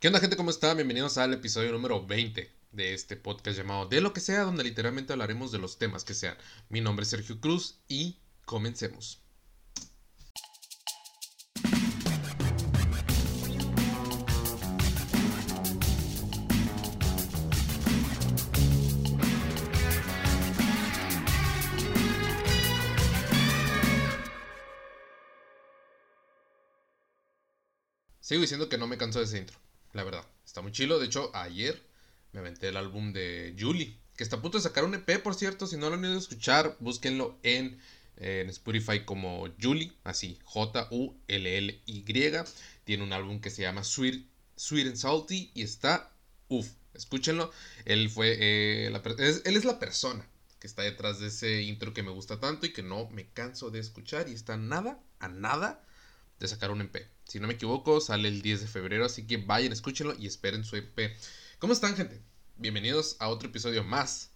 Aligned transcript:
¿Qué 0.00 0.06
onda 0.06 0.20
gente? 0.20 0.36
¿Cómo 0.36 0.50
están? 0.50 0.76
Bienvenidos 0.76 1.18
al 1.18 1.34
episodio 1.34 1.72
número 1.72 2.06
20 2.06 2.48
de 2.70 2.94
este 2.94 3.16
podcast 3.16 3.58
llamado 3.58 3.86
De 3.86 4.00
lo 4.00 4.12
que 4.12 4.20
sea, 4.20 4.42
donde 4.42 4.62
literalmente 4.62 5.12
hablaremos 5.12 5.50
de 5.50 5.58
los 5.58 5.76
temas 5.76 6.04
que 6.04 6.14
sean. 6.14 6.36
Mi 6.68 6.80
nombre 6.80 7.02
es 7.02 7.10
Sergio 7.10 7.40
Cruz 7.40 7.80
y 7.88 8.20
comencemos. 8.44 9.20
Sigo 28.20 28.42
diciendo 28.42 28.68
que 28.68 28.78
no 28.78 28.86
me 28.86 28.98
canso 28.98 29.18
de 29.18 29.24
ese 29.24 29.38
intro, 29.38 29.58
la 29.92 30.04
verdad. 30.04 30.24
Está 30.44 30.62
muy 30.62 30.72
chilo. 30.72 30.98
De 30.98 31.06
hecho, 31.06 31.30
ayer 31.34 31.82
me 32.32 32.40
aventé 32.40 32.68
el 32.68 32.76
álbum 32.76 33.12
de 33.12 33.54
Julie, 33.58 33.96
que 34.16 34.24
está 34.24 34.36
a 34.36 34.42
punto 34.42 34.58
de 34.58 34.62
sacar 34.62 34.84
un 34.84 34.94
EP, 34.94 35.22
por 35.22 35.34
cierto. 35.34 35.66
Si 35.66 35.76
no 35.76 35.88
lo 35.88 35.96
han 35.96 36.04
ido 36.04 36.14
a 36.14 36.18
escuchar, 36.18 36.76
búsquenlo 36.80 37.38
en, 37.42 37.78
en 38.16 38.48
Spotify 38.50 39.04
como 39.04 39.48
Julie, 39.60 39.92
así, 40.04 40.38
J-U-L-L-Y. 40.44 42.04
Tiene 42.84 43.04
un 43.04 43.12
álbum 43.12 43.40
que 43.40 43.50
se 43.50 43.62
llama 43.62 43.84
Sweet, 43.84 44.26
Sweet 44.56 44.86
and 44.88 44.96
Salty 44.96 45.50
y 45.54 45.62
está, 45.62 46.12
uff, 46.48 46.68
escúchenlo. 46.94 47.50
Él 47.84 48.10
fue, 48.10 48.36
eh, 48.38 48.90
la, 48.90 49.02
es, 49.18 49.42
él 49.44 49.56
es 49.56 49.64
la 49.64 49.78
persona 49.78 50.26
que 50.58 50.66
está 50.66 50.82
detrás 50.82 51.20
de 51.20 51.28
ese 51.28 51.62
intro 51.62 51.94
que 51.94 52.02
me 52.02 52.10
gusta 52.10 52.40
tanto 52.40 52.66
y 52.66 52.72
que 52.72 52.82
no 52.82 53.08
me 53.10 53.28
canso 53.28 53.70
de 53.70 53.78
escuchar 53.78 54.28
y 54.28 54.32
está 54.32 54.56
nada, 54.56 55.00
a 55.20 55.28
nada 55.28 55.84
de 56.40 56.48
sacar 56.48 56.70
un 56.70 56.80
EP. 56.80 57.08
Si 57.28 57.40
no 57.40 57.46
me 57.46 57.52
equivoco, 57.52 58.00
sale 58.00 58.26
el 58.28 58.40
10 58.40 58.62
de 58.62 58.66
febrero, 58.66 59.04
así 59.04 59.26
que 59.26 59.36
vayan, 59.36 59.70
escúchenlo 59.70 60.14
y 60.18 60.26
esperen 60.26 60.64
su 60.64 60.76
EP. 60.76 61.14
¿Cómo 61.58 61.74
están, 61.74 61.94
gente? 61.94 62.22
Bienvenidos 62.56 63.16
a 63.18 63.28
otro 63.28 63.50
episodio 63.50 63.84
más, 63.84 64.30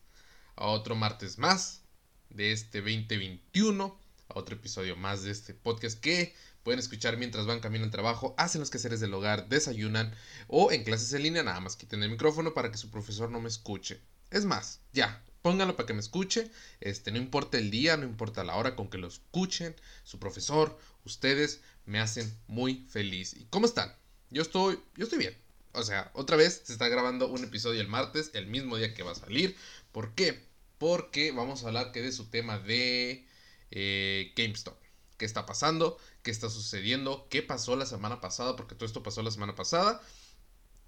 a 0.57 0.67
otro 0.67 0.95
martes 0.95 1.39
más 1.39 1.81
de 2.29 2.53
este 2.53 2.83
2021, 2.83 3.99
a 4.29 4.39
otro 4.39 4.57
episodio 4.57 4.95
más 4.95 5.23
de 5.23 5.31
este 5.31 5.55
podcast 5.55 5.99
que 6.01 6.35
pueden 6.65 6.81
escuchar 6.81 7.17
mientras 7.17 7.47
van 7.47 7.61
camino 7.61 7.87
al 7.87 7.91
trabajo, 7.91 8.35
hacen 8.37 8.61
los 8.61 8.69
quehaceres 8.69 9.01
del 9.01 9.15
hogar, 9.15 9.49
desayunan 9.49 10.15
o 10.47 10.71
en 10.71 10.85
clases 10.85 11.15
en 11.15 11.23
línea, 11.23 11.43
nada 11.43 11.61
más 11.61 11.77
quiten 11.77 12.03
el 12.03 12.11
micrófono 12.11 12.53
para 12.53 12.71
que 12.71 12.77
su 12.77 12.91
profesor 12.91 13.31
no 13.31 13.41
me 13.41 13.49
escuche. 13.49 14.03
Es 14.31 14.45
más, 14.45 14.81
ya, 14.93 15.25
pónganlo 15.43 15.77
para 15.77 15.87
que 15.87 15.95
me 15.95 16.01
escuche. 16.01 16.51
Este, 16.81 17.11
no 17.11 17.19
importa 17.19 17.59
el 17.59 17.71
día, 17.71 17.97
no 17.97 18.05
importa 18.05 18.45
la 18.45 18.57
hora 18.57 18.77
con 18.77 18.89
que 18.89 18.99
lo 18.99 19.09
escuchen, 19.09 19.75
su 20.05 20.19
profesor, 20.19 20.79
ustedes 21.05 21.61
me 21.87 22.01
hacen 22.01 22.33
muy 22.47 22.87
feliz. 22.89 23.35
¿Y 23.35 23.45
cómo 23.47 23.67
están? 23.67 23.95
Yo 24.31 24.43
estoy, 24.43 24.79
yo 24.97 25.05
estoy 25.05 25.19
bien. 25.19 25.37
O 25.73 25.83
sea, 25.83 26.11
otra 26.15 26.37
vez 26.37 26.63
se 26.65 26.73
está 26.73 26.89
grabando 26.89 27.29
un 27.29 27.45
episodio 27.45 27.81
el 27.81 27.89
martes, 27.89 28.31
el 28.35 28.47
mismo 28.47 28.77
día 28.77 28.95
que 28.95 29.03
va 29.03 29.13
a 29.13 29.17
salir. 29.17 29.57
¿Por 29.91 30.15
qué? 30.15 30.47
Porque 30.79 31.33
vamos 31.33 31.65
a 31.65 31.69
hablar 31.69 31.93
que 31.93 32.03
de 32.03 32.13
su 32.13 32.27
tema 32.27 32.59
de 32.59 33.27
eh, 33.71 34.33
GameStop. 34.37 34.77
¿Qué 35.17 35.25
está 35.25 35.47
pasando? 35.47 35.99
¿Qué 36.23 36.31
está 36.31 36.51
sucediendo? 36.51 37.27
¿Qué 37.31 37.43
pasó 37.43 37.77
la 37.77 37.87
semana 37.87 38.21
pasada? 38.21 38.57
Porque 38.57 38.75
todo 38.75 38.87
esto 38.87 39.03
pasó 39.03 39.23
la 39.23 39.31
semana 39.31 39.55
pasada. 39.55 40.01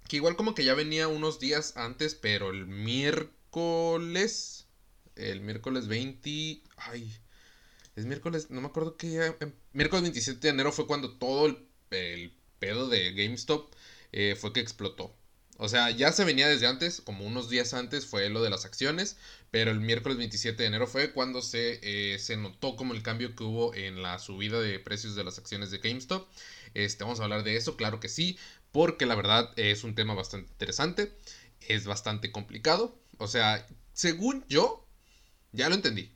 Que 0.07 0.17
igual 0.17 0.35
como 0.35 0.53
que 0.53 0.63
ya 0.63 0.75
venía 0.75 1.07
unos 1.07 1.39
días 1.39 1.77
antes, 1.77 2.15
pero 2.15 2.51
el 2.51 2.67
miércoles... 2.67 4.67
El 5.15 5.41
miércoles 5.41 5.87
20... 5.87 6.61
Ay, 6.77 7.17
es 7.95 8.05
miércoles, 8.05 8.49
no 8.49 8.61
me 8.61 8.67
acuerdo 8.67 8.97
qué 8.97 9.07
día. 9.07 9.35
Em, 9.39 9.53
miércoles 9.73 10.03
27 10.03 10.39
de 10.39 10.49
enero 10.49 10.71
fue 10.71 10.87
cuando 10.87 11.17
todo 11.17 11.47
el, 11.47 12.33
pedo 12.59 12.89
de 12.89 13.13
GameStop 13.13 13.73
eh, 14.11 14.35
fue 14.39 14.53
que 14.53 14.59
explotó. 14.59 15.15
O 15.57 15.69
sea, 15.69 15.89
ya 15.91 16.11
se 16.11 16.25
venía 16.25 16.47
desde 16.47 16.67
antes, 16.67 16.99
como 17.01 17.25
unos 17.25 17.49
días 17.49 17.73
antes 17.73 18.05
fue 18.05 18.29
lo 18.29 18.41
de 18.43 18.49
las 18.49 18.65
acciones, 18.65 19.15
pero 19.51 19.71
el 19.71 19.79
miércoles 19.79 20.17
27 20.17 20.63
de 20.63 20.67
enero 20.67 20.87
fue 20.87 21.13
cuando 21.13 21.41
se, 21.41 21.79
eh, 21.83 22.19
se 22.19 22.35
notó 22.35 22.75
como 22.75 22.93
el 22.93 23.03
cambio 23.03 23.35
que 23.35 23.43
hubo 23.43 23.73
en 23.73 24.01
la 24.01 24.19
subida 24.19 24.59
de 24.59 24.79
precios 24.79 25.15
de 25.15 25.23
las 25.23 25.37
acciones 25.37 25.71
de 25.71 25.77
GameStop. 25.77 26.27
Este, 26.73 27.03
vamos 27.05 27.21
a 27.21 27.23
hablar 27.23 27.43
de 27.43 27.55
eso, 27.55 27.77
claro 27.77 28.01
que 28.01 28.09
sí, 28.09 28.37
porque 28.71 29.05
la 29.05 29.15
verdad 29.15 29.53
es 29.55 29.85
un 29.85 29.95
tema 29.95 30.13
bastante 30.13 30.51
interesante, 30.51 31.13
es 31.61 31.85
bastante 31.85 32.31
complicado. 32.31 32.99
O 33.17 33.27
sea, 33.27 33.65
según 33.93 34.45
yo, 34.49 34.85
ya 35.53 35.69
lo 35.69 35.75
entendí 35.75 36.14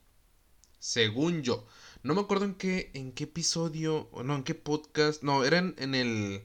según 0.79 1.43
yo. 1.43 1.65
No 2.03 2.15
me 2.15 2.21
acuerdo 2.21 2.45
en 2.45 2.55
qué, 2.55 2.91
en 2.93 3.11
qué 3.11 3.25
episodio, 3.25 4.09
no, 4.23 4.35
en 4.35 4.43
qué 4.43 4.55
podcast, 4.55 5.21
no, 5.23 5.43
era 5.43 5.57
en, 5.59 5.95
el, 5.95 6.43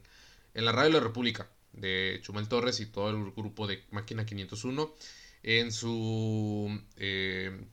en 0.55 0.65
la 0.65 0.73
Radio 0.73 0.91
de 0.91 0.99
la 0.99 1.07
República, 1.07 1.49
de 1.73 2.21
Chumel 2.23 2.49
Torres 2.49 2.81
y 2.81 2.87
todo 2.87 3.11
el 3.11 3.33
grupo 3.33 3.67
de 3.67 3.85
Máquina 3.91 4.27
501, 4.27 4.95
en 5.45 5.73
su 5.73 6.81
eh, 6.97 7.67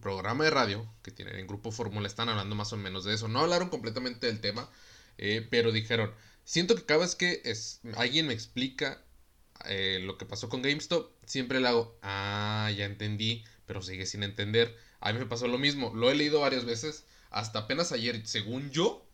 programa 0.00 0.44
de 0.44 0.50
radio 0.50 0.86
que 1.02 1.10
tienen 1.10 1.36
en 1.36 1.46
Grupo 1.46 1.72
Fórmula, 1.72 2.06
están 2.06 2.28
hablando 2.28 2.54
más 2.54 2.72
o 2.72 2.76
menos 2.76 3.04
de 3.04 3.14
eso. 3.14 3.28
No 3.28 3.40
hablaron 3.40 3.68
completamente 3.70 4.26
del 4.26 4.40
tema, 4.40 4.70
eh, 5.18 5.46
pero 5.50 5.72
dijeron, 5.72 6.12
siento 6.44 6.76
que 6.76 6.84
cada 6.84 7.00
vez 7.00 7.14
que 7.16 7.42
es, 7.44 7.80
alguien 7.96 8.26
me 8.26 8.34
explica 8.34 9.02
eh, 9.66 10.00
lo 10.02 10.16
que 10.16 10.26
pasó 10.26 10.48
con 10.48 10.62
GameStop, 10.62 11.12
siempre 11.26 11.60
le 11.60 11.68
hago, 11.68 11.98
ah, 12.02 12.70
ya 12.76 12.84
entendí, 12.84 13.44
pero 13.66 13.82
sigue 13.82 14.06
sin 14.06 14.22
entender. 14.22 14.76
A 15.00 15.12
mí 15.12 15.18
me 15.18 15.26
pasó 15.26 15.48
lo 15.48 15.58
mismo, 15.58 15.92
lo 15.94 16.10
he 16.10 16.14
leído 16.14 16.40
varias 16.40 16.64
veces, 16.64 17.04
hasta 17.30 17.60
apenas 17.60 17.92
ayer, 17.92 18.26
según 18.26 18.70
yo, 18.70 19.06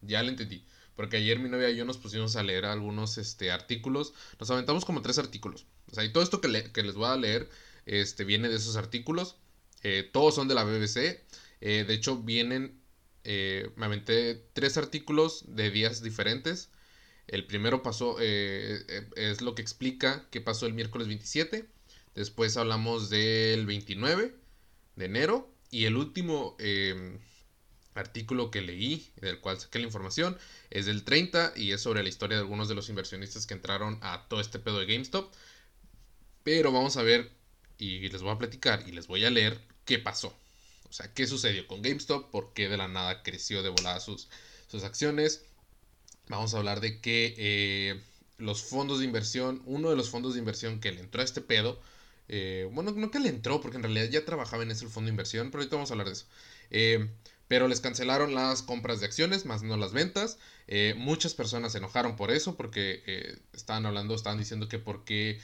ya 0.00 0.22
lo 0.22 0.30
entendí. 0.30 0.64
Porque 0.94 1.18
ayer 1.18 1.38
mi 1.38 1.50
novia 1.50 1.70
y 1.70 1.76
yo 1.76 1.84
nos 1.84 1.98
pusimos 1.98 2.36
a 2.36 2.42
leer 2.42 2.64
algunos 2.64 3.18
este, 3.18 3.50
artículos, 3.50 4.14
nos 4.40 4.50
aventamos 4.50 4.86
como 4.86 5.02
tres 5.02 5.18
artículos. 5.18 5.66
O 5.90 5.94
sea, 5.94 6.04
y 6.04 6.12
todo 6.12 6.22
esto 6.22 6.40
que, 6.40 6.48
les 6.48 6.94
voy 6.94 7.06
a 7.06 7.16
leer 7.16 7.50
este, 7.84 8.24
viene 8.24 8.48
de 8.48 8.56
esos 8.56 8.76
artículos. 8.76 9.36
Eh, 9.82 10.08
todos 10.10 10.34
son 10.34 10.48
de 10.48 10.54
la 10.54 10.64
BBC. 10.64 11.22
Eh, 11.60 11.84
de 11.86 11.94
hecho, 11.94 12.16
vienen, 12.16 12.80
eh, 13.24 13.70
me 13.76 13.86
aventé 13.86 14.42
tres 14.54 14.78
artículos 14.78 15.44
de 15.48 15.70
días 15.70 16.02
diferentes. 16.02 16.70
El 17.26 17.46
primero 17.46 17.82
pasó, 17.82 18.18
es 18.20 19.40
lo 19.42 19.54
que 19.54 19.62
explica 19.62 20.26
qué 20.30 20.40
pasó 20.40 20.66
el 20.66 20.74
miércoles 20.74 21.08
27. 21.08 21.66
Después 22.14 22.56
hablamos 22.56 23.10
del 23.10 23.66
29 23.66 24.45
de 24.96 25.06
enero. 25.06 25.48
Y 25.70 25.84
el 25.84 25.96
último 25.96 26.56
em, 26.58 27.18
artículo 27.94 28.50
que 28.50 28.60
leí, 28.62 29.10
del 29.16 29.40
cual 29.40 29.60
saqué 29.60 29.78
la 29.78 29.86
información, 29.86 30.36
es 30.70 30.86
del 30.86 31.04
30 31.04 31.52
y 31.56 31.72
es 31.72 31.80
sobre 31.80 32.02
la 32.02 32.08
historia 32.08 32.36
de 32.36 32.42
algunos 32.42 32.68
de 32.68 32.74
los 32.74 32.88
inversionistas 32.88 33.46
que 33.46 33.54
entraron 33.54 33.98
a 34.02 34.26
todo 34.28 34.40
este 34.40 34.58
pedo 34.58 34.78
de 34.78 34.86
GameStop. 34.86 35.32
Pero 36.42 36.72
vamos 36.72 36.96
a 36.96 37.02
ver 37.02 37.30
y 37.78 38.08
les 38.08 38.22
voy 38.22 38.32
a 38.32 38.38
platicar 38.38 38.84
y 38.86 38.92
les 38.92 39.06
voy 39.06 39.24
a 39.24 39.30
leer 39.30 39.60
qué 39.84 39.98
pasó. 39.98 40.36
O 40.88 40.92
sea, 40.92 41.12
qué 41.12 41.26
sucedió 41.26 41.66
con 41.66 41.82
GameStop, 41.82 42.30
por 42.30 42.52
qué 42.52 42.68
de 42.68 42.76
la 42.76 42.88
nada 42.88 43.22
creció 43.22 43.62
de 43.62 43.70
volada 43.70 44.00
sus, 44.00 44.28
sus 44.68 44.84
acciones. 44.84 45.44
Vamos 46.28 46.54
a 46.54 46.58
hablar 46.58 46.80
de 46.80 47.00
que 47.00 47.34
eh, 47.36 48.00
los 48.38 48.62
fondos 48.62 49.00
de 49.00 49.04
inversión, 49.04 49.62
uno 49.66 49.90
de 49.90 49.96
los 49.96 50.10
fondos 50.10 50.34
de 50.34 50.40
inversión 50.40 50.80
que 50.80 50.92
le 50.92 51.00
entró 51.00 51.20
a 51.20 51.24
este 51.24 51.40
pedo, 51.40 51.80
eh, 52.28 52.68
bueno, 52.72 52.92
no 52.92 53.10
que 53.10 53.20
le 53.20 53.28
entró, 53.28 53.60
porque 53.60 53.76
en 53.76 53.82
realidad 53.82 54.08
ya 54.08 54.24
trabajaba 54.24 54.62
en 54.62 54.70
ese 54.70 54.86
fondo 54.86 55.06
de 55.06 55.12
inversión, 55.12 55.50
pero 55.50 55.62
ahorita 55.62 55.76
vamos 55.76 55.90
a 55.90 55.94
hablar 55.94 56.06
de 56.08 56.12
eso. 56.14 56.26
Eh, 56.70 57.08
pero 57.48 57.68
les 57.68 57.80
cancelaron 57.80 58.34
las 58.34 58.62
compras 58.62 59.00
de 59.00 59.06
acciones, 59.06 59.44
más 59.44 59.62
no 59.62 59.76
las 59.76 59.92
ventas. 59.92 60.38
Eh, 60.66 60.94
muchas 60.96 61.34
personas 61.34 61.72
se 61.72 61.78
enojaron 61.78 62.16
por 62.16 62.32
eso, 62.32 62.56
porque 62.56 63.38
estaban 63.52 63.86
hablando, 63.86 64.14
estaban 64.14 64.38
diciendo 64.38 64.68
que 64.68 64.78
porque 64.78 65.40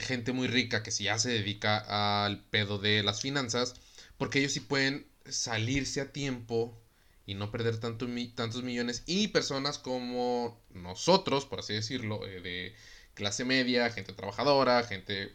gente 0.00 0.32
muy 0.32 0.46
rica 0.46 0.82
que 0.82 0.90
si 0.90 1.04
ya 1.04 1.18
se 1.18 1.30
dedica 1.30 2.26
al 2.26 2.44
pedo 2.44 2.78
de 2.78 3.02
las 3.02 3.22
finanzas, 3.22 3.74
porque 4.18 4.38
ellos 4.38 4.52
sí 4.52 4.60
pueden 4.60 5.06
salirse 5.24 6.02
a 6.02 6.12
tiempo 6.12 6.78
y 7.26 7.34
no 7.34 7.50
perder 7.50 7.78
tanto, 7.78 8.06
tantos 8.34 8.62
millones. 8.62 9.02
Y 9.06 9.28
personas 9.28 9.78
como 9.78 10.60
nosotros, 10.74 11.46
por 11.46 11.60
así 11.60 11.72
decirlo, 11.74 12.20
de 12.20 12.74
clase 13.14 13.44
media, 13.44 13.90
gente 13.90 14.12
trabajadora, 14.12 14.84
gente 14.84 15.34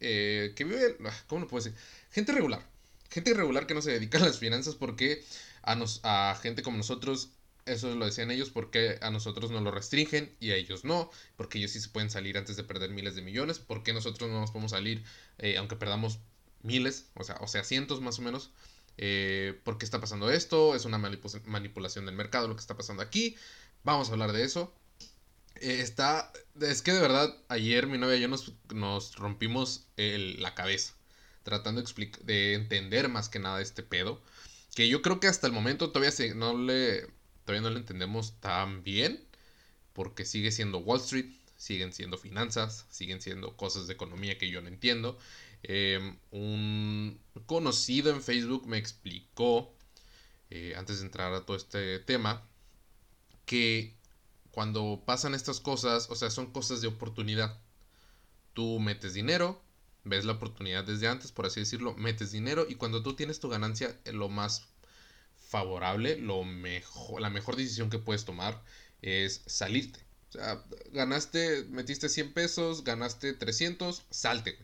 eh, 0.00 0.52
que 0.56 0.64
vive, 0.64 0.96
ah, 1.04 1.22
¿cómo 1.26 1.42
lo 1.42 1.48
puedo 1.48 1.64
decir? 1.64 1.78
Gente 2.10 2.32
regular. 2.32 2.66
Gente 3.10 3.34
regular 3.34 3.66
que 3.66 3.74
no 3.74 3.82
se 3.82 3.92
dedica 3.92 4.18
a 4.18 4.22
las 4.22 4.38
finanzas 4.38 4.74
porque 4.74 5.24
a, 5.62 5.74
nos, 5.74 6.00
a 6.04 6.38
gente 6.42 6.62
como 6.62 6.76
nosotros, 6.76 7.30
eso 7.66 7.94
lo 7.94 8.06
decían 8.06 8.30
ellos, 8.30 8.50
porque 8.50 8.98
a 9.00 9.10
nosotros 9.10 9.50
nos 9.50 9.62
lo 9.62 9.70
restringen 9.70 10.34
y 10.40 10.50
a 10.50 10.56
ellos 10.56 10.84
no, 10.84 11.10
porque 11.36 11.58
ellos 11.58 11.70
sí 11.72 11.80
se 11.80 11.88
pueden 11.88 12.10
salir 12.10 12.36
antes 12.38 12.56
de 12.56 12.64
perder 12.64 12.90
miles 12.90 13.14
de 13.14 13.22
millones, 13.22 13.58
porque 13.58 13.92
nosotros 13.92 14.30
no 14.30 14.40
nos 14.40 14.50
podemos 14.50 14.72
salir 14.72 15.04
eh, 15.38 15.56
aunque 15.56 15.76
perdamos 15.76 16.18
miles, 16.62 17.06
o 17.14 17.24
sea, 17.24 17.36
o 17.40 17.46
sea, 17.46 17.64
cientos 17.64 18.00
más 18.00 18.18
o 18.18 18.22
menos. 18.22 18.50
Eh, 18.96 19.60
¿Por 19.64 19.78
qué 19.78 19.84
está 19.84 20.00
pasando 20.00 20.30
esto? 20.30 20.74
Es 20.74 20.84
una 20.84 20.98
manipulación 20.98 22.06
del 22.06 22.14
mercado 22.14 22.48
lo 22.48 22.54
que 22.54 22.60
está 22.60 22.76
pasando 22.76 23.02
aquí. 23.02 23.36
Vamos 23.82 24.08
a 24.08 24.12
hablar 24.12 24.32
de 24.32 24.44
eso. 24.44 24.72
Eh, 25.56 25.80
está. 25.80 26.32
Es 26.60 26.82
que 26.82 26.92
de 26.92 27.00
verdad, 27.00 27.34
ayer 27.48 27.86
mi 27.86 27.98
novia 27.98 28.16
y 28.16 28.20
yo 28.20 28.28
nos, 28.28 28.52
nos 28.72 29.16
rompimos 29.16 29.86
la 29.96 30.54
cabeza. 30.54 30.94
Tratando 31.42 31.82
de, 31.82 32.10
de 32.24 32.54
entender 32.54 33.08
más 33.08 33.28
que 33.28 33.38
nada 33.38 33.60
este 33.60 33.82
pedo. 33.82 34.22
Que 34.74 34.88
yo 34.88 35.02
creo 35.02 35.20
que 35.20 35.28
hasta 35.28 35.46
el 35.46 35.52
momento 35.52 35.90
todavía 35.90 36.12
se, 36.12 36.34
no 36.34 36.56
le. 36.56 37.06
Todavía 37.44 37.62
no 37.62 37.70
le 37.70 37.80
entendemos 37.80 38.40
tan 38.40 38.82
bien. 38.82 39.26
porque 39.94 40.24
sigue 40.26 40.52
siendo 40.52 40.78
Wall 40.78 41.00
Street, 41.00 41.26
siguen 41.56 41.92
siendo 41.92 42.18
finanzas, 42.18 42.86
siguen 42.90 43.20
siendo 43.22 43.56
cosas 43.56 43.86
de 43.86 43.94
economía 43.94 44.38
que 44.38 44.50
yo 44.50 44.62
no 44.62 44.68
entiendo. 44.68 45.18
Em, 45.62 46.18
un 46.30 47.20
conocido 47.46 48.10
en 48.12 48.22
Facebook 48.22 48.66
me 48.66 48.78
explicó, 48.78 49.72
eh, 50.50 50.74
antes 50.76 51.00
de 51.00 51.06
entrar 51.06 51.32
a 51.34 51.44
todo 51.46 51.56
este 51.56 51.98
tema, 52.00 52.42
que 53.46 53.94
cuando 54.54 55.02
pasan 55.04 55.34
estas 55.34 55.58
cosas, 55.58 56.08
o 56.10 56.14
sea, 56.14 56.30
son 56.30 56.52
cosas 56.52 56.80
de 56.80 56.86
oportunidad. 56.86 57.58
Tú 58.52 58.78
metes 58.78 59.12
dinero, 59.12 59.60
ves 60.04 60.24
la 60.24 60.34
oportunidad 60.34 60.84
desde 60.84 61.08
antes, 61.08 61.32
por 61.32 61.46
así 61.46 61.60
decirlo, 61.60 61.94
metes 61.94 62.30
dinero 62.30 62.64
y 62.68 62.76
cuando 62.76 63.02
tú 63.02 63.16
tienes 63.16 63.40
tu 63.40 63.48
ganancia, 63.48 63.98
lo 64.12 64.28
más 64.28 64.68
favorable, 65.48 66.18
lo 66.18 66.44
mejor, 66.44 67.20
la 67.20 67.30
mejor 67.30 67.56
decisión 67.56 67.90
que 67.90 67.98
puedes 67.98 68.24
tomar 68.24 68.62
es 69.02 69.42
salirte. 69.46 70.00
O 70.28 70.32
sea, 70.32 70.64
ganaste, 70.92 71.64
metiste 71.64 72.08
100 72.08 72.32
pesos, 72.32 72.84
ganaste 72.84 73.32
300, 73.32 74.04
salte. 74.10 74.56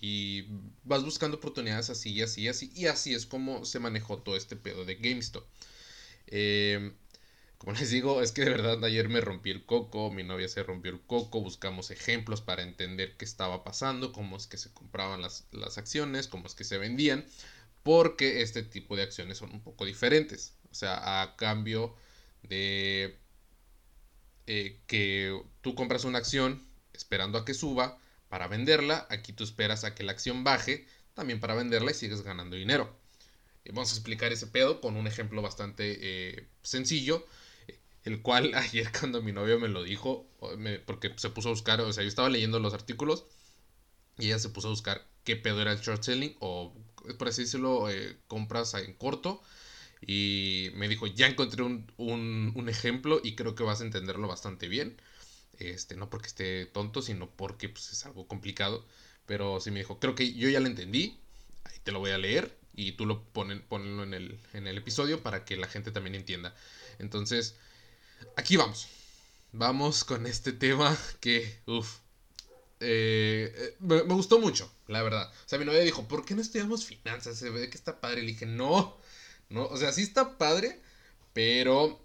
Y 0.00 0.46
vas 0.84 1.04
buscando 1.04 1.36
oportunidades 1.36 1.90
así 1.90 2.20
así 2.22 2.48
así. 2.48 2.72
Y 2.74 2.86
así 2.86 3.14
es 3.14 3.24
como 3.24 3.64
se 3.64 3.78
manejó 3.78 4.18
todo 4.18 4.36
este 4.36 4.56
pedo 4.56 4.84
de 4.84 4.96
GameStop. 4.96 5.44
Eh, 6.26 6.92
como 7.58 7.72
les 7.72 7.90
digo, 7.90 8.22
es 8.22 8.32
que 8.32 8.44
de 8.44 8.50
verdad 8.50 8.84
ayer 8.84 9.08
me 9.08 9.20
rompí 9.20 9.50
el 9.50 9.64
coco, 9.64 10.10
mi 10.10 10.22
novia 10.22 10.48
se 10.48 10.62
rompió 10.62 10.92
el 10.92 11.00
coco, 11.00 11.40
buscamos 11.40 11.90
ejemplos 11.90 12.42
para 12.42 12.62
entender 12.62 13.16
qué 13.16 13.24
estaba 13.24 13.64
pasando, 13.64 14.12
cómo 14.12 14.36
es 14.36 14.46
que 14.46 14.58
se 14.58 14.72
compraban 14.72 15.22
las, 15.22 15.46
acciones, 15.78 16.28
cómo 16.28 16.46
es 16.46 16.54
que 16.54 16.64
se 16.64 16.78
vendían, 16.78 17.24
porque 17.82 18.42
este 18.42 18.62
tipo 18.62 18.94
de 18.96 19.02
acciones 19.04 19.38
son 19.38 19.52
un 19.52 19.62
poco 19.62 19.86
diferentes. 19.86 20.54
O 20.70 20.74
sea, 20.74 21.22
a 21.22 21.36
cambio 21.36 21.94
de 22.42 23.16
eh, 24.46 24.78
que 24.86 25.40
tú 25.62 25.74
compras 25.74 26.04
una 26.04 26.18
acción 26.18 26.66
esperando 26.92 27.38
a 27.38 27.44
que 27.44 27.54
suba 27.54 27.98
para 28.28 28.48
venderla, 28.48 29.06
aquí 29.10 29.32
tú 29.32 29.44
esperas 29.44 29.84
a 29.84 29.94
que 29.94 30.02
la 30.04 30.12
acción 30.12 30.44
baje 30.44 30.86
también 31.14 31.40
para 31.40 31.54
venderla 31.54 31.92
y 31.92 31.94
sigues 31.94 32.22
ganando 32.22 32.56
dinero. 32.56 32.94
Vamos 33.72 33.90
a 33.92 33.94
explicar 33.96 34.32
ese 34.32 34.46
pedo 34.46 34.80
con 34.80 34.96
un 34.96 35.06
ejemplo 35.06 35.42
bastante 35.42 35.98
eh, 36.00 36.46
sencillo 36.62 37.26
el 38.06 38.22
cual 38.22 38.52
ayer 38.54 38.90
cuando 38.98 39.20
mi 39.20 39.32
novio 39.32 39.58
me 39.58 39.68
lo 39.68 39.82
dijo, 39.82 40.26
porque 40.86 41.12
se 41.16 41.30
puso 41.30 41.48
a 41.48 41.52
buscar, 41.52 41.80
o 41.80 41.92
sea, 41.92 42.02
yo 42.02 42.08
estaba 42.08 42.30
leyendo 42.30 42.58
los 42.60 42.72
artículos 42.72 43.24
y 44.18 44.26
ella 44.26 44.38
se 44.38 44.48
puso 44.48 44.68
a 44.68 44.70
buscar 44.70 45.06
qué 45.24 45.36
pedo 45.36 45.60
era 45.60 45.72
el 45.72 45.80
short 45.80 46.02
selling 46.02 46.34
o, 46.40 46.72
por 47.18 47.28
así 47.28 47.42
decirlo, 47.42 47.90
eh, 47.90 48.16
compras 48.28 48.74
en 48.74 48.94
corto. 48.94 49.42
Y 50.06 50.70
me 50.74 50.88
dijo, 50.88 51.06
ya 51.06 51.26
encontré 51.26 51.62
un, 51.62 51.90
un, 51.96 52.68
ejemplo 52.68 53.20
y 53.24 53.34
creo 53.34 53.54
que 53.54 53.64
vas 53.64 53.80
a 53.80 53.84
entenderlo 53.84 54.28
bastante 54.28 54.68
bien. 54.68 55.00
Este, 55.58 55.96
no 55.96 56.10
porque 56.10 56.28
esté 56.28 56.66
tonto, 56.66 57.02
sino 57.02 57.30
porque 57.30 57.68
pues, 57.68 57.90
es 57.92 58.06
algo 58.06 58.28
complicado. 58.28 58.86
Pero 59.26 59.58
sí 59.60 59.70
me 59.70 59.80
dijo, 59.80 59.98
creo 59.98 60.14
que 60.14 60.34
yo 60.34 60.48
ya 60.48 60.60
lo 60.60 60.66
entendí. 60.66 61.18
Ahí 61.64 61.78
te 61.82 61.92
lo 61.92 61.98
voy 62.00 62.10
a 62.12 62.18
leer 62.18 62.56
y 62.74 62.92
tú 62.92 63.06
lo 63.06 63.22
ponen, 63.24 63.64
en 63.70 64.14
el, 64.14 64.38
en 64.52 64.66
el 64.66 64.78
episodio 64.78 65.22
para 65.22 65.44
que 65.44 65.56
la 65.56 65.66
gente 65.66 65.90
también 65.90 66.14
entienda. 66.14 66.54
Entonces, 66.98 67.56
aquí 68.36 68.56
vamos. 68.56 68.88
Vamos 69.52 70.04
con 70.04 70.26
este 70.26 70.52
tema 70.52 70.96
que, 71.20 71.60
uff, 71.66 71.98
eh, 72.80 73.52
eh, 73.56 73.76
me, 73.80 74.00
gustó 74.02 74.38
mucho, 74.38 74.70
la 74.86 75.02
verdad. 75.02 75.30
O 75.30 75.48
sea, 75.48 75.58
mi 75.58 75.64
novia 75.64 75.80
dijo, 75.80 76.06
¿por 76.08 76.24
qué 76.24 76.34
no 76.34 76.42
estudiamos 76.42 76.84
finanzas? 76.84 77.38
Se 77.38 77.50
ve 77.50 77.70
que 77.70 77.76
está 77.76 78.00
padre. 78.00 78.20
Le 78.22 78.28
dije, 78.28 78.46
no, 78.46 78.96
no, 79.48 79.66
o 79.66 79.76
sea, 79.76 79.92
sí 79.92 80.02
está 80.02 80.36
padre, 80.36 80.80
pero 81.32 82.04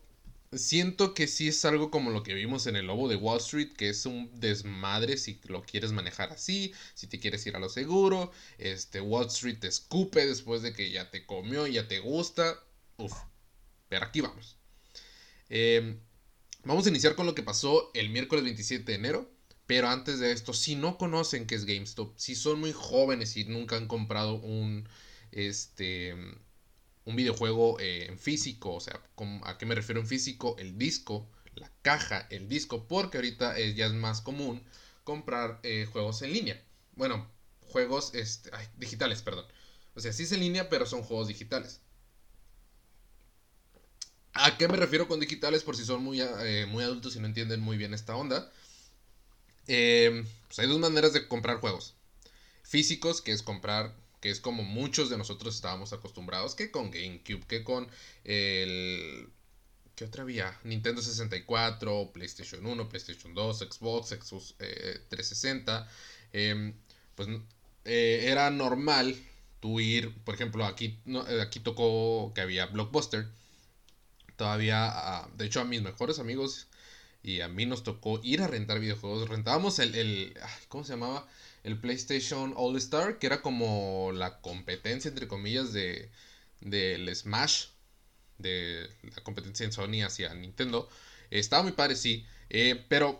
siento 0.53 1.13
que 1.13 1.27
sí 1.27 1.47
es 1.49 1.63
algo 1.65 1.91
como 1.91 2.11
lo 2.11 2.23
que 2.23 2.33
vimos 2.33 2.67
en 2.67 2.75
el 2.75 2.87
lobo 2.87 3.07
de 3.07 3.15
Wall 3.15 3.39
Street, 3.39 3.73
que 3.73 3.89
es 3.89 4.05
un 4.05 4.39
desmadre 4.39 5.17
si 5.17 5.39
lo 5.47 5.63
quieres 5.63 5.91
manejar 5.91 6.31
así, 6.31 6.73
si 6.93 7.07
te 7.07 7.19
quieres 7.19 7.45
ir 7.47 7.55
a 7.55 7.59
lo 7.59 7.69
seguro. 7.69 8.31
Este, 8.57 9.01
Wall 9.01 9.27
Street 9.27 9.59
te 9.59 9.67
escupe 9.67 10.25
después 10.25 10.61
de 10.61 10.73
que 10.73 10.91
ya 10.91 11.09
te 11.11 11.25
comió, 11.25 11.67
ya 11.67 11.87
te 11.87 11.99
gusta. 11.99 12.59
Uf, 12.97 13.13
pero 13.89 14.05
aquí 14.05 14.21
vamos. 14.21 14.60
Eh, 15.51 15.97
vamos 16.63 16.85
a 16.85 16.89
iniciar 16.89 17.15
con 17.15 17.25
lo 17.25 17.35
que 17.35 17.43
pasó 17.43 17.91
el 17.93 18.09
miércoles 18.09 18.45
27 18.45 18.91
de 18.91 18.97
enero. 18.97 19.29
Pero 19.67 19.87
antes 19.89 20.19
de 20.19 20.31
esto, 20.31 20.53
si 20.53 20.75
no 20.75 20.97
conocen 20.97 21.45
qué 21.45 21.55
es 21.55 21.65
GameStop, 21.65 22.13
si 22.17 22.35
son 22.35 22.59
muy 22.59 22.73
jóvenes 22.73 23.37
y 23.37 23.45
nunca 23.45 23.77
han 23.77 23.87
comprado 23.87 24.35
un, 24.35 24.87
este, 25.31 26.13
un 27.05 27.15
videojuego 27.15 27.79
eh, 27.79 28.07
en 28.09 28.17
físico, 28.17 28.73
o 28.73 28.79
sea, 28.79 29.01
¿a 29.43 29.57
qué 29.57 29.65
me 29.65 29.75
refiero 29.75 30.01
en 30.01 30.07
físico? 30.07 30.55
El 30.59 30.77
disco, 30.77 31.29
la 31.55 31.71
caja, 31.83 32.27
el 32.29 32.49
disco, 32.49 32.87
porque 32.87 33.17
ahorita 33.17 33.57
ya 33.59 33.85
es 33.85 33.93
más 33.93 34.21
común 34.21 34.61
comprar 35.03 35.59
eh, 35.63 35.87
juegos 35.91 36.21
en 36.21 36.33
línea. 36.33 36.61
Bueno, 36.95 37.29
juegos 37.61 38.13
este, 38.13 38.51
digitales, 38.77 39.21
perdón. 39.21 39.45
O 39.95 39.99
sea, 39.99 40.11
sí 40.13 40.23
es 40.23 40.31
en 40.31 40.41
línea, 40.41 40.69
pero 40.69 40.85
son 40.85 41.03
juegos 41.03 41.27
digitales. 41.27 41.81
¿A 44.33 44.57
qué 44.57 44.67
me 44.67 44.77
refiero 44.77 45.07
con 45.07 45.19
digitales? 45.19 45.63
Por 45.63 45.75
si 45.75 45.83
son 45.85 46.03
muy, 46.03 46.21
eh, 46.21 46.65
muy 46.69 46.83
adultos 46.83 47.15
y 47.15 47.19
no 47.19 47.27
entienden 47.27 47.59
muy 47.59 47.77
bien 47.77 47.93
esta 47.93 48.15
onda. 48.15 48.51
Em, 49.67 50.25
pues 50.47 50.59
hay 50.59 50.67
dos 50.67 50.79
maneras 50.79 51.13
de 51.13 51.27
comprar 51.27 51.57
juegos. 51.57 51.95
Físicos, 52.63 53.21
que 53.21 53.33
es 53.33 53.43
comprar, 53.43 53.93
que 54.21 54.29
es 54.29 54.39
como 54.39 54.63
muchos 54.63 55.09
de 55.09 55.17
nosotros 55.17 55.55
estábamos 55.55 55.91
acostumbrados, 55.93 56.55
que 56.55 56.71
con 56.71 56.91
GameCube, 56.91 57.45
que 57.47 57.63
con 57.63 57.87
el... 58.23 59.29
¿Qué 59.95 60.05
otra 60.05 60.23
vía? 60.23 60.57
Nintendo 60.63 61.01
64, 61.01 62.11
PlayStation 62.13 62.65
1, 62.65 62.89
PlayStation 62.89 63.33
2, 63.33 63.59
Xbox, 63.59 64.09
Xbox 64.09 64.55
360. 64.57 65.87
Eh, 66.33 66.49
em, 66.49 66.73
pues 67.15 67.27
eh, 67.85 68.25
era 68.27 68.49
normal 68.49 69.15
tú 69.59 69.79
ir, 69.79 70.15
por 70.23 70.33
ejemplo, 70.35 70.65
aquí, 70.65 70.97
aquí 71.41 71.59
tocó 71.59 72.31
que 72.33 72.41
había 72.41 72.65
Blockbuster 72.67 73.27
todavía, 74.41 75.27
de 75.37 75.45
hecho 75.45 75.61
a 75.61 75.65
mis 75.65 75.83
mejores 75.83 76.17
amigos 76.17 76.65
y 77.21 77.41
a 77.41 77.47
mí 77.47 77.67
nos 77.67 77.83
tocó 77.83 78.19
ir 78.23 78.41
a 78.41 78.47
rentar 78.47 78.79
videojuegos. 78.79 79.29
Rentábamos 79.29 79.77
el, 79.77 79.93
el 79.93 80.35
¿cómo 80.67 80.83
se 80.83 80.93
llamaba? 80.93 81.27
El 81.63 81.77
PlayStation 81.77 82.55
All 82.57 82.75
Star, 82.77 83.19
que 83.19 83.27
era 83.27 83.43
como 83.43 84.11
la 84.11 84.41
competencia, 84.41 85.09
entre 85.09 85.27
comillas, 85.27 85.73
de 85.73 86.09
del 86.59 87.15
Smash, 87.15 87.67
de 88.39 88.89
la 89.15 89.21
competencia 89.21 89.63
en 89.63 89.73
Sony 89.73 90.01
hacia 90.03 90.33
Nintendo. 90.33 90.89
estaba 91.29 91.61
muy 91.61 91.73
padre, 91.73 91.95
sí, 91.95 92.25
eh, 92.49 92.83
pero 92.89 93.19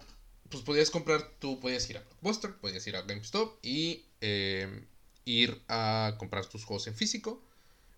pues 0.49 0.63
podías 0.63 0.89
comprar, 0.89 1.29
tú 1.37 1.59
podías 1.59 1.87
ir 1.87 1.97
a 1.97 2.01
Blockbuster, 2.01 2.55
podías 2.55 2.87
ir 2.87 2.95
a 2.95 3.03
GameStop 3.03 3.63
y 3.63 4.05
eh, 4.21 4.87
ir 5.25 5.61
a 5.67 6.15
comprar 6.17 6.47
tus 6.47 6.65
juegos 6.65 6.87
en 6.87 6.95
físico 6.95 7.43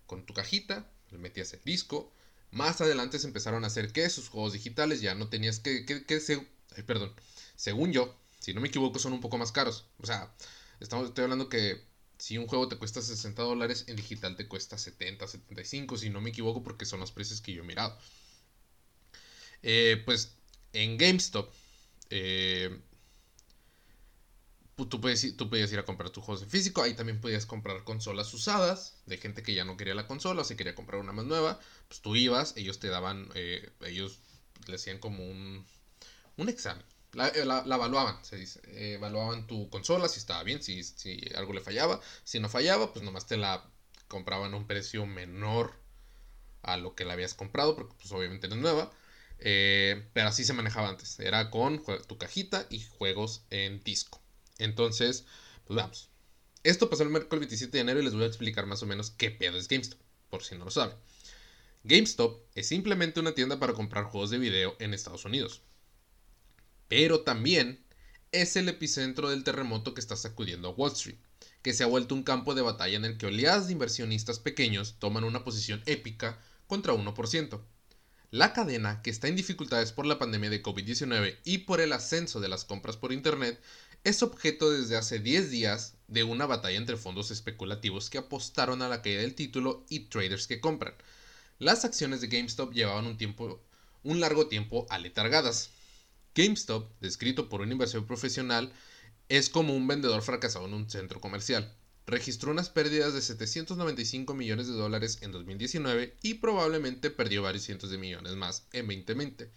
con 0.08 0.26
tu 0.26 0.34
cajita, 0.34 0.86
le 1.12 1.20
metías 1.20 1.54
el 1.54 1.62
disco 1.64 2.12
más 2.54 2.82
adelante 2.82 3.20
se 3.20 3.28
empezaron 3.28 3.64
a 3.64 3.68
hacer 3.68 3.92
que 3.92 4.10
sus 4.10 4.30
juegos 4.30 4.54
digitales 4.54 5.02
ya 5.02 5.16
no 5.16 5.30
tenías 5.30 5.60
que, 5.60 5.86
que, 5.86 6.06
que 6.06 6.20
se, 6.20 6.48
perdón, 6.86 7.14
según 7.56 7.92
yo, 7.92 8.16
si 8.40 8.54
no 8.54 8.62
me 8.62 8.68
equivoco, 8.68 9.00
son 9.00 9.14
un 9.14 9.22
poco 9.22 9.38
más 9.38 9.52
caros. 9.52 9.86
O 10.00 10.06
sea, 10.06 10.34
estamos, 10.80 11.08
estoy 11.08 11.24
hablando 11.24 11.50
que 11.50 11.82
si 12.18 12.38
un 12.38 12.48
juego 12.48 12.68
te 12.68 12.78
cuesta 12.78 13.02
60 13.02 13.42
dólares, 13.42 13.86
en 13.88 13.96
digital 13.96 14.36
te 14.36 14.48
cuesta 14.48 14.78
70, 14.78 15.28
75, 15.28 15.98
si 15.98 16.10
no 16.10 16.22
me 16.22 16.30
equivoco, 16.30 16.64
porque 16.64 16.86
son 16.86 17.00
los 17.00 17.12
precios 17.12 17.42
que 17.42 17.54
yo 17.54 17.64
he 17.64 17.66
mirado. 17.66 17.98
Eh, 19.62 20.02
pues 20.06 20.36
en 20.74 20.98
GameStop, 20.98 21.52
eh, 22.10 22.80
tú, 24.88 25.02
puedes, 25.02 25.36
tú 25.38 25.50
podías 25.50 25.72
ir 25.72 25.80
a 25.80 25.86
comprar 25.86 26.10
tus 26.10 26.24
juegos 26.24 26.44
en 26.44 26.50
físico. 26.50 26.82
Ahí 26.82 26.94
también 26.94 27.22
podías 27.22 27.46
comprar 27.46 27.84
consolas 27.84 28.34
usadas 28.34 28.98
de 29.06 29.18
gente 29.18 29.44
que 29.44 29.54
ya 29.54 29.66
no 29.66 29.78
quería 29.78 29.96
la 29.96 30.08
consola 30.08 30.42
o 30.42 30.46
se 30.46 30.56
quería 30.56 30.76
comprar 30.76 31.02
una 31.02 31.12
más 31.12 31.26
nueva. 31.26 31.60
Pues 31.88 32.02
tú 32.02 32.16
ibas, 32.16 32.54
ellos 32.58 32.80
te 32.80 32.88
daban, 32.90 33.30
eh, 33.36 33.72
ellos 33.82 34.20
le 34.68 34.76
hacían 34.76 35.00
como 35.00 35.26
un, 35.26 35.66
un 36.38 36.50
examen. 36.50 36.86
La, 37.14 37.28
eh, 37.28 37.42
evaluaban, 37.42 38.24
se 38.26 38.38
dice. 38.38 38.62
evaluaban 38.96 39.46
tu 39.46 39.70
consola 39.70 40.08
si 40.08 40.20
estaba 40.20 40.44
bien, 40.44 40.64
si, 40.64 40.82
algo 41.36 41.54
le 41.54 41.62
fallaba. 41.62 42.02
Si 42.24 42.40
no 42.40 42.50
fallaba, 42.50 42.92
pues 42.92 43.06
nomás 43.06 43.28
te 43.28 43.38
la 43.38 43.64
compraban 44.08 44.54
a 44.54 44.58
un 44.58 44.68
precio 44.68 45.06
menor 45.06 45.74
a 46.64 46.78
lo 46.78 46.96
que 46.96 47.06
la 47.06 47.14
habías 47.14 47.34
comprado, 47.34 47.76
porque 47.76 47.94
pues 47.98 48.12
obviamente 48.12 48.48
no 48.48 48.56
es 48.56 48.62
nueva. 48.62 48.92
Eh, 49.40 50.10
pero 50.14 50.30
así 50.30 50.44
se 50.44 50.54
manejaba 50.54 50.90
antes. 50.90 51.20
Era 51.20 51.52
con 51.52 51.84
tu 52.08 52.18
cajita 52.18 52.66
y 52.70 52.82
juegos 52.82 53.46
en 53.50 53.84
disco. 53.84 54.23
Entonces, 54.58 55.26
pues 55.66 55.78
vamos. 55.78 56.10
Esto 56.64 56.90
pasó 56.90 57.04
el 57.04 57.10
miércoles 57.10 57.42
27 57.42 57.78
de 57.78 57.82
enero 57.82 58.00
y 58.00 58.04
les 58.04 58.14
voy 58.14 58.24
a 58.24 58.28
explicar 58.28 58.66
más 58.66 58.82
o 58.84 58.86
menos 58.86 59.12
qué 59.12 59.32
pedo 59.32 59.58
es 59.58 59.68
GameStop, 59.68 60.00
por 60.30 60.44
si 60.44 60.56
no 60.56 60.66
lo 60.66 60.72
saben. 60.72 60.96
GameStop 61.84 62.42
es 62.56 62.68
simplemente 62.68 63.20
una 63.20 63.36
tienda 63.36 63.60
para 63.60 63.74
comprar 63.74 64.06
juegos 64.06 64.30
de 64.30 64.38
video 64.38 64.76
en 64.80 64.94
Estados 64.94 65.26
Unidos. 65.26 65.62
Pero 66.88 67.22
también 67.22 67.84
es 68.32 68.56
el 68.56 68.70
epicentro 68.70 69.30
del 69.30 69.44
terremoto 69.44 69.94
que 69.94 70.00
está 70.00 70.16
sacudiendo 70.16 70.70
a 70.70 70.72
Wall 70.72 70.94
Street, 70.94 71.18
que 71.62 71.74
se 71.74 71.84
ha 71.84 71.88
vuelto 71.88 72.16
un 72.16 72.24
campo 72.24 72.56
de 72.56 72.62
batalla 72.62 72.98
en 72.98 73.06
el 73.06 73.18
que 73.18 73.26
oleadas 73.26 73.68
de 73.68 73.74
inversionistas 73.74 74.40
pequeños 74.40 74.96
toman 75.00 75.24
una 75.24 75.44
posición 75.44 75.84
épica 75.86 76.40
contra 76.68 76.94
1%. 76.94 77.62
La 78.32 78.54
cadena, 78.54 79.02
que 79.04 79.12
está 79.12 79.28
en 79.28 79.36
dificultades 79.36 79.92
por 79.92 80.08
la 80.08 80.18
pandemia 80.18 80.50
de 80.50 80.64
COVID-19 80.64 81.38
y 81.44 81.60
por 81.60 81.82
el 81.82 81.94
ascenso 81.94 82.40
de 82.40 82.48
las 82.48 82.66
compras 82.66 82.98
por 82.98 83.14
Internet, 83.14 83.62
es 84.04 84.22
objeto 84.22 84.70
desde 84.70 84.98
hace 84.98 85.20
10 85.20 85.50
días 85.50 85.96
de 86.08 86.24
una 86.24 86.46
batalla 86.46 86.78
entre 86.78 86.98
fondos 86.98 87.32
especulativos 87.32 88.10
que 88.10 88.18
apostaron 88.18 88.82
a 88.82 88.90
la 88.90 89.02
caída 89.02 89.22
del 89.22 89.36
título 89.36 89.86
y 89.90 90.02
traders 90.02 90.48
que 90.48 90.60
compran. 90.60 90.94
Las 91.58 91.86
acciones 91.86 92.20
de 92.20 92.28
GameStop 92.28 92.74
llevaban 92.74 93.06
un, 93.06 93.18
tiempo, 93.18 93.64
un 94.04 94.20
largo 94.20 94.48
tiempo 94.48 94.86
aletargadas. 94.90 95.70
GameStop, 96.36 96.92
descrito 97.00 97.48
por 97.48 97.62
un 97.62 97.72
inversor 97.72 98.06
profesional, 98.06 98.74
es 99.30 99.50
como 99.50 99.74
un 99.74 99.88
vendedor 99.88 100.22
fracasado 100.22 100.66
en 100.66 100.74
un 100.74 100.90
centro 100.90 101.22
comercial. 101.22 101.74
Registró 102.06 102.52
unas 102.52 102.70
pérdidas 102.70 103.14
de 103.14 103.22
795 103.22 104.34
millones 104.34 104.68
de 104.68 104.74
dólares 104.74 105.20
en 105.22 105.32
2019 105.32 106.18
y 106.22 106.34
probablemente 106.36 107.10
perdió 107.10 107.42
varios 107.42 107.64
cientos 107.64 107.90
de 107.90 107.98
millones 107.98 108.36
más 108.36 108.68
en 108.74 108.88
2020. 108.88 109.50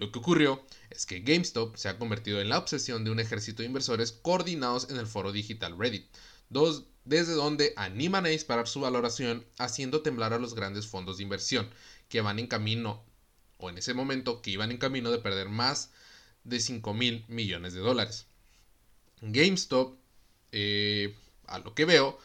Lo 0.00 0.10
que 0.10 0.18
ocurrió 0.18 0.64
es 0.88 1.04
que 1.04 1.20
GameStop 1.20 1.76
se 1.76 1.90
ha 1.90 1.98
convertido 1.98 2.40
en 2.40 2.48
la 2.48 2.56
obsesión 2.56 3.04
de 3.04 3.10
un 3.10 3.20
ejército 3.20 3.60
de 3.60 3.66
inversores 3.66 4.12
coordinados 4.12 4.88
en 4.88 4.96
el 4.96 5.06
foro 5.06 5.30
digital 5.30 5.76
Reddit, 5.78 6.06
desde 7.04 7.34
donde 7.34 7.74
animan 7.76 8.24
a 8.24 8.30
disparar 8.30 8.66
su 8.66 8.80
valoración 8.80 9.44
haciendo 9.58 10.00
temblar 10.00 10.32
a 10.32 10.38
los 10.38 10.54
grandes 10.54 10.86
fondos 10.86 11.18
de 11.18 11.24
inversión, 11.24 11.68
que 12.08 12.22
van 12.22 12.38
en 12.38 12.46
camino, 12.46 13.04
o 13.58 13.68
en 13.68 13.76
ese 13.76 13.92
momento, 13.92 14.40
que 14.40 14.52
iban 14.52 14.70
en 14.70 14.78
camino 14.78 15.10
de 15.10 15.18
perder 15.18 15.50
más 15.50 15.90
de 16.44 16.60
5 16.60 16.94
mil 16.94 17.26
millones 17.28 17.74
de 17.74 17.80
dólares. 17.80 18.24
GameStop, 19.20 19.98
eh, 20.52 21.14
a 21.46 21.58
lo 21.58 21.74
que 21.74 21.84
veo, 21.84 22.18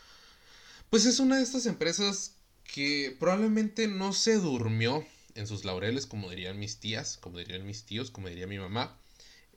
pues 0.89 1.05
es 1.05 1.19
una 1.19 1.35
de 1.35 1.43
estas 1.43 1.65
empresas 1.65 2.37
que 2.63 3.13
probablemente 3.19 3.89
no 3.89 4.13
se 4.13 4.35
durmió 4.35 5.05
en 5.35 5.47
sus 5.47 5.65
laureles, 5.65 6.05
como 6.07 6.29
dirían 6.29 6.59
mis 6.59 6.79
tías, 6.79 7.17
como 7.17 7.37
dirían 7.37 7.65
mis 7.65 7.85
tíos, 7.85 8.09
como 8.09 8.29
diría 8.29 8.47
mi 8.47 8.57
mamá. 8.57 8.99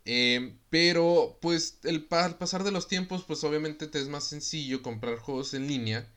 Eh, 0.04 0.56
pero 0.70 1.38
pues 1.40 1.78
el, 1.84 2.06
al 2.10 2.38
pasar 2.38 2.64
de 2.64 2.72
los 2.72 2.88
tiempos, 2.88 3.24
pues 3.24 3.44
obviamente 3.44 3.86
te 3.86 4.00
es 4.00 4.08
más 4.08 4.24
sencillo 4.24 4.82
comprar 4.82 5.18
juegos 5.18 5.54
en 5.54 5.66
línea 5.68 6.12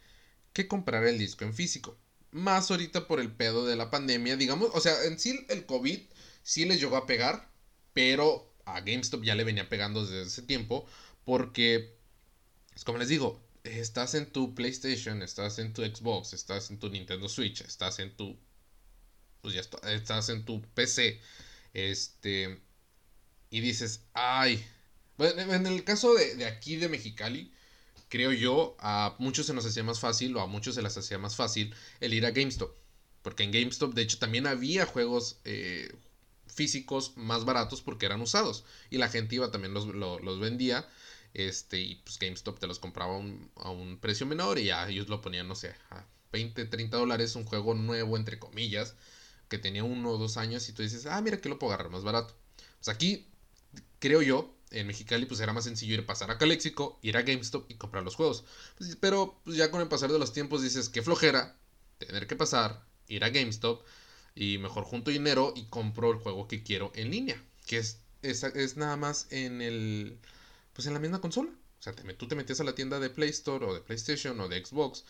que 0.53 0.68
comprar 0.68 1.06
el 1.06 1.18
disco 1.18 1.46
en 1.46 1.53
físico. 1.53 1.98
Más 2.32 2.72
ahorita 2.72 3.08
por 3.08 3.20
el 3.20 3.32
pedo 3.32 3.65
de 3.65 3.75
la 3.75 3.91
pandemia, 3.91 4.38
digamos, 4.38 4.70
o 4.74 4.80
sea, 4.80 5.03
en 5.06 5.20
sí 5.20 5.46
el 5.50 5.65
COVID 5.65 6.00
sí 6.44 6.65
les 6.65 6.80
llegó 6.80 6.98
a 6.98 7.06
pegar, 7.06 7.50
pero 7.94 8.53
a 8.65 8.80
GameStop 8.82 9.24
ya 9.24 9.36
le 9.36 9.44
venía 9.44 9.70
pegando 9.70 10.06
desde 10.06 10.24
ese 10.24 10.41
tiempo, 10.44 10.86
porque, 11.25 11.98
pues 12.72 12.84
como 12.86 12.98
les 12.98 13.10
digo, 13.10 13.44
estás 13.63 14.15
en 14.15 14.32
tu 14.32 14.56
PlayStation, 14.56 15.22
estás 15.22 15.60
en 15.60 15.74
tu 15.74 15.84
Xbox, 15.84 16.34
estás 16.34 16.72
en 16.72 16.80
tu 16.80 16.89
Nintendo 16.89 17.27
Switch, 17.30 17.62
estás 17.62 18.00
en 18.00 18.15
tu 18.15 18.38
pues 19.41 19.53
ya 19.53 19.62
estás 19.89 20.29
en 20.29 20.45
tu 20.45 20.62
PC, 20.62 21.19
este, 21.74 22.62
y 23.50 23.62
dices, 23.62 24.01
ay, 24.13 24.63
bueno, 25.17 25.53
en 25.53 25.67
el 25.67 25.83
caso 25.83 26.13
de, 26.13 26.45
aquí 26.45 26.77
de 26.77 26.89
Mexicali, 26.89 27.51
creo 28.10 28.31
yo, 28.31 28.75
a 28.79 29.15
muchos 29.19 29.45
se 29.45 29.53
nos 29.53 29.65
hacía 29.65 29.83
más 29.83 30.00
fácil, 30.00 30.36
o 30.36 30.41
a 30.41 30.48
muchos 30.48 30.75
se 30.75 30.81
les 30.81 30.98
hacía 30.98 31.17
más 31.17 31.36
fácil, 31.36 31.74
el 32.00 32.13
ir 32.13 32.25
a 32.25 32.31
GameStop. 32.31 32.75
Porque 33.21 33.43
en 33.43 33.51
GameStop, 33.51 33.93
de 33.93 34.01
hecho, 34.01 34.17
también 34.17 34.48
había 34.48 34.86
juegos 34.86 35.39
eh, 35.45 35.93
físicos 36.48 37.13
más 37.17 37.45
baratos 37.45 37.81
porque 37.81 38.07
eran 38.07 38.21
usados. 38.21 38.65
Y 38.89 38.98
la 38.98 39.10
gente 39.10 39.36
iba, 39.36 39.51
también 39.51 39.74
los, 39.74 39.86
los 39.86 40.39
vendía. 40.39 40.88
Este, 41.33 41.79
y 41.79 41.95
pues 41.95 42.17
GameStop 42.19 42.60
te 42.60 42.67
los 42.67 42.79
compraba 42.79 43.13
a 43.55 43.69
un 43.69 44.00
precio 44.01 44.25
menor 44.25 44.60
y 44.60 44.65
ya 44.65 44.89
ellos 44.89 45.07
lo 45.07 45.21
ponían, 45.21 45.48
no 45.48 45.55
sé, 45.55 45.74
a 45.91 46.03
20, 46.33 46.65
30 46.65 46.98
dólares, 46.98 47.36
un 47.36 47.45
juego 47.45 47.74
nuevo, 47.74 48.17
entre 48.17 48.39
comillas 48.39 48.95
que 49.51 49.60
tenía 49.60 49.84
uno 49.84 50.12
o 50.12 50.17
dos 50.17 50.38
años 50.38 50.67
y 50.70 50.74
tú 50.74 50.81
dices, 50.81 51.05
ah, 51.05 51.20
mira 51.22 51.41
que 51.41 51.50
lo 51.50 51.60
puedo 51.60 51.74
agarrar 51.74 51.91
más 51.91 52.03
barato. 52.03 52.34
Pues 52.79 52.88
aquí, 52.88 53.27
creo 54.00 54.22
yo, 54.22 54.55
en 54.72 54.88
Mexicali, 54.88 55.25
pues 55.25 55.41
era 55.41 55.51
más 55.51 55.65
sencillo 55.65 55.93
ir 55.93 56.00
a 56.00 56.05
pasar 56.05 56.31
a 56.31 56.38
Calexico, 56.38 56.98
ir 57.01 57.17
a 57.17 57.22
GameStop 57.22 57.70
y 57.70 57.75
comprar 57.75 58.03
los 58.03 58.15
juegos. 58.15 58.46
Pues, 58.77 58.96
pero 58.96 59.41
pues, 59.43 59.58
ya 59.58 59.70
con 59.70 59.81
el 59.81 59.89
pasar 59.89 60.10
de 60.10 60.20
los 60.20 60.31
tiempos 60.31 60.63
dices, 60.63 60.88
qué 60.88 61.01
flojera 61.01 61.58
tener 62.00 62.27
que 62.27 62.38
pasar, 62.38 62.86
ir 63.10 63.25
a 63.25 63.29
GameStop 63.29 63.84
y 64.36 64.58
mejor 64.58 64.86
junto 64.86 65.12
dinero 65.12 65.51
y 65.53 65.65
compro 65.65 66.12
el 66.12 66.20
juego 66.20 66.48
que 66.48 66.63
quiero 66.63 66.93
en 66.96 67.12
línea. 67.12 67.43
Que 67.67 67.77
es, 67.77 68.00
es, 68.22 68.43
es 68.43 68.77
nada 68.77 68.96
más 68.96 69.27
en 69.31 69.62
el, 69.62 70.17
pues 70.72 70.88
en 70.88 70.93
la 70.93 71.00
misma 71.00 71.20
consola. 71.20 71.50
O 71.51 71.84
sea, 71.84 71.93
tú 71.93 72.29
te 72.29 72.36
metías 72.36 72.62
a 72.62 72.63
la 72.63 72.74
tienda 72.74 73.01
de 73.01 73.10
Play 73.10 73.31
Store 73.31 73.65
o 73.65 73.74
de 73.74 73.81
PlayStation 73.81 74.39
o 74.39 74.48
de 74.48 74.65
Xbox 74.65 75.03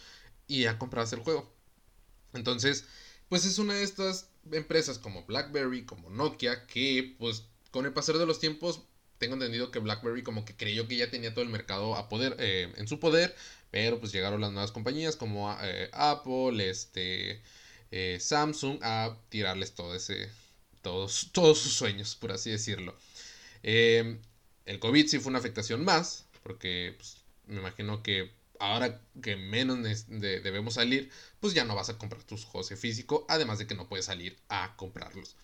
y 0.48 0.64
ya 0.64 0.80
comprabas 0.80 1.14
el 1.14 1.20
juego. 1.20 1.54
Entonces, 2.34 2.86
pues 3.30 3.46
es 3.46 3.60
una 3.60 3.76
de 3.76 3.84
estas 3.84 4.31
empresas 4.52 5.00
como 5.00 5.26
BlackBerry, 5.26 5.86
como 5.86 6.10
Nokia, 6.10 6.66
que 6.68 7.16
pues 7.20 7.44
con 7.72 7.86
el 7.86 7.94
pasar 7.94 8.18
de 8.18 8.26
los 8.26 8.40
tiempos 8.40 8.82
tengo 9.22 9.36
entendido 9.36 9.70
que 9.70 9.78
BlackBerry 9.80 10.24
como 10.24 10.46
que 10.46 10.56
creyó 10.56 10.88
que 10.88 10.98
ya 10.98 11.12
tenía 11.12 11.32
todo 11.32 11.44
el 11.44 11.52
mercado 11.52 11.96
a 11.96 12.10
poder, 12.10 12.36
eh, 12.40 12.74
en 12.76 12.88
su 12.88 13.00
poder, 13.00 13.36
pero 13.70 14.00
pues 14.00 14.12
llegaron 14.12 14.42
las 14.42 14.52
nuevas 14.52 14.72
compañías 14.72 15.16
como 15.16 15.56
eh, 15.62 15.90
Apple, 15.94 16.68
este, 16.68 17.42
eh, 17.92 18.18
Samsung 18.20 18.80
a 18.82 19.16
tirarles 19.30 19.74
todo 19.74 19.94
ese, 19.96 20.28
todos, 20.82 21.30
todos 21.34 21.60
sus 21.60 21.74
sueños, 21.74 22.16
por 22.16 22.32
así 22.32 22.50
decirlo. 22.50 22.96
el 23.62 24.80
COVID 24.80 25.08
sí 25.08 25.20
fue 25.20 25.30
una 25.30 25.40
afectación 25.40 25.86
más, 25.86 26.26
porque 26.42 26.96
pues, 26.98 27.18
me 27.46 27.60
imagino 27.60 28.02
que 28.02 28.32
ahora 28.62 29.02
que 29.22 29.36
menos 29.36 29.80
debemos 30.08 30.76
salir, 30.76 31.10
pues 31.40 31.54
ya 31.54 31.66
no 31.66 31.76
vas 31.76 31.90
a 31.90 31.98
comprar 31.98 32.24
tus 32.24 32.46
juegos 32.46 32.70
físico, 32.80 33.26
además 33.28 33.58
de 33.60 33.68
que 33.68 33.76
no 33.76 33.90
puedes 33.90 34.06
salir 34.06 34.38
a 34.50 34.76
comprarlos. 34.78 35.36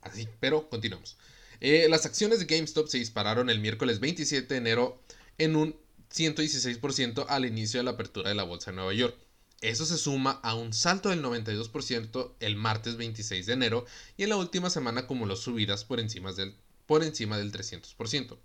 Así, 0.00 0.26
pero 0.40 0.68
continuamos. 0.68 1.16
Eh, 1.60 1.86
las 1.88 2.06
acciones 2.06 2.40
de 2.40 2.46
GameStop 2.46 2.88
se 2.88 2.98
dispararon 2.98 3.50
el 3.50 3.60
miércoles 3.60 4.00
27 4.00 4.52
de 4.52 4.58
enero 4.58 5.00
en 5.38 5.54
un 5.54 5.76
116% 6.12 7.26
al 7.28 7.44
inicio 7.44 7.78
de 7.78 7.84
la 7.84 7.92
apertura 7.92 8.30
de 8.30 8.34
la 8.34 8.42
bolsa 8.42 8.70
de 8.70 8.76
Nueva 8.76 8.94
York. 8.94 9.16
Eso 9.60 9.86
se 9.86 9.96
suma 9.96 10.40
a 10.42 10.54
un 10.54 10.72
salto 10.72 11.10
del 11.10 11.22
92% 11.22 12.32
el 12.40 12.56
martes 12.56 12.96
26 12.96 13.46
de 13.46 13.52
enero 13.52 13.86
y 14.16 14.24
en 14.24 14.30
la 14.30 14.36
última 14.36 14.70
semana 14.70 15.02
acumuló 15.02 15.36
subidas 15.36 15.84
por 15.84 16.00
encima 16.00 16.32
del, 16.32 16.56
por 16.86 17.04
encima 17.04 17.38
del 17.38 17.52
300%. 17.52 18.36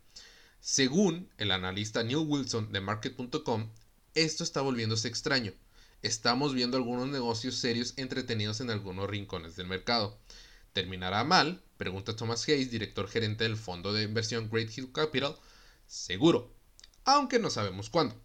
Según 0.59 1.29
el 1.37 1.51
analista 1.51 2.03
Neil 2.03 2.25
Wilson 2.27 2.71
de 2.71 2.81
Market.com, 2.81 3.69
esto 4.15 4.43
está 4.43 4.61
volviéndose 4.61 5.07
extraño. 5.07 5.53
Estamos 6.01 6.53
viendo 6.53 6.77
algunos 6.77 7.07
negocios 7.07 7.55
serios 7.55 7.93
entretenidos 7.97 8.59
en 8.61 8.69
algunos 8.69 9.09
rincones 9.09 9.55
del 9.55 9.67
mercado. 9.67 10.17
¿Terminará 10.73 11.23
mal? 11.23 11.63
Pregunta 11.77 12.15
Thomas 12.15 12.47
Hayes, 12.47 12.71
director 12.71 13.07
gerente 13.07 13.43
del 13.43 13.57
fondo 13.57 13.93
de 13.93 14.03
inversión 14.03 14.49
Great 14.51 14.75
Hill 14.77 14.91
Capital. 14.91 15.35
Seguro, 15.87 16.53
aunque 17.05 17.39
no 17.39 17.49
sabemos 17.49 17.89
cuándo. 17.89 18.15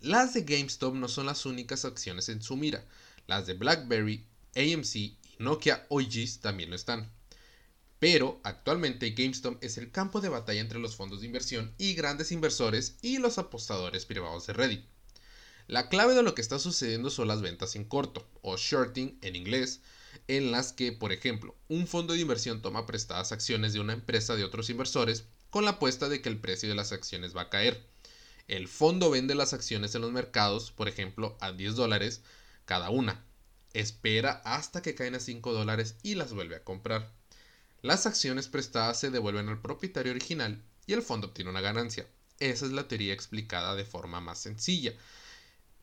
Las 0.00 0.34
de 0.34 0.42
GameStop 0.42 0.94
no 0.94 1.08
son 1.08 1.26
las 1.26 1.46
únicas 1.46 1.84
acciones 1.84 2.28
en 2.28 2.42
su 2.42 2.56
mira. 2.56 2.84
Las 3.26 3.46
de 3.46 3.54
BlackBerry, 3.54 4.26
AMC 4.54 4.96
y 4.96 5.18
Nokia 5.38 5.86
OGs 5.88 6.40
también 6.40 6.70
lo 6.70 6.76
están. 6.76 7.10
Pero 7.98 8.40
actualmente 8.44 9.10
GameStop 9.10 9.62
es 9.62 9.78
el 9.78 9.90
campo 9.90 10.20
de 10.20 10.28
batalla 10.28 10.60
entre 10.60 10.78
los 10.78 10.96
fondos 10.96 11.20
de 11.20 11.26
inversión 11.26 11.74
y 11.78 11.94
grandes 11.94 12.30
inversores 12.30 12.98
y 13.00 13.18
los 13.18 13.38
apostadores 13.38 14.04
privados 14.04 14.46
de 14.46 14.52
Reddit. 14.52 14.84
La 15.66 15.88
clave 15.88 16.14
de 16.14 16.22
lo 16.22 16.34
que 16.34 16.42
está 16.42 16.58
sucediendo 16.58 17.10
son 17.10 17.26
las 17.26 17.40
ventas 17.40 17.74
en 17.74 17.84
corto, 17.84 18.28
o 18.42 18.56
shorting 18.56 19.18
en 19.22 19.34
inglés, 19.34 19.80
en 20.28 20.52
las 20.52 20.72
que, 20.72 20.92
por 20.92 21.12
ejemplo, 21.12 21.56
un 21.68 21.86
fondo 21.86 22.12
de 22.12 22.20
inversión 22.20 22.62
toma 22.62 22.86
prestadas 22.86 23.32
acciones 23.32 23.72
de 23.72 23.80
una 23.80 23.92
empresa 23.92 24.36
de 24.36 24.44
otros 24.44 24.70
inversores 24.70 25.24
con 25.50 25.64
la 25.64 25.72
apuesta 25.72 26.08
de 26.08 26.22
que 26.22 26.28
el 26.28 26.38
precio 26.38 26.68
de 26.68 26.74
las 26.74 26.92
acciones 26.92 27.36
va 27.36 27.42
a 27.42 27.50
caer. 27.50 27.84
El 28.46 28.68
fondo 28.68 29.10
vende 29.10 29.34
las 29.34 29.54
acciones 29.54 29.94
en 29.94 30.02
los 30.02 30.12
mercados, 30.12 30.70
por 30.70 30.86
ejemplo, 30.86 31.36
a 31.40 31.50
10 31.50 31.74
dólares 31.74 32.22
cada 32.64 32.90
una. 32.90 33.24
Espera 33.72 34.42
hasta 34.44 34.82
que 34.82 34.94
caen 34.94 35.16
a 35.16 35.20
5 35.20 35.52
dólares 35.52 35.96
y 36.02 36.14
las 36.14 36.32
vuelve 36.32 36.56
a 36.56 36.62
comprar. 36.62 37.15
Las 37.82 38.06
acciones 38.06 38.48
prestadas 38.48 38.98
se 38.98 39.10
devuelven 39.10 39.48
al 39.48 39.60
propietario 39.60 40.12
original 40.12 40.62
y 40.86 40.92
el 40.92 41.02
fondo 41.02 41.28
obtiene 41.28 41.50
una 41.50 41.60
ganancia. 41.60 42.06
Esa 42.38 42.66
es 42.66 42.72
la 42.72 42.88
teoría 42.88 43.14
explicada 43.14 43.74
de 43.74 43.84
forma 43.84 44.20
más 44.20 44.38
sencilla. 44.38 44.92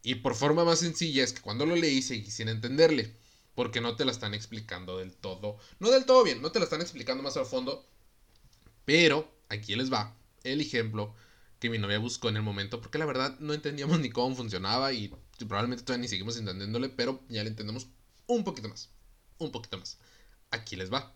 Y 0.01 0.15
por 0.15 0.35
forma 0.35 0.65
más 0.65 0.79
sencilla 0.79 1.23
es 1.23 1.33
que 1.33 1.41
cuando 1.41 1.65
lo 1.65 1.75
leí 1.75 2.01
seguí 2.01 2.29
sin 2.29 2.49
entenderle, 2.49 3.15
porque 3.55 3.81
no 3.81 3.95
te 3.95 4.05
la 4.05 4.11
están 4.11 4.33
explicando 4.33 4.97
del 4.97 5.13
todo. 5.13 5.57
No 5.79 5.91
del 5.91 6.05
todo 6.05 6.23
bien, 6.23 6.41
no 6.41 6.51
te 6.51 6.59
la 6.59 6.65
están 6.65 6.81
explicando 6.81 7.23
más 7.23 7.37
al 7.37 7.45
fondo. 7.45 7.85
Pero 8.85 9.31
aquí 9.49 9.75
les 9.75 9.91
va 9.91 10.15
el 10.43 10.59
ejemplo 10.61 11.15
que 11.59 11.69
mi 11.69 11.77
novia 11.77 11.99
buscó 11.99 12.27
en 12.27 12.35
el 12.35 12.41
momento, 12.41 12.81
porque 12.81 12.97
la 12.97 13.05
verdad 13.05 13.39
no 13.39 13.53
entendíamos 13.53 13.99
ni 13.99 14.09
cómo 14.09 14.35
funcionaba 14.35 14.91
y 14.91 15.13
probablemente 15.47 15.85
todavía 15.85 16.01
ni 16.01 16.07
seguimos 16.09 16.35
entendiéndole, 16.37 16.89
pero 16.89 17.23
ya 17.29 17.43
le 17.43 17.49
entendemos 17.49 17.87
un 18.27 18.43
poquito 18.43 18.67
más. 18.67 18.89
Un 19.37 19.51
poquito 19.51 19.77
más. 19.77 19.97
Aquí 20.51 20.75
les 20.75 20.91
va. 20.91 21.15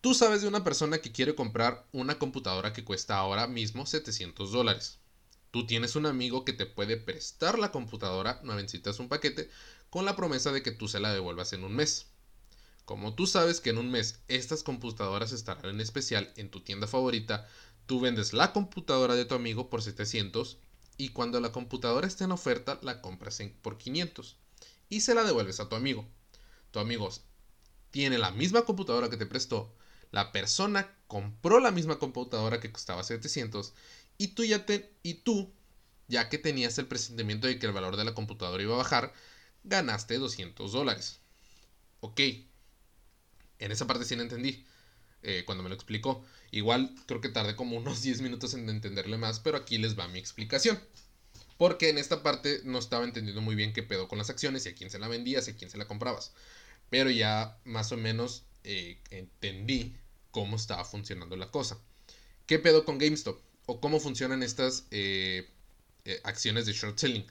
Tú 0.00 0.14
sabes 0.14 0.42
de 0.42 0.48
una 0.48 0.62
persona 0.62 0.98
que 0.98 1.10
quiere 1.10 1.34
comprar 1.34 1.84
una 1.92 2.20
computadora 2.20 2.72
que 2.72 2.84
cuesta 2.84 3.16
ahora 3.18 3.48
mismo 3.48 3.84
700 3.84 4.52
dólares. 4.52 5.00
Tú 5.50 5.66
tienes 5.66 5.96
un 5.96 6.06
amigo 6.06 6.44
que 6.44 6.52
te 6.52 6.66
puede 6.66 6.96
prestar 6.96 7.58
la 7.58 7.72
computadora, 7.72 8.40
no 8.44 8.54
necesitas 8.54 9.00
un 9.00 9.08
paquete, 9.08 9.50
con 9.90 10.04
la 10.04 10.14
promesa 10.14 10.52
de 10.52 10.62
que 10.62 10.70
tú 10.70 10.86
se 10.86 11.00
la 11.00 11.12
devuelvas 11.12 11.52
en 11.52 11.64
un 11.64 11.74
mes. 11.74 12.06
Como 12.84 13.14
tú 13.14 13.26
sabes 13.26 13.60
que 13.60 13.70
en 13.70 13.78
un 13.78 13.90
mes 13.90 14.20
estas 14.28 14.62
computadoras 14.62 15.32
estarán 15.32 15.64
en 15.66 15.80
especial 15.80 16.32
en 16.36 16.48
tu 16.48 16.60
tienda 16.60 16.86
favorita, 16.86 17.48
tú 17.86 17.98
vendes 17.98 18.32
la 18.32 18.52
computadora 18.52 19.16
de 19.16 19.24
tu 19.24 19.34
amigo 19.34 19.68
por 19.68 19.82
700 19.82 20.58
y 20.96 21.08
cuando 21.08 21.40
la 21.40 21.50
computadora 21.50 22.06
esté 22.06 22.22
en 22.22 22.30
oferta 22.32 22.78
la 22.82 23.00
compras 23.00 23.40
por 23.62 23.78
500 23.78 24.36
y 24.90 25.00
se 25.00 25.16
la 25.16 25.24
devuelves 25.24 25.58
a 25.58 25.68
tu 25.68 25.74
amigo. 25.74 26.06
Tu 26.70 26.78
amigo 26.78 27.10
tiene 27.90 28.16
la 28.16 28.30
misma 28.30 28.62
computadora 28.62 29.10
que 29.10 29.16
te 29.16 29.26
prestó, 29.26 29.74
la 30.10 30.32
persona 30.32 30.94
compró 31.06 31.60
la 31.60 31.70
misma 31.70 31.98
computadora 31.98 32.60
que 32.60 32.72
costaba 32.72 33.02
700 33.04 33.74
y 34.18 34.28
tú 34.28 34.44
ya 34.44 34.66
te 34.66 34.92
y 35.02 35.14
tú 35.14 35.52
ya 36.08 36.28
que 36.28 36.38
tenías 36.38 36.78
el 36.78 36.86
presentimiento 36.86 37.46
de 37.46 37.58
que 37.58 37.66
el 37.66 37.72
valor 37.72 37.96
de 37.96 38.04
la 38.04 38.14
computadora 38.14 38.62
iba 38.62 38.74
a 38.74 38.78
bajar, 38.78 39.12
ganaste 39.64 40.18
200 40.18 40.72
dólares. 40.72 41.20
Ok, 42.00 42.20
en 43.58 43.72
esa 43.72 43.86
parte 43.86 44.04
sí 44.04 44.16
la 44.16 44.22
entendí. 44.22 44.64
Eh, 45.22 45.42
cuando 45.44 45.62
me 45.64 45.68
lo 45.68 45.74
explicó. 45.74 46.24
Igual 46.50 46.94
creo 47.06 47.20
que 47.20 47.28
tardé 47.28 47.56
como 47.56 47.76
unos 47.76 48.02
10 48.02 48.20
minutos 48.20 48.54
en 48.54 48.68
entenderle 48.68 49.18
más, 49.18 49.40
pero 49.40 49.56
aquí 49.56 49.78
les 49.78 49.98
va 49.98 50.08
mi 50.08 50.18
explicación. 50.18 50.78
Porque 51.56 51.88
en 51.90 51.98
esta 51.98 52.22
parte 52.22 52.60
no 52.64 52.78
estaba 52.78 53.04
entendiendo 53.04 53.40
muy 53.42 53.56
bien 53.56 53.72
qué 53.72 53.82
pedo 53.82 54.06
con 54.06 54.18
las 54.18 54.30
acciones 54.30 54.64
y 54.64 54.68
a 54.70 54.74
quién 54.74 54.90
se 54.90 54.98
la 54.98 55.08
vendías 55.08 55.48
y 55.48 55.52
a 55.52 55.56
quién 55.56 55.70
se 55.70 55.78
la 55.78 55.88
comprabas. 55.88 56.32
Pero 56.88 57.10
ya 57.10 57.58
más 57.64 57.90
o 57.92 57.96
menos 57.96 58.44
eh, 58.70 58.98
entendí 59.10 59.96
cómo 60.30 60.56
estaba 60.56 60.84
funcionando 60.84 61.36
la 61.36 61.50
cosa. 61.50 61.78
¿Qué 62.46 62.58
pedo 62.58 62.84
con 62.84 62.98
GameStop? 62.98 63.40
¿O 63.64 63.80
cómo 63.80 63.98
funcionan 63.98 64.42
estas 64.42 64.84
eh, 64.90 65.48
acciones 66.22 66.66
de 66.66 66.74
short 66.74 66.98
selling? 66.98 67.24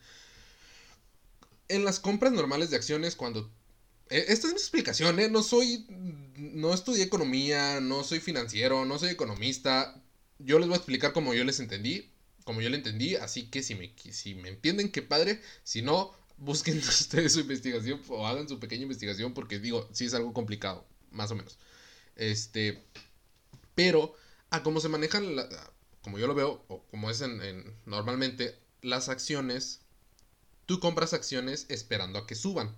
En 1.68 1.86
las 1.86 2.00
compras 2.00 2.34
normales 2.34 2.72
de 2.72 2.78
acciones, 2.78 3.16
cuando 3.16 3.52
eh, 4.10 4.26
esta 4.30 4.48
es 4.48 4.54
mi 4.54 4.60
explicación, 4.60 5.20
¿eh? 5.20 5.30
No 5.30 5.44
soy. 5.44 5.86
No 6.38 6.74
estudié 6.74 7.04
economía, 7.04 7.82
no 7.82 8.04
soy 8.04 8.20
financiero, 8.20 8.86
no 8.86 8.98
soy 8.98 9.10
economista. 9.10 10.02
Yo 10.40 10.58
les 10.58 10.68
voy 10.68 10.76
a 10.76 10.78
explicar 10.78 11.14
como 11.14 11.36
yo 11.36 11.44
les 11.44 11.60
entendí, 11.60 12.10
como 12.46 12.62
yo 12.62 12.70
le 12.70 12.78
entendí. 12.78 13.16
Así 13.16 13.44
que 13.44 13.62
si 13.62 13.76
me, 13.76 13.94
si 14.12 14.34
me 14.34 14.50
entienden, 14.50 14.92
qué 14.92 15.04
padre. 15.04 15.40
Si 15.64 15.84
no, 15.84 16.14
busquen 16.38 16.78
ustedes 16.80 17.34
su 17.34 17.42
investigación 17.42 18.02
o 18.08 18.26
hagan 18.26 18.48
su 18.48 18.60
pequeña 18.60 18.84
investigación 18.84 19.34
porque 19.34 19.60
digo, 19.60 19.88
sí 19.92 20.06
es 20.06 20.14
algo 20.14 20.34
complicado, 20.34 20.86
más 21.18 21.32
o 21.32 21.36
menos. 21.36 21.58
Este. 22.16 22.82
Pero, 23.76 24.16
a 24.50 24.64
cómo 24.64 24.80
se 24.80 24.90
manejan, 24.90 25.36
como 26.02 26.18
yo 26.18 26.28
lo 26.28 26.36
veo, 26.36 26.64
o 26.68 26.84
como 26.90 27.12
es 27.12 27.22
en, 27.22 27.76
normalmente, 27.86 28.58
las 28.82 29.10
acciones. 29.10 29.82
Tú 30.66 30.80
compras 30.80 31.14
acciones 31.14 31.66
esperando 31.70 32.20
a 32.20 32.28
que 32.28 32.36
suban 32.36 32.76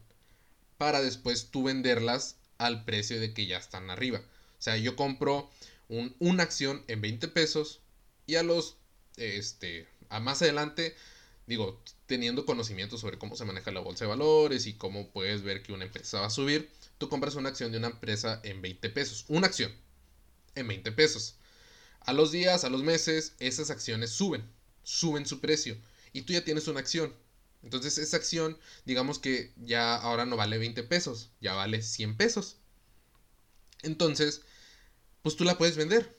para 0.77 1.01
después 1.01 1.49
tú 1.51 1.63
venderlas 1.63 2.37
al 2.57 2.85
precio 2.85 3.19
de 3.19 3.33
que 3.33 3.47
ya 3.47 3.57
están 3.57 3.89
arriba. 3.89 4.19
O 4.59 4.61
sea, 4.61 4.77
yo 4.77 4.95
compro 4.95 5.49
un, 5.87 6.15
una 6.19 6.43
acción 6.43 6.83
en 6.87 7.01
20 7.01 7.27
pesos 7.29 7.81
y 8.27 8.35
a 8.35 8.43
los, 8.43 8.77
este, 9.17 9.87
a 10.09 10.19
más 10.19 10.41
adelante, 10.41 10.95
digo, 11.47 11.81
teniendo 12.09 12.43
conocimiento 12.43 12.97
sobre 12.97 13.19
cómo 13.19 13.35
se 13.35 13.45
maneja 13.45 13.71
la 13.71 13.81
bolsa 13.81 14.03
de 14.03 14.09
valores 14.09 14.65
y 14.65 14.73
cómo 14.73 15.11
puedes 15.11 15.43
ver 15.43 15.61
que 15.61 15.73
una 15.73 15.85
empresa 15.85 16.19
va 16.19 16.25
a 16.25 16.31
subir, 16.31 16.71
tú 16.97 17.07
compras 17.07 17.35
una 17.35 17.49
acción 17.49 17.71
de 17.71 17.77
una 17.77 17.89
empresa 17.89 18.41
en 18.43 18.63
20 18.63 18.89
pesos. 18.89 19.25
Una 19.27 19.45
acción 19.45 19.71
en 20.55 20.67
20 20.67 20.91
pesos. 20.91 21.35
A 21.99 22.13
los 22.13 22.31
días, 22.31 22.63
a 22.63 22.69
los 22.69 22.81
meses, 22.81 23.35
esas 23.37 23.69
acciones 23.69 24.09
suben, 24.09 24.43
suben 24.81 25.27
su 25.27 25.39
precio. 25.39 25.77
Y 26.11 26.23
tú 26.23 26.33
ya 26.33 26.43
tienes 26.43 26.67
una 26.67 26.79
acción. 26.79 27.13
Entonces 27.61 27.99
esa 27.99 28.17
acción, 28.17 28.57
digamos 28.85 29.19
que 29.19 29.53
ya 29.57 29.95
ahora 29.95 30.25
no 30.25 30.35
vale 30.35 30.57
20 30.57 30.81
pesos, 30.83 31.29
ya 31.41 31.53
vale 31.53 31.83
100 31.83 32.17
pesos. 32.17 32.57
Entonces, 33.83 34.41
pues 35.21 35.35
tú 35.35 35.43
la 35.43 35.59
puedes 35.59 35.77
vender. 35.77 36.18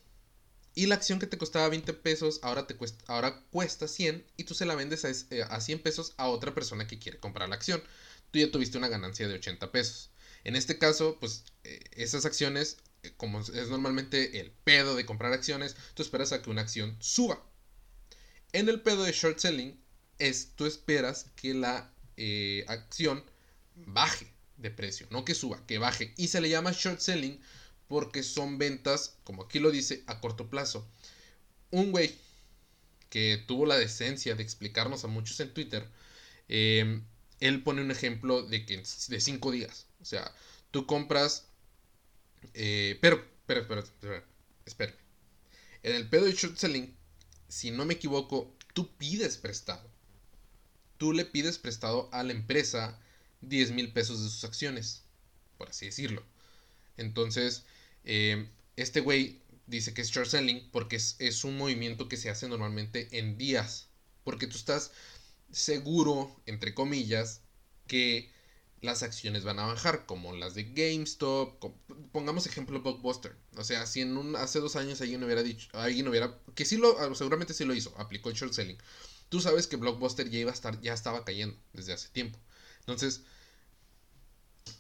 Y 0.74 0.86
la 0.86 0.94
acción 0.94 1.18
que 1.18 1.26
te 1.26 1.38
costaba 1.38 1.68
20 1.68 1.92
pesos 1.94 2.38
ahora, 2.42 2.66
te 2.66 2.76
cuesta, 2.76 3.04
ahora 3.08 3.42
cuesta 3.50 3.88
100 3.88 4.25
y 4.36 4.45
tú 4.45 4.54
se 4.54 4.66
la 4.66 4.75
vendes 4.75 5.04
a, 5.04 5.60
100 5.60 5.78
eh, 5.78 5.82
pesos 5.82 6.14
a 6.16 6.28
otra 6.28 6.54
persona 6.54 6.86
que 6.86 6.99
quiere 6.99 7.18
comprar 7.18 7.49
la 7.49 7.56
acción. 7.56 7.82
Tú 8.30 8.38
ya 8.38 8.50
tuviste 8.50 8.78
una 8.78 8.88
ganancia 8.88 9.26
de 9.26 9.34
80 9.34 9.73
pesos. 9.73 10.10
En 10.45 10.56
este 10.56 10.78
caso, 10.78 11.18
pues 11.18 11.45
eh, 11.64 11.80
esas 11.92 12.25
acciones, 12.25 12.78
eh, 13.02 13.12
como 13.16 13.40
es 13.40 13.68
normalmente 13.68 14.40
el 14.40 14.52
pedo 14.52 14.95
de 14.95 15.04
comprar 15.04 15.32
acciones, 15.32 15.75
tú 15.95 16.02
esperas 16.02 16.32
a 16.32 16.40
que 16.40 16.50
una 16.50 16.62
acción 16.62 16.97
suba. 17.00 17.45
En 18.52 18.68
el 18.68 18.80
pedo 18.80 19.04
de 19.04 19.12
short 19.12 19.38
selling, 19.38 19.80
es, 20.18 20.52
tú 20.54 20.66
esperas 20.66 21.26
que 21.34 21.54
la 21.54 21.92
acción 22.66 23.25
baje 23.75 24.30
de 24.58 24.71
precio, 24.71 25.06
no 25.10 25.25
que 25.25 25.34
suba, 25.34 25.64
que 25.66 25.78
baje. 25.78 26.12
Y 26.16 26.28
se 26.28 26.40
le 26.40 26.50
llama 26.50 26.73
short 26.73 27.00
selling 27.00 27.40
porque 27.90 28.22
son 28.22 28.56
ventas, 28.56 29.18
como 29.24 29.42
aquí 29.42 29.58
lo 29.58 29.70
dice, 29.70 30.02
a 30.06 30.20
corto 30.20 30.48
plazo. 30.48 30.88
Un 31.70 31.90
güey 31.92 32.16
que 33.10 33.44
tuvo 33.46 33.66
la 33.66 33.76
decencia 33.76 34.34
de 34.34 34.42
explicarnos 34.42 35.04
a 35.04 35.08
muchos 35.08 35.38
en 35.40 35.52
Twitter, 35.52 35.86
em, 36.48 37.04
él 37.40 37.62
pone 37.62 37.82
un 37.82 37.90
ejemplo 37.90 38.42
de 38.42 38.64
que 38.64 38.78
de 38.78 39.20
cinco 39.20 39.50
días. 39.50 39.86
O 40.00 40.06
sea, 40.06 40.32
tú 40.70 40.86
compras. 40.86 41.48
Eh, 42.54 42.98
pero, 43.02 43.16
espera, 43.16 43.60
espera, 43.60 43.80
espera, 43.82 44.24
espera. 44.64 44.94
En 45.82 45.94
el 45.94 46.08
pedo 46.08 46.24
de 46.24 46.32
short 46.32 46.56
selling, 46.56 46.96
si 47.48 47.70
no 47.70 47.84
me 47.84 47.94
equivoco, 47.94 48.54
tú 48.72 48.96
pides 48.96 49.36
prestado 49.36 49.90
tú 51.00 51.14
le 51.14 51.24
pides 51.24 51.56
prestado 51.56 52.10
a 52.12 52.22
la 52.22 52.32
empresa 52.32 53.00
10 53.40 53.70
mil 53.70 53.90
pesos 53.90 54.22
de 54.22 54.28
sus 54.28 54.44
acciones, 54.44 55.02
por 55.56 55.70
así 55.70 55.86
decirlo. 55.86 56.22
Entonces, 56.98 57.64
eh, 58.04 58.49
este 58.76 59.00
güey 59.00 59.41
dice 59.67 59.95
que 59.95 60.02
es 60.02 60.10
short 60.10 60.28
selling 60.28 60.69
porque 60.73 60.97
es, 60.97 61.17
es, 61.19 61.45
un 61.45 61.56
movimiento 61.56 62.08
que 62.08 62.17
se 62.17 62.30
hace 62.30 62.49
normalmente 62.49 63.08
en 63.13 63.39
días. 63.39 63.89
Porque 64.25 64.47
tú 64.47 64.56
estás 64.56 64.93
seguro, 65.50 66.41
entre 66.47 66.75
comillas, 66.75 67.43
que 67.86 68.30
las 68.80 69.02
acciones 69.02 69.45
van 69.45 69.58
a 69.58 69.67
bajar, 69.67 70.06
como 70.06 70.34
las 70.34 70.54
de 70.54 70.65
GameStop. 70.65 71.73
pongamos 72.13 72.47
ejemplo 72.47 72.80
Blockbuster. 72.80 73.36
O 73.56 73.65
sea, 73.65 73.86
si 73.86 74.00
en 74.00 74.17
un, 74.17 74.36
hace 74.36 74.60
dos 74.60 74.76
años 74.76 75.00
alguien 75.00 75.23
hubiera 75.25 75.43
dicho, 75.43 75.69
alguien 75.73 76.08
hubiera, 76.08 76.39
que 76.54 76.65
sí 76.65 76.76
lo, 76.76 77.15
seguramente 77.15 77.54
sí 77.54 77.65
lo 77.65 77.75
hizo, 77.75 77.95
aplicó 77.99 78.30
el 78.30 78.36
short 78.36 78.52
selling 78.52 78.78
tú 79.30 79.41
sabes 79.41 79.67
que 79.67 79.76
Blockbuster 79.76 80.28
ya 80.28 80.41
iba 80.41 80.50
a 80.50 80.54
estar, 80.54 80.78
ya 80.82 80.93
estaba 80.93 81.25
cayendo 81.25 81.56
desde 81.73 81.95
hace 81.95 82.08
tiempo. 82.10 82.39
Entonces, 82.80 83.23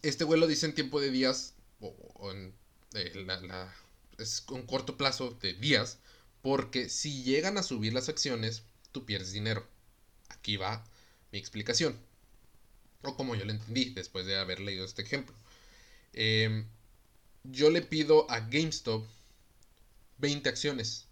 este 0.02 0.24
vuelo 0.24 0.46
dice 0.46 0.66
en 0.66 0.74
tiempo 0.74 1.00
de 1.00 1.10
días, 1.10 1.54
o, 1.80 2.30
en 2.30 2.54
eh, 2.94 3.12
la, 3.26 3.74
es 4.18 4.44
un 4.50 4.66
corto 4.66 4.96
plazo 4.96 5.30
de 5.40 5.54
días, 5.54 5.98
porque 6.42 6.88
si 6.88 7.22
llegan 7.22 7.58
a 7.58 7.62
subir 7.62 7.92
las 7.92 8.08
acciones, 8.08 8.62
tú 8.92 9.04
pierdes 9.04 9.32
dinero. 9.32 9.66
Aquí 10.28 10.56
va 10.56 10.84
mi 11.32 11.38
explicación. 11.38 11.98
O 13.02 13.16
como 13.16 13.34
yo 13.34 13.44
lo 13.44 13.52
entendí 13.52 13.90
después 13.90 14.26
de 14.26 14.36
haber 14.36 14.60
leído 14.60 14.84
este 14.84 15.02
ejemplo. 15.02 15.34
Em, 16.12 16.66
yo 17.44 17.70
le 17.70 17.82
pido 17.82 18.30
a 18.30 18.40
GameStop 18.40 19.06
20 20.18 20.48
acciones 20.48 21.06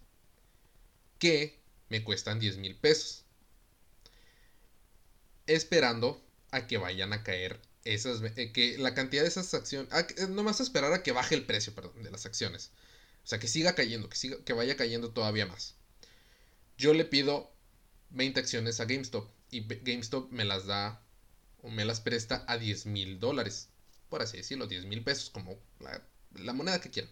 que 1.17 1.57
me 1.89 2.03
cuestan 2.03 2.39
10 2.39 2.57
mil 2.57 2.75
pesos 2.75 3.23
esperando 5.47 6.21
a 6.51 6.67
que 6.67 6.77
vayan 6.77 7.13
a 7.13 7.23
caer 7.23 7.59
eh, 7.93 8.51
que 8.51 8.77
la 8.77 8.93
cantidad 8.93 9.23
de 9.23 9.27
esas 9.27 9.53
acciones, 9.53 9.91
eh, 9.93 10.27
nomás 10.27 10.59
esperar 10.59 10.93
a 10.93 11.01
que 11.01 11.11
baje 11.11 11.35
el 11.35 11.45
precio, 11.45 11.73
perdón, 11.73 12.03
de 12.03 12.11
las 12.11 12.25
acciones. 12.25 12.71
O 13.23 13.27
sea, 13.27 13.39
que 13.39 13.47
siga 13.47 13.75
cayendo, 13.75 14.09
que, 14.09 14.15
siga, 14.15 14.37
vaya 14.55 14.75
cayendo 14.75 15.11
todavía 15.11 15.45
más. 15.45 15.75
Yo 16.77 16.93
le 16.93 17.05
pido 17.05 17.51
20 18.11 18.39
acciones 18.39 18.79
a 18.79 18.85
GameStop 18.85 19.29
y 19.51 19.61
GameStop 19.61 20.31
me 20.31 20.45
las 20.45 20.65
da 20.65 21.01
o 21.61 21.69
me 21.69 21.85
las 21.85 21.99
presta 21.99 22.43
a 22.47 22.57
10 22.57 22.85
mil 22.85 23.19
dólares. 23.19 23.69
Por 24.09 24.21
así 24.21 24.37
decirlo, 24.37 24.67
10 24.67 24.85
mil 24.85 25.03
pesos, 25.03 25.29
como 25.29 25.57
la, 25.79 26.01
la, 26.35 26.53
moneda 26.53 26.81
que 26.81 26.89
quieran. 26.89 27.11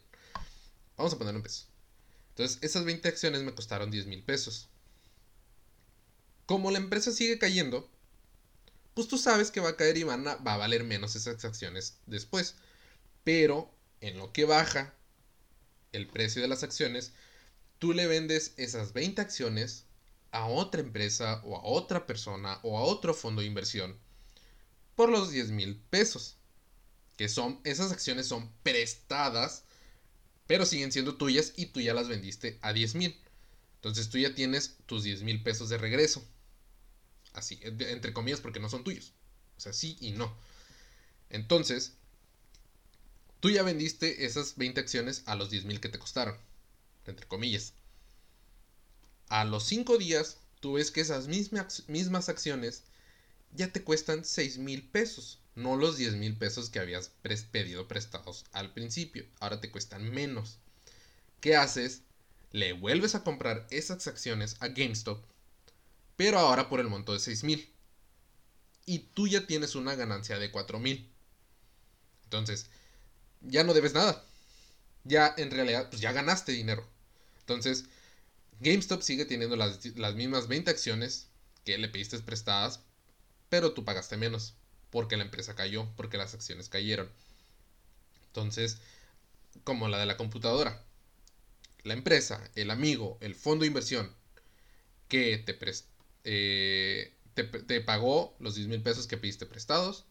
Vamos 0.96 1.14
a 1.14 1.18
ponerlo 1.18 1.40
en 1.40 1.44
pesos. 1.44 1.68
Entonces, 2.30 2.60
esas 2.62 2.86
20 2.86 3.08
acciones 3.08 3.44
me 3.44 3.54
costaron 3.54 3.92
10 3.92 4.08
mil 4.08 4.24
pesos. 4.24 4.70
Como 6.46 6.72
la 6.72 6.78
empresa 6.78 7.12
sigue 7.12 7.38
cayendo, 7.38 7.90
pues 8.98 9.08
tú 9.08 9.20
sabes 9.20 9.52
que 9.52 9.60
va 9.60 9.70
a 9.70 9.76
caer 9.78 9.96
y 9.96 10.02
van 10.02 10.26
va 10.26 10.54
a 10.56 10.58
valer 10.58 10.84
menos 10.84 11.16
esas 11.16 11.46
acciones 11.46 12.00
después. 12.08 12.56
Pero 13.24 13.72
en 14.02 14.18
lo 14.18 14.34
que 14.34 14.44
baja 14.44 14.96
el 15.92 16.08
precio 16.08 16.42
de 16.42 16.48
las 16.48 16.64
acciones, 16.64 17.12
tú 17.78 17.94
le 17.94 18.08
vendes 18.08 18.56
esas 18.58 18.94
20 18.94 19.22
acciones 19.22 19.86
a 20.32 20.48
otra 20.48 20.82
empresa 20.82 21.44
o 21.46 21.58
a 21.58 21.64
otra 21.64 22.08
persona 22.08 22.60
o 22.64 22.80
a 22.80 22.82
otro 22.82 23.14
fondo 23.14 23.42
de 23.42 23.48
inversión 23.48 23.96
por 24.96 25.12
los 25.12 25.30
10 25.30 25.52
mil 25.52 25.76
pesos. 25.92 26.38
Que 27.18 27.30
son, 27.30 27.62
esas 27.66 27.92
acciones 27.92 28.26
son 28.26 28.52
prestadas, 28.64 29.66
pero 30.48 30.66
siguen 30.66 30.92
siendo 30.92 31.18
tuyas 31.18 31.54
y 31.56 31.68
tú 31.68 31.82
ya 31.82 31.94
las 31.94 32.08
vendiste 32.08 32.58
a 32.64 32.74
10 32.74 32.96
mil. 32.96 33.16
Entonces 33.76 34.10
tú 34.10 34.18
ya 34.18 34.34
tienes 34.34 34.78
tus 34.88 35.04
10 35.04 35.22
mil 35.22 35.44
pesos 35.44 35.70
de 35.70 35.78
regreso. 35.78 36.28
Así, 37.38 37.60
entre 37.62 38.14
comillas, 38.14 38.42
porque 38.42 38.60
no 38.60 38.70
son 38.70 38.84
tuyos. 38.84 39.14
O 39.58 39.62
sea, 39.62 39.74
sí 39.74 39.98
y 40.02 40.12
no. 40.12 40.36
Entonces, 41.30 41.94
Tú 43.40 43.52
ya 43.52 43.62
vendiste 43.62 44.26
esas 44.26 44.56
20 44.58 44.80
acciones 44.82 45.22
a 45.26 45.36
los 45.36 45.52
10 45.52 45.66
mil 45.66 45.80
que 45.80 45.90
te 45.90 46.00
costaron, 46.00 46.36
entre 47.06 47.28
comillas. 47.28 47.74
A 49.30 49.46
los 49.46 49.64
5 49.66 49.98
días, 49.98 50.38
tú 50.60 50.74
ves 50.74 50.90
que 50.90 51.02
esas 51.02 51.28
mismas, 51.28 51.84
mismas 51.88 52.30
acciones 52.30 52.84
ya 53.54 53.72
te 53.72 53.84
cuestan 53.84 54.26
6 54.26 54.58
mil 54.58 54.90
pesos, 54.90 55.40
no 55.56 55.76
los 55.76 55.98
10 55.98 56.16
mil 56.16 56.36
pesos 56.36 56.70
que 56.70 56.80
habías 56.80 57.12
pedido 57.52 57.88
prestados 57.88 58.46
al 58.54 58.74
principio, 58.74 59.26
ahora 59.40 59.62
te 59.62 59.70
cuestan 59.70 60.10
menos. 60.10 60.58
¿Qué 61.40 61.56
haces? 61.56 62.02
Le 62.52 62.74
vuelves 62.74 63.14
a 63.14 63.24
comprar 63.24 63.68
esas 63.70 64.08
acciones 64.08 64.58
a 64.62 64.70
GameStop, 64.70 65.24
pero 66.18 66.40
ahora 66.40 66.68
por 66.68 66.82
el 66.82 66.88
monto 66.88 67.14
de 67.14 67.20
6 67.20 67.46
mil. 67.46 67.74
Y 68.86 69.00
tú 69.00 69.28
ya 69.28 69.48
tienes 69.48 69.76
una 69.76 69.96
ganancia 69.96 70.40
de 70.40 70.52
4 70.52 70.80
mil. 70.80 71.10
Entonces, 72.26 72.70
ya 73.42 73.64
no 73.64 73.74
debes 73.74 73.94
nada. 73.94 74.24
Ya 75.06 75.34
en 75.38 75.52
realidad, 75.52 75.90
pues 75.90 76.02
ya 76.02 76.12
ganaste 76.12 76.52
dinero. 76.52 76.86
Entonces, 77.40 77.86
GameStop 78.60 79.02
sigue 79.02 79.26
teniendo 79.26 79.56
las, 79.56 79.86
las 79.98 80.16
mismas 80.16 80.48
20 80.48 80.70
acciones 80.72 81.28
que 81.64 81.78
le 81.78 81.90
pediste 81.90 82.20
prestadas, 82.20 82.82
pero 83.50 83.74
tú 83.74 83.86
pagaste 83.86 84.18
menos 84.18 84.56
porque 84.90 85.18
la 85.18 85.24
empresa 85.24 85.56
cayó, 85.56 85.88
porque 85.96 86.18
las 86.18 86.34
acciones 86.34 86.70
cayeron. 86.70 87.10
Entonces, 88.28 88.80
como 89.64 89.88
la 89.88 90.00
de 90.00 90.06
la 90.06 90.18
computadora, 90.18 90.84
la 91.84 91.94
empresa, 91.94 92.42
el 92.56 92.72
amigo, 92.72 93.18
el 93.22 93.36
fondo 93.36 93.64
de 93.64 93.68
inversión 93.68 94.14
que 95.08 95.38
te, 95.38 95.54
eh, 96.30 97.14
te, 97.34 97.82
pagó 97.82 98.36
los 98.40 98.56
10 98.56 98.68
mil 98.68 98.82
pesos 98.82 99.08
que 99.08 99.16
pediste 99.16 99.46
prestados, 99.46 100.06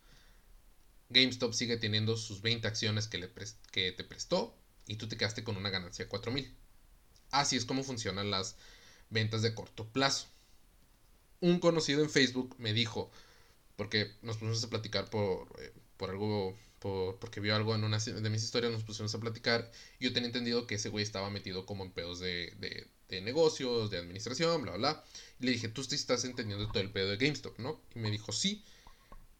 GameStop 1.10 1.52
sigue 1.52 1.76
teniendo 1.76 2.16
sus 2.16 2.40
20 2.40 2.66
acciones 2.66 3.06
que, 3.06 3.18
le 3.18 3.30
que 3.70 3.92
te 3.92 4.02
prestó 4.02 4.56
y 4.86 4.96
tú 4.96 5.08
te 5.08 5.18
quedaste 5.18 5.44
con 5.44 5.58
una 5.58 5.68
ganancia 5.68 6.06
de 6.06 6.08
4 6.08 6.32
mil. 6.32 6.56
Así 7.30 7.56
es 7.56 7.66
como 7.66 7.82
funcionan 7.82 8.30
las 8.30 8.56
ventas 9.10 9.42
de 9.42 9.54
corto 9.54 9.86
plazo. 9.86 10.26
Un 11.40 11.58
conocido 11.58 12.02
en 12.02 12.08
Facebook 12.08 12.56
me 12.58 12.72
dijo, 12.72 13.10
porque 13.76 14.12
nos 14.22 14.38
pusimos 14.38 14.64
a 14.64 14.70
platicar 14.70 15.10
por, 15.10 15.48
eh, 15.60 15.72
por 15.98 16.08
algo, 16.08 16.56
por, 16.78 17.18
porque 17.18 17.40
vio 17.40 17.54
algo 17.54 17.74
en 17.74 17.84
una 17.84 17.98
de 17.98 18.30
mis 18.30 18.42
historias, 18.42 18.72
nos 18.72 18.84
pusimos 18.84 19.14
a 19.14 19.20
platicar. 19.20 19.70
Yo 20.00 20.14
tenía 20.14 20.28
entendido 20.28 20.66
que 20.66 20.76
ese 20.76 20.88
güey 20.88 21.04
estaba 21.04 21.28
metido 21.28 21.66
como 21.66 21.84
en 21.84 21.90
pedos 21.90 22.20
de, 22.20 22.88
de 23.08 23.20
negocios, 23.20 23.90
de 23.90 23.98
administración, 23.98 24.62
bla, 24.62 24.76
bla. 24.76 25.04
Y 25.40 25.46
le 25.46 25.52
dije, 25.52 25.68
tú 25.68 25.84
te 25.84 25.94
estás 25.94 26.24
entendiendo 26.24 26.66
todo 26.68 26.82
el 26.82 26.90
pedo 26.90 27.10
de 27.10 27.16
GameStop, 27.16 27.58
¿no? 27.58 27.80
Y 27.94 27.98
me 28.00 28.10
dijo, 28.10 28.32
sí, 28.32 28.64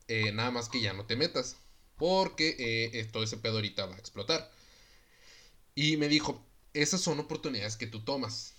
eh, 0.09 0.33
nada 0.33 0.51
más 0.51 0.69
que 0.69 0.81
ya 0.81 0.93
no 0.93 1.07
te 1.07 1.17
metas, 1.17 1.57
porque 1.97 2.57
eh, 2.59 3.05
todo 3.13 3.23
ese 3.23 3.39
pedo 3.39 3.55
ahorita 3.57 3.87
va 3.87 3.97
a 3.97 3.99
explotar. 3.99 4.51
Y 5.75 5.97
me 5.97 6.09
dijo, 6.09 6.45
esas 6.75 7.01
son 7.01 7.21
oportunidades 7.21 7.77
que 7.77 7.87
tú 7.87 8.05
tomas, 8.05 8.55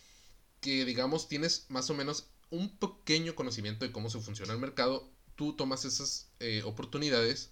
que 0.62 0.86
digamos 0.86 1.28
tienes 1.28 1.66
más 1.70 1.90
o 1.90 1.94
menos 1.94 2.28
un 2.50 2.78
pequeño 2.78 3.36
conocimiento 3.36 3.86
de 3.86 3.92
cómo 3.92 4.10
se 4.10 4.20
funciona 4.20 4.54
el 4.54 4.60
mercado 4.60 5.12
tú 5.38 5.54
tomas 5.54 5.86
esas 5.86 6.28
eh, 6.42 6.64
oportunidades 6.66 7.52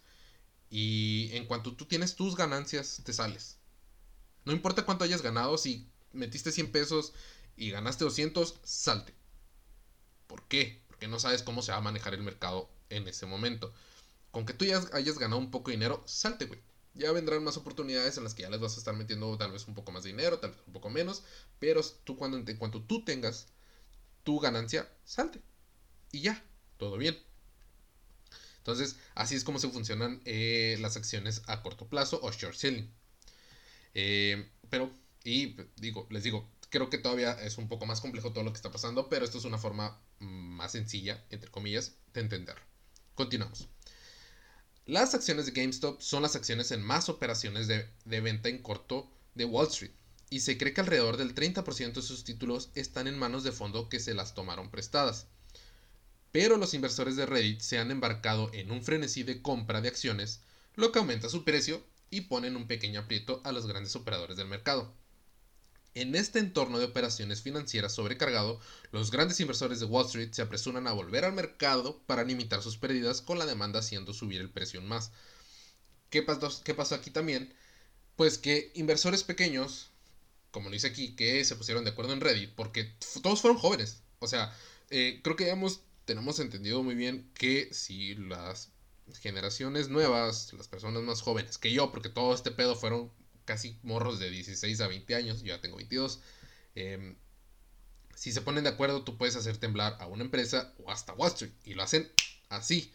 y 0.70 1.30
en 1.32 1.46
cuanto 1.46 1.74
tú 1.74 1.86
tienes 1.86 2.16
tus 2.16 2.36
ganancias, 2.36 3.02
te 3.06 3.14
sales. 3.14 3.58
No 4.44 4.52
importa 4.52 4.86
cuánto 4.86 5.06
hayas 5.06 5.22
ganado, 5.22 5.58
si 5.58 5.88
metiste 6.12 6.52
100 6.52 6.72
pesos 6.72 7.14
y 7.56 7.72
ganaste 7.72 8.04
200, 8.04 8.60
salte. 8.64 9.14
¿Por 10.28 10.48
qué? 10.48 10.84
Porque 10.88 11.08
no 11.08 11.20
sabes 11.20 11.44
cómo 11.44 11.62
se 11.62 11.72
va 11.72 11.78
a 11.78 11.82
manejar 11.82 12.14
el 12.14 12.24
mercado 12.24 12.70
en 12.90 13.08
ese 13.08 13.26
momento. 13.26 13.74
Con 14.32 14.46
que 14.46 14.54
tú 14.54 14.66
ya 14.66 14.84
hayas 14.94 15.18
ganado 15.18 15.40
un 15.40 15.52
poco 15.52 15.72
de 15.72 15.78
dinero, 15.78 16.04
salte, 16.06 16.46
güey. 16.46 16.60
Ya 16.94 17.12
vendrán 17.12 17.44
más 17.44 17.58
oportunidades 17.58 18.18
en 18.18 18.24
las 18.24 18.34
que 18.34 18.44
ya 18.44 18.50
les 18.50 18.60
vas 18.60 18.76
a 18.76 18.80
estar 18.80 18.96
metiendo 18.96 19.38
tal 19.38 19.52
vez 19.52 19.68
un 19.68 19.76
poco 19.76 19.92
más 19.92 20.04
de 20.04 20.10
dinero, 20.10 20.40
tal 20.40 20.52
vez 20.52 20.60
un 20.66 20.74
poco 20.74 20.90
menos. 20.90 21.24
Pero 21.60 21.82
tú 22.04 22.18
cuando, 22.18 22.38
en 22.38 22.58
cuanto 22.58 22.82
tú 22.82 23.04
tengas 23.04 23.48
tu 24.24 24.40
ganancia, 24.40 24.90
salte. 25.04 25.42
Y 26.12 26.22
ya, 26.22 26.44
todo 26.78 26.98
bien. 26.98 27.18
Entonces, 28.58 28.98
así 29.14 29.36
es 29.36 29.44
como 29.44 29.60
se 29.60 29.70
funcionan 29.70 30.22
eh, 30.26 30.78
las 30.80 30.98
acciones 30.98 31.44
a 31.48 31.62
corto 31.62 31.88
plazo 31.88 32.20
o 32.24 32.32
short 32.32 32.56
selling. 32.56 32.92
Eh, 33.94 34.50
pero, 34.70 34.92
y 35.24 35.56
digo, 35.78 36.08
les 36.10 36.24
digo, 36.24 36.50
creo 36.76 36.90
que 36.90 36.98
todavía 36.98 37.32
es 37.32 37.58
un 37.58 37.70
poco 37.70 37.86
más 37.86 38.02
complejo 38.02 38.34
todo 38.34 38.44
lo 38.44 38.52
que 38.52 38.58
está 38.58 38.70
pasando, 38.70 39.08
pero 39.08 39.24
esto 39.24 39.38
es 39.38 39.46
una 39.46 39.58
forma 39.58 39.98
más 40.20 40.74
sencilla, 40.74 41.24
entre 41.30 41.50
comillas, 41.50 41.94
de 42.14 42.20
entender. 42.20 42.56
Continuamos. 43.14 43.70
Las 44.86 45.16
acciones 45.16 45.46
de 45.46 45.54
GameStop 45.54 46.02
son 46.02 46.24
las 46.24 46.36
acciones 46.36 46.72
en 46.72 46.82
más 46.82 47.08
operaciones 47.08 47.68
de, 47.68 47.90
de 48.04 48.20
venta 48.20 48.50
en 48.50 48.62
corto 48.62 49.10
de 49.36 49.46
Wall 49.46 49.68
Street, 49.68 49.94
y 50.30 50.42
se 50.42 50.58
cree 50.58 50.74
que 50.74 50.82
alrededor 50.82 51.16
del 51.16 51.34
30% 51.34 51.94
de 51.94 52.02
sus 52.02 52.26
títulos 52.26 52.72
están 52.76 53.08
en 53.08 53.18
manos 53.18 53.46
de 53.46 53.54
fondo 53.54 53.88
que 53.88 54.02
se 54.02 54.14
las 54.14 54.34
tomaron 54.34 54.70
prestadas. 54.70 55.28
Pero 56.34 56.58
los 56.58 56.74
inversores 56.74 57.16
de 57.16 57.26
Reddit 57.26 57.62
se 57.62 57.78
han 57.80 57.90
embarcado 57.90 58.52
en 58.54 58.70
un 58.72 58.84
frenesí 58.84 59.24
de 59.24 59.42
compra 59.42 59.80
de 59.80 59.88
acciones, 59.88 60.42
lo 60.76 60.92
que 60.92 61.00
aumenta 61.00 61.30
su 61.30 61.46
precio 61.46 61.82
y 62.10 62.22
pone 62.22 62.50
en 62.50 62.58
un 62.58 62.68
pequeño 62.68 63.00
aprieto 63.00 63.40
a 63.46 63.54
los 63.54 63.66
grandes 63.66 63.96
operadores 63.96 64.36
del 64.36 64.50
mercado. 64.50 64.94
En 65.96 66.14
este 66.14 66.40
entorno 66.40 66.78
de 66.78 66.84
operaciones 66.84 67.42
financieras 67.42 67.94
sobrecargado, 67.94 68.60
los 68.92 69.12
grandes 69.12 69.40
inversores 69.40 69.80
de 69.80 69.86
Wall 69.86 70.06
Street 70.06 70.34
se 70.34 70.42
apresuran 70.42 70.88
a 70.88 70.92
volver 70.92 71.24
al 71.24 71.32
mercado 71.32 72.02
para 72.06 72.26
limitar 72.26 72.62
sus 72.62 72.78
pérdidas 72.78 73.22
con 73.22 73.40
la 73.40 73.46
demanda 73.46 73.80
haciendo 73.80 74.14
subir 74.14 74.42
el 74.42 74.50
precio 74.50 74.82
aún 74.82 74.90
más. 74.90 75.12
¿Qué 76.10 76.22
pasó, 76.22 76.62
¿Qué 76.66 76.74
pasó 76.74 76.96
aquí 76.96 77.12
también? 77.12 77.54
Pues 78.18 78.38
que 78.38 78.74
inversores 78.76 79.24
pequeños, 79.24 79.90
como 80.52 80.68
lo 80.68 80.74
dice 80.74 80.88
aquí, 80.88 81.16
que 81.16 81.46
se 81.46 81.56
pusieron 81.56 81.86
de 81.86 81.92
acuerdo 81.92 82.12
en 82.12 82.20
Reddit, 82.20 82.54
porque 82.56 82.94
todos 83.24 83.40
fueron 83.40 83.58
jóvenes. 83.58 84.04
O 84.20 84.28
sea, 84.28 84.54
eh, 84.90 85.22
creo 85.24 85.38
que 85.38 85.56
tenemos 86.04 86.40
entendido 86.42 86.84
muy 86.84 86.96
bien 86.96 87.32
que 87.36 87.74
si 87.74 88.16
las 88.16 88.70
generaciones 89.22 89.88
nuevas, 89.88 90.52
las 90.52 90.68
personas 90.68 91.04
más 91.04 91.22
jóvenes 91.22 91.58
que 91.58 91.72
yo, 91.72 91.90
porque 91.94 92.10
todo 92.10 92.36
este 92.36 92.52
pedo 92.52 92.76
fueron 92.76 93.12
casi 93.46 93.78
morros 93.84 94.20
de 94.20 94.30
16 94.30 94.82
a 94.82 94.88
20 94.88 95.16
años, 95.16 95.42
yo 95.42 95.48
ya 95.48 95.62
tengo 95.62 95.78
22, 95.78 96.20
em, 96.76 97.16
si 98.16 98.32
se 98.32 98.42
ponen 98.42 98.64
de 98.64 98.70
acuerdo, 98.70 99.04
tú 99.04 99.18
puedes 99.18 99.36
hacer 99.36 99.58
temblar 99.58 99.98
a 100.00 100.08
una 100.08 100.24
empresa 100.24 100.74
o 100.84 100.90
hasta 100.90 101.14
Wall 101.14 101.32
Street. 101.32 101.52
Y 101.66 101.74
lo 101.74 101.84
hacen 101.84 102.10
así. 102.50 102.92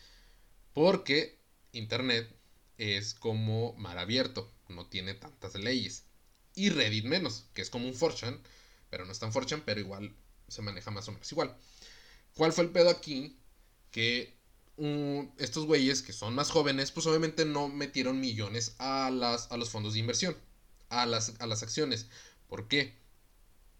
Porque 0.73 1.39
Internet 1.73 2.35
es 2.79 3.15
como 3.15 3.75
mar 3.75 3.99
abierto, 3.99 4.51
no 4.69 4.87
tiene 4.87 5.15
tantas 5.15 5.55
leyes. 5.55 6.05
Y 6.55 6.71
Reddit 6.71 7.05
menos, 7.05 7.45
que 7.55 7.63
es 7.63 7.71
como 7.71 7.87
un 7.87 7.95
Fortune, 7.95 8.39
pero 8.89 9.05
no 9.05 9.13
es 9.13 9.19
tan 9.19 9.33
Fortune, 9.33 9.63
pero 9.65 9.81
igual 9.81 10.15
se 10.49 10.63
maneja 10.63 10.91
más 10.91 11.07
o 11.09 11.13
menos 11.13 11.31
igual. 11.31 11.57
¿Cuál 12.35 12.53
fue 12.53 12.65
el 12.65 12.71
pedo 12.71 12.91
aquí? 12.91 13.39
Que 13.91 14.40
estos 15.39 15.67
güeyes 15.67 16.03
que 16.03 16.13
son 16.13 16.35
más 16.35 16.51
jóvenes, 16.51 16.91
pues 16.91 17.07
obviamente 17.07 17.45
no 17.45 17.69
metieron 17.69 18.19
millones 18.19 18.75
a, 18.79 19.11
las, 19.11 19.51
a 19.53 19.57
los 19.57 19.71
fondos 19.71 19.95
de 19.95 20.01
inversión, 20.01 20.37
a 20.89 21.07
las, 21.07 21.35
a 21.39 21.47
las 21.47 21.63
acciones. 21.63 22.07
¿Por 22.49 22.67
qué? 22.67 22.97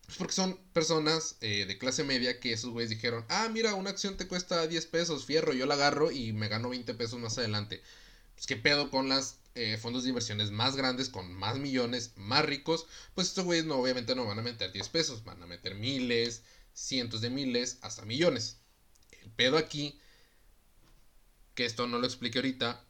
Pues 0.05 0.19
porque 0.19 0.35
son 0.35 0.59
personas 0.73 1.37
eh, 1.41 1.65
de 1.67 1.79
clase 1.79 2.05
media 2.05 2.39
que 2.41 2.53
esos 2.53 2.71
güeyes 2.71 2.91
dijeron, 2.91 3.25
ah, 3.29 3.49
mira, 3.51 3.75
una 3.75 3.91
acción 3.91 4.17
te 4.17 4.27
cuesta 4.29 4.67
10 4.67 4.87
pesos, 4.87 5.25
fierro, 5.25 5.53
yo 5.53 5.67
la 5.67 5.75
agarro 5.75 6.11
y 6.11 6.33
me 6.33 6.49
gano 6.49 6.69
20 6.69 6.95
pesos 6.95 7.19
más 7.19 7.39
adelante. 7.39 7.83
Pues 8.35 8.47
qué 8.47 8.57
pedo 8.57 8.91
con 8.91 9.09
las 9.09 9.39
eh, 9.55 9.79
fondos 9.81 10.03
de 10.03 10.11
inversiones 10.11 10.51
más 10.51 10.77
grandes, 10.77 11.09
con 11.09 11.33
más 11.33 11.59
millones, 11.59 12.13
más 12.17 12.45
ricos, 12.45 12.87
pues 13.15 13.29
estos 13.29 13.45
güeyes 13.45 13.65
no, 13.65 13.77
obviamente 13.77 14.15
no 14.15 14.27
van 14.27 14.39
a 14.39 14.43
meter 14.43 14.73
10 14.73 14.89
pesos, 14.91 15.25
van 15.25 15.43
a 15.43 15.47
meter 15.47 15.75
miles, 15.77 16.43
cientos 16.75 17.21
de 17.21 17.31
miles, 17.31 17.79
hasta 17.81 18.05
millones. 18.05 18.59
El 19.23 19.31
pedo 19.31 19.57
aquí, 19.59 19.99
que 21.61 21.67
esto 21.67 21.87
no 21.87 21.99
lo 21.99 22.07
expliqué 22.07 22.39
ahorita, 22.39 22.83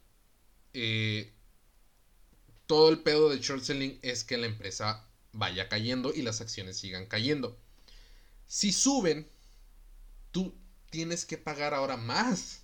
eh, 0.73 1.33
todo 2.67 2.87
el 2.87 2.99
pedo 2.99 3.29
de 3.29 3.41
short 3.41 3.61
selling 3.61 3.99
es 4.01 4.23
que 4.23 4.37
la 4.37 4.45
empresa 4.45 5.05
vaya 5.33 5.67
cayendo 5.67 6.13
y 6.13 6.21
las 6.21 6.39
acciones 6.39 6.77
sigan 6.77 7.05
cayendo. 7.05 7.59
Si 8.47 8.71
suben, 8.71 9.29
tú 10.31 10.57
tienes 10.89 11.25
que 11.25 11.37
pagar 11.37 11.73
ahora 11.73 11.97
más 11.97 12.61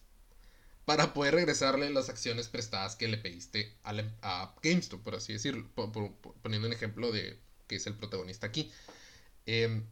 para 0.85 1.13
poder 1.13 1.33
regresarle 1.33 1.89
las 1.89 2.07
acciones 2.07 2.47
prestadas 2.47 2.95
que 2.95 3.09
le 3.09 3.17
pediste 3.17 3.75
a, 3.83 4.55
GameStop, 4.63 5.03
por 5.03 5.15
así 5.15 5.33
decirlo, 5.33 5.69
poniendo 6.41 6.69
un 6.69 6.73
ejemplo 6.73 7.11
de 7.11 7.37
que 7.67 7.75
es 7.75 7.85
el 7.85 7.95
protagonista 7.95 8.47
aquí. 8.47 8.71
Eh, 9.45 9.83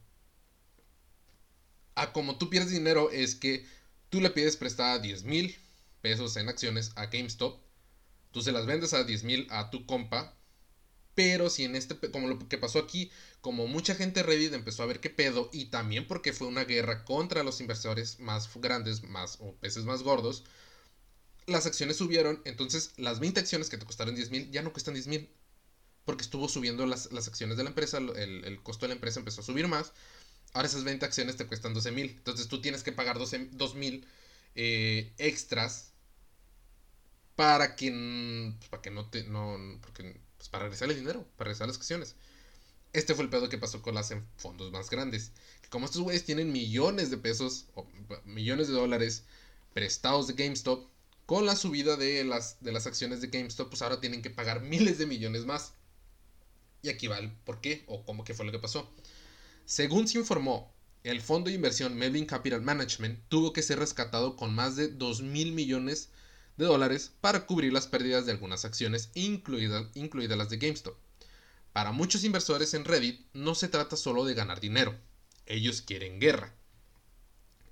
a 1.95 2.13
como 2.13 2.37
tú 2.37 2.49
pierdes 2.49 2.71
dinero 2.71 3.11
es 3.11 3.35
que 3.35 3.65
tú 4.09 4.21
le 4.21 4.29
pides 4.29 4.55
prestada 4.55 4.99
10 4.99 5.23
mil 5.23 5.57
pesos 6.05 6.37
en 6.37 6.49
acciones 6.49 6.91
a 6.97 7.07
GameStop, 7.07 7.59
tú 8.29 8.43
se 8.43 8.51
las 8.51 8.67
vendes 8.67 8.93
a 8.93 9.03
10 9.03 9.23
mil 9.23 9.47
a 9.49 9.71
tu 9.71 9.87
compa, 9.87 10.37
pero 11.15 11.49
si 11.49 11.63
en 11.63 11.75
este, 11.75 11.95
como 12.11 12.27
lo 12.27 12.37
que 12.47 12.59
pasó 12.59 12.77
aquí, 12.77 13.09
como 13.41 13.65
mucha 13.65 13.95
gente 13.95 14.21
Reddit 14.21 14.53
empezó 14.53 14.83
a 14.83 14.85
ver 14.85 14.99
qué 14.99 15.09
pedo, 15.09 15.49
y 15.51 15.65
también 15.65 16.07
porque 16.07 16.31
fue 16.31 16.45
una 16.45 16.63
guerra 16.63 17.05
contra 17.05 17.41
los 17.41 17.59
inversores 17.59 18.19
más 18.19 18.47
grandes, 18.53 19.01
más 19.01 19.37
o 19.39 19.55
peces 19.55 19.85
más 19.85 20.03
gordos, 20.03 20.43
las 21.47 21.65
acciones 21.65 21.97
subieron, 21.97 22.39
entonces 22.45 22.91
las 22.97 23.19
20 23.19 23.39
acciones 23.39 23.71
que 23.71 23.79
te 23.79 23.85
costaron 23.87 24.13
10 24.13 24.29
mil 24.29 24.51
ya 24.51 24.61
no 24.61 24.73
cuestan 24.73 24.93
10 24.93 25.07
mil, 25.07 25.27
porque 26.05 26.21
estuvo 26.21 26.47
subiendo 26.47 26.85
las, 26.85 27.07
acciones 27.27 27.57
de 27.57 27.63
la 27.63 27.69
empresa, 27.69 27.97
el, 27.97 28.59
costo 28.61 28.85
de 28.85 28.89
la 28.89 28.93
empresa 28.93 29.17
empezó 29.17 29.41
a 29.41 29.43
subir 29.43 29.67
más. 29.67 29.91
Ahora 30.53 30.67
esas 30.67 30.83
20 30.83 31.03
acciones 31.03 31.35
te 31.35 31.47
cuestan 31.47 31.73
12 31.73 31.91
mil. 31.91 32.11
Entonces 32.11 32.47
tú 32.47 32.61
tienes 32.61 32.83
que 32.83 32.91
pagar 32.91 33.17
12 33.17 33.49
mil 33.73 34.05
eh, 34.53 35.11
extras 35.17 35.94
para 37.35 37.75
que, 37.75 38.53
pues, 38.57 38.69
para 38.69 38.81
que 38.81 38.91
no 38.91 39.09
te. 39.09 39.23
No, 39.23 39.57
porque, 39.81 40.19
pues 40.37 40.49
para 40.49 40.63
regresar 40.63 40.89
el 40.89 40.97
dinero, 40.97 41.25
para 41.37 41.49
regresar 41.49 41.67
las 41.67 41.77
acciones. 41.77 42.15
Este 42.93 43.13
fue 43.13 43.25
el 43.25 43.29
pedo 43.29 43.49
que 43.49 43.57
pasó 43.57 43.81
con 43.81 43.95
las 43.95 44.13
fondos 44.37 44.71
más 44.71 44.89
grandes. 44.89 45.31
Como 45.69 45.85
estos 45.85 46.01
güeyes 46.01 46.23
tienen 46.23 46.51
millones 46.51 47.09
de 47.09 47.17
pesos 47.17 47.65
millones 48.23 48.67
de 48.67 48.73
dólares 48.73 49.25
prestados 49.73 50.27
de 50.27 50.33
GameStop, 50.33 50.87
con 51.25 51.45
la 51.45 51.55
subida 51.55 51.97
de 51.97 52.23
las, 52.23 52.63
de 52.63 52.71
las 52.71 52.87
acciones 52.87 53.19
de 53.19 53.27
GameStop, 53.27 53.69
pues 53.69 53.81
ahora 53.81 53.99
tienen 53.99 54.21
que 54.21 54.29
pagar 54.29 54.61
miles 54.61 54.97
de 54.97 55.07
millones 55.07 55.45
más. 55.45 55.73
Y 56.83 56.89
aquí 56.89 57.07
va 57.07 57.17
el 57.17 57.31
por 57.31 57.59
qué 57.59 57.83
o 57.87 58.05
cómo 58.05 58.23
que 58.23 58.33
fue 58.33 58.45
lo 58.45 58.51
que 58.53 58.59
pasó. 58.59 58.89
Según 59.65 60.07
se 60.07 60.19
informó, 60.19 60.71
el 61.03 61.21
fondo 61.21 61.49
de 61.49 61.55
inversión 61.55 61.95
Melvin 61.95 62.25
Capital 62.25 62.61
Management 62.61 63.19
tuvo 63.27 63.51
que 63.51 63.63
ser 63.63 63.79
rescatado 63.79 64.37
con 64.37 64.53
más 64.55 64.75
de 64.75 64.87
2 64.87 65.21
mil 65.23 65.51
millones 65.51 66.07
de 66.07 66.15
dólares 66.63 67.11
para 67.21 67.45
cubrir 67.45 67.73
las 67.73 67.87
pérdidas 67.87 68.25
de 68.25 68.31
algunas 68.31 68.65
acciones, 68.65 69.09
incluidas, 69.13 69.87
incluidas 69.95 70.37
las 70.37 70.49
de 70.49 70.57
GameStop. 70.57 70.95
Para 71.73 71.91
muchos 71.91 72.23
inversores 72.23 72.73
en 72.73 72.85
Reddit 72.85 73.25
no 73.33 73.55
se 73.55 73.67
trata 73.67 73.97
solo 73.97 74.23
de 74.23 74.33
ganar 74.33 74.59
dinero, 74.59 74.95
ellos 75.45 75.81
quieren 75.81 76.19
guerra. 76.19 76.53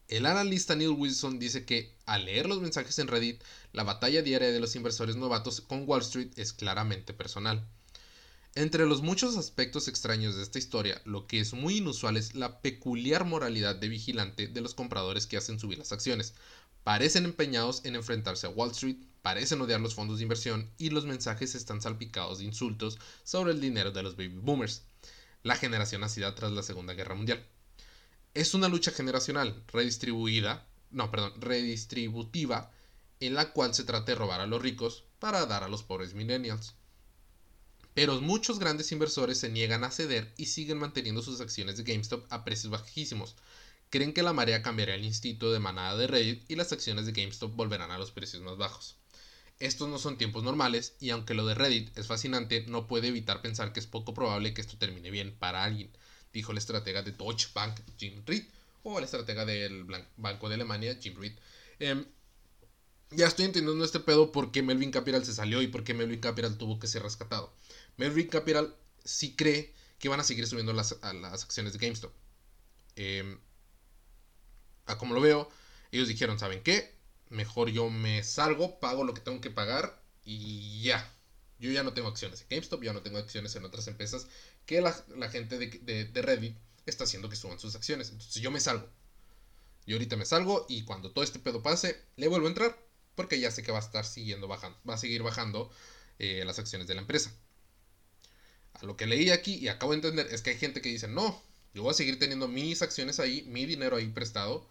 El 0.09 0.25
analista 0.25 0.75
Neil 0.75 0.89
Wilson 0.89 1.39
dice 1.39 1.65
que 1.65 1.95
al 2.05 2.25
leer 2.25 2.47
los 2.47 2.61
mensajes 2.61 2.99
en 2.99 3.07
Reddit, 3.07 3.41
la 3.71 3.83
batalla 3.83 4.21
diaria 4.21 4.51
de 4.51 4.59
los 4.59 4.75
inversores 4.75 5.15
novatos 5.15 5.61
con 5.61 5.87
Wall 5.87 6.01
Street 6.01 6.31
es 6.35 6.53
claramente 6.53 7.13
personal. 7.13 7.65
Entre 8.55 8.85
los 8.85 9.01
muchos 9.01 9.35
aspectos 9.35 9.87
extraños 9.87 10.35
de 10.35 10.43
esta 10.43 10.59
historia, 10.59 11.01
lo 11.05 11.25
que 11.25 11.39
es 11.39 11.53
muy 11.53 11.77
inusual 11.77 12.17
es 12.17 12.35
la 12.35 12.61
peculiar 12.61 13.25
moralidad 13.25 13.75
de 13.75 13.89
vigilante 13.89 14.47
de 14.47 14.61
los 14.61 14.75
compradores 14.75 15.25
que 15.25 15.37
hacen 15.37 15.59
subir 15.59 15.79
las 15.79 15.91
acciones. 15.91 16.35
Parecen 16.83 17.25
empeñados 17.25 17.85
en 17.85 17.95
enfrentarse 17.95 18.47
a 18.47 18.49
Wall 18.49 18.71
Street, 18.71 18.97
parecen 19.21 19.61
odiar 19.61 19.79
los 19.79 19.95
fondos 19.95 20.17
de 20.17 20.23
inversión 20.23 20.69
y 20.77 20.89
los 20.89 21.05
mensajes 21.05 21.55
están 21.55 21.81
salpicados 21.81 22.39
de 22.39 22.45
insultos 22.45 22.99
sobre 23.23 23.53
el 23.53 23.61
dinero 23.61 23.91
de 23.91 24.03
los 24.03 24.17
baby 24.17 24.39
boomers, 24.39 24.83
la 25.43 25.55
generación 25.55 26.01
nacida 26.01 26.35
tras 26.35 26.51
la 26.51 26.61
Segunda 26.61 26.93
Guerra 26.93 27.15
Mundial. 27.15 27.45
Es 28.33 28.53
una 28.53 28.67
lucha 28.67 28.91
generacional, 28.91 29.63
redistribuida, 29.67 30.67
no, 30.91 31.09
perdón, 31.09 31.39
redistributiva, 31.39 32.71
en 33.21 33.35
la 33.35 33.51
cual 33.51 33.73
se 33.73 33.85
trata 33.85 34.11
de 34.11 34.15
robar 34.15 34.41
a 34.41 34.47
los 34.47 34.61
ricos 34.61 35.05
para 35.19 35.45
dar 35.45 35.63
a 35.63 35.69
los 35.69 35.83
pobres 35.83 36.13
millennials. 36.13 36.73
Pero 37.93 38.19
muchos 38.19 38.59
grandes 38.59 38.91
inversores 38.91 39.37
se 39.37 39.49
niegan 39.49 39.83
a 39.83 39.91
ceder 39.91 40.33
y 40.35 40.47
siguen 40.47 40.79
manteniendo 40.79 41.21
sus 41.21 41.39
acciones 41.39 41.77
de 41.77 41.83
GameStop 41.83 42.25
a 42.29 42.43
precios 42.43 42.71
bajísimos, 42.71 43.35
creen 43.93 44.11
que 44.11 44.23
la 44.23 44.33
marea 44.33 44.63
cambiará 44.63 44.95
el 44.95 45.05
instinto 45.05 45.53
de 45.53 45.59
manada 45.59 45.95
de 45.95 46.07
Reddit 46.07 46.49
y 46.49 46.55
las 46.55 46.71
acciones 46.71 47.05
de 47.05 47.11
GameStop 47.11 47.55
volverán 47.55 47.91
a 47.91 47.99
los 47.99 48.09
precios 48.09 48.41
más 48.41 48.57
bajos. 48.57 48.97
Estos 49.59 49.87
no 49.87 49.99
son 49.99 50.17
tiempos 50.17 50.43
normales 50.43 50.95
y 50.99 51.11
aunque 51.11 51.35
lo 51.35 51.45
de 51.45 51.53
Reddit 51.53 51.95
es 51.95 52.07
fascinante, 52.07 52.65
no 52.67 52.87
puede 52.87 53.09
evitar 53.09 53.43
pensar 53.43 53.71
que 53.71 53.79
es 53.79 53.85
poco 53.85 54.15
probable 54.15 54.55
que 54.55 54.61
esto 54.61 54.79
termine 54.79 55.11
bien 55.11 55.35
para 55.37 55.63
alguien, 55.63 55.95
dijo 56.33 56.51
el 56.51 56.57
estratega 56.57 57.03
de 57.03 57.11
Deutsche 57.11 57.49
Bank 57.53 57.81
Jim 57.99 58.23
Reed 58.25 58.45
o 58.81 58.97
el 58.97 59.05
estratega 59.05 59.45
del 59.45 59.85
Banco 60.17 60.49
de 60.49 60.55
Alemania 60.55 60.97
Jim 60.99 61.13
Reed. 61.15 61.33
Em, 61.77 62.03
ya 63.11 63.27
estoy 63.27 63.45
entendiendo 63.45 63.85
este 63.85 63.99
pedo 63.99 64.31
por 64.31 64.51
qué 64.51 64.63
Melvin 64.63 64.89
Capital 64.89 65.23
se 65.23 65.35
salió 65.35 65.61
y 65.61 65.67
por 65.67 65.83
qué 65.83 65.93
Melvin 65.93 66.19
Capital 66.19 66.57
tuvo 66.57 66.79
que 66.79 66.87
ser 66.87 67.03
rescatado. 67.03 67.53
Melvin 67.97 68.25
Capital 68.25 68.75
sí 69.05 69.35
cree 69.35 69.71
que 69.99 70.09
van 70.09 70.19
a 70.19 70.23
seguir 70.23 70.47
subiendo 70.47 70.73
las, 70.73 70.97
las 71.21 71.43
acciones 71.43 71.73
de 71.73 71.77
GameStop. 71.77 72.11
Eh, 72.95 73.37
a 74.85 74.97
como 74.97 75.13
lo 75.13 75.21
veo, 75.21 75.49
ellos 75.91 76.07
dijeron, 76.07 76.39
¿saben 76.39 76.63
qué? 76.63 76.93
Mejor 77.29 77.69
yo 77.69 77.89
me 77.89 78.23
salgo, 78.23 78.79
pago 78.79 79.03
lo 79.03 79.13
que 79.13 79.21
tengo 79.21 79.41
que 79.41 79.51
pagar 79.51 80.01
y 80.25 80.81
ya. 80.81 81.09
Yo 81.59 81.71
ya 81.71 81.83
no 81.83 81.93
tengo 81.93 82.07
acciones 82.09 82.41
en 82.41 82.47
GameStop, 82.49 82.83
ya 82.83 82.93
no 82.93 83.01
tengo 83.01 83.17
acciones 83.17 83.55
en 83.55 83.63
otras 83.63 83.87
empresas 83.87 84.27
que 84.65 84.81
la, 84.81 84.93
gente 85.29 85.57
de, 85.57 86.05
de, 86.05 86.21
Reddit 86.21 86.57
está 86.85 87.03
haciendo 87.03 87.29
que 87.29 87.35
suban 87.35 87.59
sus 87.59 87.75
acciones. 87.75 88.09
Entonces 88.09 88.41
yo 88.41 88.51
me 88.51 88.59
salgo. 88.59 88.89
Yo 89.85 89.95
ahorita 89.95 90.15
me 90.15 90.25
salgo 90.25 90.65
y 90.69 90.83
cuando 90.83 91.11
todo 91.11 91.23
este 91.23 91.39
pedo 91.39 91.61
pase, 91.61 92.01
le 92.15 92.27
vuelvo 92.27 92.47
a 92.47 92.49
entrar 92.49 92.77
porque 93.15 93.39
ya 93.39 93.51
sé 93.51 93.63
que 93.63 93.71
va 93.71 93.79
a 93.79 93.81
estar 93.81 94.05
siguiendo 94.05 94.47
bajando, 94.47 94.77
va 94.87 94.95
a 94.95 94.97
seguir 94.97 95.23
bajando 95.23 95.71
eh, 96.19 96.43
las 96.45 96.59
acciones 96.59 96.87
de 96.87 96.95
la 96.95 97.01
empresa. 97.01 97.31
A 98.73 98.85
lo 98.85 98.97
que 98.97 99.05
leí 99.05 99.29
aquí 99.29 99.55
y 99.55 99.67
acabo 99.67 99.91
de 99.91 99.97
entender 99.97 100.27
es 100.31 100.41
que 100.41 100.51
hay 100.51 100.57
gente 100.57 100.81
que 100.81 100.89
dice, 100.89 101.07
no, 101.07 101.41
yo 101.73 101.83
voy 101.83 101.91
a 101.91 101.93
seguir 101.93 102.17
teniendo 102.17 102.47
mis 102.47 102.81
acciones 102.81 103.19
ahí, 103.19 103.43
mi 103.43 103.65
dinero 103.65 103.97
ahí 103.97 104.07
prestado 104.07 104.67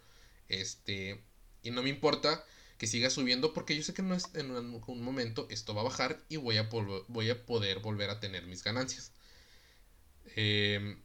este, 0.61 1.23
y 1.61 1.71
no 1.71 1.83
me 1.83 1.89
importa 1.89 2.43
que 2.77 2.87
siga 2.87 3.09
subiendo 3.09 3.53
porque 3.53 3.75
yo 3.75 3.83
sé 3.83 3.93
que 3.93 4.01
no 4.01 4.17
en 4.33 4.51
un 4.51 5.03
momento 5.03 5.47
esto 5.49 5.73
va 5.73 5.81
a 5.81 5.85
bajar 5.85 6.21
y 6.29 6.37
voy 6.37 6.57
a, 6.57 6.69
voy 7.07 7.29
a 7.29 7.45
poder 7.45 7.79
volver 7.79 8.09
a 8.09 8.19
tener 8.19 8.45
mis 8.45 8.63
ganancias. 8.63 9.11
Em, 10.35 11.01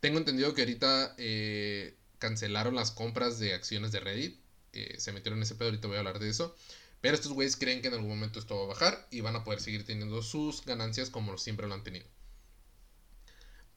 tengo 0.00 0.18
entendido 0.18 0.54
que 0.54 0.62
ahorita 0.62 1.14
eh, 1.18 1.96
cancelaron 2.18 2.74
las 2.74 2.90
compras 2.90 3.38
de 3.38 3.54
acciones 3.54 3.92
de 3.92 4.00
Reddit. 4.00 4.40
Eh, 4.72 4.96
se 4.98 5.12
metieron 5.12 5.38
en 5.38 5.44
ese 5.44 5.54
pedo, 5.54 5.68
ahorita 5.68 5.88
voy 5.88 5.96
a 5.96 6.00
hablar 6.00 6.18
de 6.18 6.28
eso. 6.30 6.56
Pero 7.00 7.14
estos 7.14 7.32
güeyes 7.32 7.56
creen 7.56 7.82
que 7.82 7.88
en 7.88 7.94
algún 7.94 8.10
momento 8.10 8.38
esto 8.38 8.56
va 8.56 8.64
a 8.64 8.66
bajar 8.68 9.08
y 9.10 9.20
van 9.20 9.36
a 9.36 9.44
poder 9.44 9.60
seguir 9.60 9.84
teniendo 9.84 10.22
sus 10.22 10.64
ganancias 10.64 11.10
como 11.10 11.36
siempre 11.38 11.66
lo 11.68 11.74
han 11.74 11.84
tenido. 11.84 12.06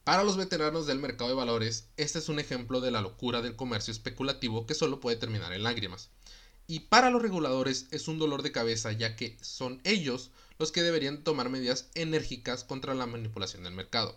Para 0.06 0.22
los 0.22 0.36
veteranos 0.36 0.86
del 0.86 1.00
mercado 1.00 1.30
de 1.30 1.34
valores, 1.34 1.88
este 1.96 2.20
es 2.20 2.28
un 2.28 2.38
ejemplo 2.38 2.80
de 2.80 2.92
la 2.92 3.00
locura 3.00 3.42
del 3.42 3.56
comercio 3.56 3.90
especulativo 3.90 4.64
que 4.64 4.76
solo 4.76 5.00
puede 5.00 5.16
terminar 5.16 5.52
en 5.52 5.64
lágrimas. 5.64 6.10
Y 6.68 6.78
para 6.78 7.10
los 7.10 7.20
reguladores 7.20 7.88
es 7.90 8.06
un 8.06 8.20
dolor 8.20 8.44
de 8.44 8.52
cabeza 8.52 8.92
ya 8.92 9.16
que 9.16 9.36
son 9.40 9.80
ellos 9.82 10.30
los 10.60 10.70
que 10.70 10.84
deberían 10.84 11.24
tomar 11.24 11.48
medidas 11.48 11.90
enérgicas 11.96 12.62
contra 12.62 12.94
la 12.94 13.06
manipulación 13.06 13.64
del 13.64 13.74
mercado. 13.74 14.16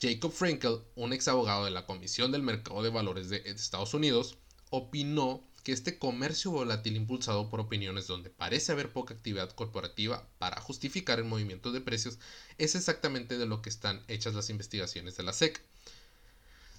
Jacob 0.00 0.30
Frankel, 0.30 0.78
un 0.94 1.12
ex 1.12 1.26
abogado 1.26 1.64
de 1.64 1.72
la 1.72 1.86
Comisión 1.86 2.30
del 2.30 2.44
Mercado 2.44 2.80
de 2.80 2.90
Valores 2.90 3.30
de 3.30 3.42
Estados 3.46 3.94
Unidos, 3.94 4.38
opinó 4.70 5.42
que 5.62 5.72
este 5.72 5.98
comercio 5.98 6.50
volátil 6.50 6.96
impulsado 6.96 7.50
por 7.50 7.60
opiniones 7.60 8.06
donde 8.06 8.30
parece 8.30 8.72
haber 8.72 8.92
poca 8.92 9.14
actividad 9.14 9.50
corporativa 9.50 10.26
para 10.38 10.60
justificar 10.60 11.18
el 11.18 11.24
movimiento 11.24 11.72
de 11.72 11.80
precios 11.80 12.18
es 12.58 12.74
exactamente 12.74 13.38
de 13.38 13.46
lo 13.46 13.62
que 13.62 13.68
están 13.68 14.02
hechas 14.08 14.34
las 14.34 14.50
investigaciones 14.50 15.16
de 15.16 15.22
la 15.22 15.32
SEC. 15.32 15.60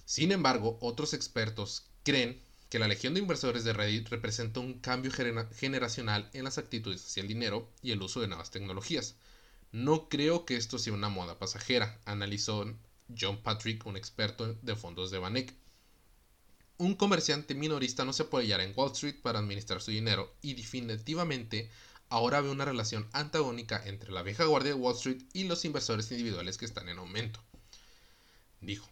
Sin 0.04 0.32
embargo, 0.32 0.78
otros 0.80 1.14
expertos 1.14 1.84
creen 2.02 2.40
que 2.68 2.78
la 2.78 2.88
legión 2.88 3.14
de 3.14 3.20
inversores 3.20 3.64
de 3.64 3.72
Reddit 3.72 4.08
representa 4.08 4.60
un 4.60 4.80
cambio 4.80 5.12
generacional 5.12 6.30
en 6.32 6.44
las 6.44 6.58
actitudes 6.58 7.04
hacia 7.04 7.20
el 7.20 7.28
dinero 7.28 7.68
y 7.82 7.92
el 7.92 8.02
uso 8.02 8.20
de 8.20 8.28
nuevas 8.28 8.50
tecnologías. 8.50 9.14
No 9.72 10.08
creo 10.08 10.44
que 10.44 10.56
esto 10.56 10.78
sea 10.78 10.92
una 10.92 11.08
moda 11.08 11.38
pasajera, 11.38 12.00
analizó 12.04 12.64
John 13.18 13.42
Patrick, 13.42 13.86
un 13.86 13.96
experto 13.96 14.54
de 14.54 14.74
fondos 14.76 15.10
de 15.10 15.18
Vanek 15.18 15.54
un 16.82 16.96
comerciante 16.96 17.54
minorista 17.54 18.04
no 18.04 18.12
se 18.12 18.24
apoyará 18.24 18.64
en 18.64 18.72
Wall 18.74 18.90
Street 18.90 19.14
para 19.22 19.38
administrar 19.38 19.80
su 19.80 19.92
dinero 19.92 20.34
y 20.42 20.54
definitivamente 20.54 21.70
ahora 22.08 22.40
ve 22.40 22.50
una 22.50 22.64
relación 22.64 23.08
antagónica 23.12 23.80
entre 23.86 24.10
la 24.10 24.24
vieja 24.24 24.44
guardia 24.46 24.74
de 24.74 24.80
Wall 24.80 24.96
Street 24.96 25.22
y 25.32 25.44
los 25.44 25.64
inversores 25.64 26.10
individuales 26.10 26.58
que 26.58 26.64
están 26.64 26.88
en 26.88 26.98
aumento. 26.98 27.40
Dijo. 28.60 28.88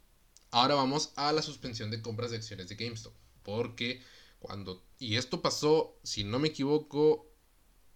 Ahora 0.53 0.77
vamos 0.77 1.13
a 1.17 1.33
la 1.33 1.43
suspensión 1.43 1.91
de 1.91 2.01
compras 2.01 2.31
de 2.31 2.37
acciones 2.37 2.69
de 2.69 2.77
GameStop. 2.77 3.13
Porque 3.43 4.03
cuando... 4.39 4.85
Y 5.01 5.17
esto 5.17 5.43
pasó, 5.43 5.99
si 6.05 6.23
no 6.23 6.39
me 6.39 6.49
equivoco, 6.49 7.27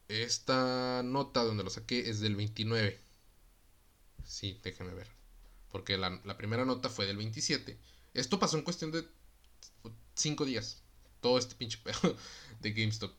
esta 0.09 1.02
nota 1.04 1.44
donde 1.44 1.62
lo 1.62 1.70
saqué 1.70 2.11
es 2.11 2.18
del 2.18 2.35
29. 2.35 3.00
Sí, 4.24 4.61
déjenme 4.64 4.94
ver. 4.94 5.09
Porque 5.70 5.96
la 5.96 6.37
primera 6.37 6.64
nota 6.64 6.88
fue 6.88 7.07
del 7.07 7.16
27. 7.16 7.78
Esto 8.12 8.38
pasó 8.38 8.57
en 8.57 8.62
cuestión 8.64 8.90
de 8.92 9.04
cinco 10.14 10.44
días. 10.44 10.83
Todo 11.20 11.38
este 11.38 11.55
pinche 11.55 11.79
pedo 11.83 12.16
de 12.61 12.72
GameStop. 12.72 13.12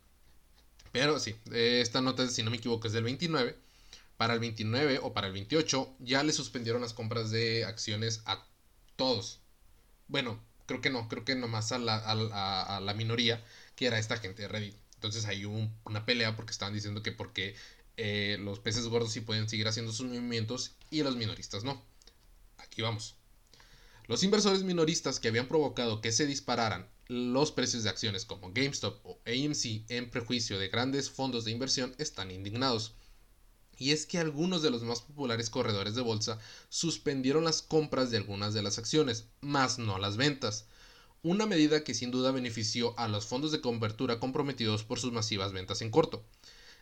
Pero 0.91 1.19
sí, 1.19 1.35
esta 1.51 2.01
nota, 2.01 2.27
si 2.29 2.41
no 2.41 2.51
me 2.51 2.57
equivoco, 2.57 2.87
es 2.87 2.93
del 2.93 3.03
29. 3.03 3.57
Para 4.17 4.33
el 4.33 4.39
29 4.39 4.99
o 5.03 5.13
para 5.13 5.27
el 5.27 5.33
28 5.33 5.97
ya 5.99 6.23
le 6.23 6.31
suspendieron 6.31 6.81
las 6.81 6.93
compras 6.93 7.31
de 7.31 7.65
acciones 7.65 8.21
a 8.25 8.45
todos. 8.95 9.41
Bueno, 10.07 10.39
creo 10.67 10.79
que 10.79 10.89
no, 10.89 11.09
creo 11.09 11.25
que 11.25 11.35
nomás 11.35 11.73
a 11.73 11.79
la, 11.79 11.97
a, 11.97 12.79
la 12.79 12.93
minoría, 12.93 13.43
que 13.75 13.87
era 13.87 13.99
esta 13.99 14.17
gente 14.17 14.43
de 14.43 14.47
Reddit. 14.47 14.75
Entonces 14.95 15.25
ahí 15.25 15.45
hubo 15.45 15.69
una 15.83 16.05
pelea 16.05 16.35
porque 16.35 16.51
estaban 16.51 16.73
diciendo 16.73 17.03
que 17.03 17.11
porque 17.11 17.55
eh, 17.97 18.37
los 18.39 18.59
peces 18.59 18.87
gordos 18.87 19.11
sí 19.11 19.19
pueden 19.21 19.49
seguir 19.49 19.67
haciendo 19.67 19.91
sus 19.91 20.07
movimientos 20.07 20.75
y 20.89 21.03
los 21.03 21.17
minoristas 21.17 21.65
no. 21.65 21.83
Aquí 22.57 22.81
vamos. 22.81 23.15
Los 24.07 24.21
inversores 24.21 24.63
minoristas 24.63 25.19
que 25.19 25.29
habían 25.29 25.47
provocado 25.47 25.99
que 25.99 26.11
se 26.11 26.27
dispararan 26.27 26.87
los 27.07 27.51
precios 27.51 27.81
de 27.83 27.89
acciones 27.89 28.23
como 28.25 28.51
GameStop 28.53 29.03
o 29.03 29.19
AMC 29.25 29.89
en 29.89 30.11
prejuicio 30.11 30.59
de 30.59 30.67
grandes 30.67 31.09
fondos 31.09 31.43
de 31.43 31.51
inversión 31.51 31.95
están 31.97 32.29
indignados. 32.29 32.93
Y 33.79 33.91
es 33.91 34.05
que 34.05 34.19
algunos 34.19 34.61
de 34.61 34.69
los 34.69 34.83
más 34.83 35.01
populares 35.01 35.49
corredores 35.49 35.95
de 35.95 36.03
bolsa 36.03 36.37
suspendieron 36.69 37.43
las 37.43 37.63
compras 37.63 38.11
de 38.11 38.17
algunas 38.17 38.53
de 38.53 38.61
las 38.61 38.77
acciones, 38.77 39.25
más 39.41 39.79
no 39.79 39.97
las 39.97 40.17
ventas. 40.17 40.65
Una 41.23 41.47
medida 41.47 41.83
que 41.83 41.95
sin 41.95 42.11
duda 42.11 42.31
benefició 42.31 42.93
a 42.99 43.07
los 43.07 43.25
fondos 43.25 43.51
de 43.51 43.61
cobertura 43.61 44.19
comprometidos 44.19 44.83
por 44.83 44.99
sus 44.99 45.11
masivas 45.13 45.51
ventas 45.51 45.81
en 45.81 45.89
corto. 45.89 46.23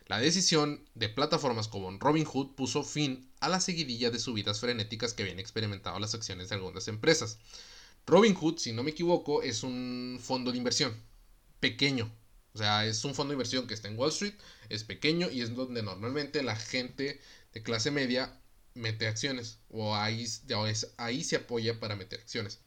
La 0.06 0.18
decisión 0.18 0.86
de 0.94 1.08
plataformas 1.08 1.68
como 1.68 1.90
Robinhood 1.98 2.54
puso 2.54 2.82
fin 2.82 3.30
a 3.40 3.48
la 3.48 3.60
seguidilla 3.60 4.10
de 4.10 4.18
subidas 4.18 4.60
frenéticas 4.60 5.14
que 5.14 5.22
habían 5.22 5.38
experimentado 5.38 5.98
las 5.98 6.14
acciones 6.14 6.50
de 6.50 6.56
algunas 6.56 6.88
empresas. 6.88 7.38
Robinhood, 8.06 8.58
si 8.58 8.72
no 8.72 8.82
me 8.82 8.90
equivoco, 8.90 9.42
es 9.42 9.62
un 9.62 10.18
fondo 10.20 10.52
de 10.52 10.58
inversión 10.58 10.94
pequeño. 11.58 12.12
O 12.52 12.58
sea, 12.58 12.86
es 12.86 13.02
un 13.04 13.14
fondo 13.14 13.30
de 13.30 13.36
inversión 13.36 13.66
que 13.66 13.72
está 13.72 13.88
en 13.88 13.98
Wall 13.98 14.10
Street, 14.10 14.34
es 14.68 14.84
pequeño 14.84 15.30
y 15.30 15.40
es 15.40 15.54
donde 15.54 15.82
normalmente 15.82 16.42
la 16.42 16.54
gente 16.54 17.20
de 17.54 17.62
clase 17.62 17.90
media 17.90 18.38
mete 18.74 19.06
acciones 19.06 19.58
o 19.70 19.94
ahí, 19.96 20.26
ahí 20.98 21.24
se 21.24 21.36
apoya 21.36 21.80
para 21.80 21.96
meter 21.96 22.20
acciones. 22.20 22.60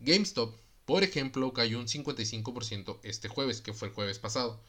GameStop, 0.00 0.54
por 0.84 1.02
ejemplo, 1.02 1.52
cayó 1.52 1.78
un 1.78 1.86
55% 1.86 3.00
este 3.04 3.28
jueves, 3.28 3.60
que 3.60 3.72
fue 3.72 3.88
el 3.88 3.94
jueves 3.94 4.18
pasado. 4.18 4.60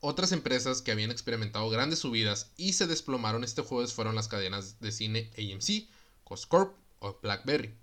Otras 0.00 0.32
empresas 0.32 0.82
que 0.82 0.92
habían 0.92 1.10
experimentado 1.10 1.68
grandes 1.70 2.00
subidas 2.00 2.50
y 2.56 2.74
se 2.74 2.86
desplomaron 2.86 3.44
este 3.44 3.62
jueves 3.62 3.92
fueron 3.92 4.14
las 4.14 4.28
cadenas 4.28 4.78
de 4.80 4.92
cine 4.92 5.30
AMC, 5.38 5.88
Coscorp 6.24 6.76
o 6.98 7.18
BlackBerry. 7.22 7.74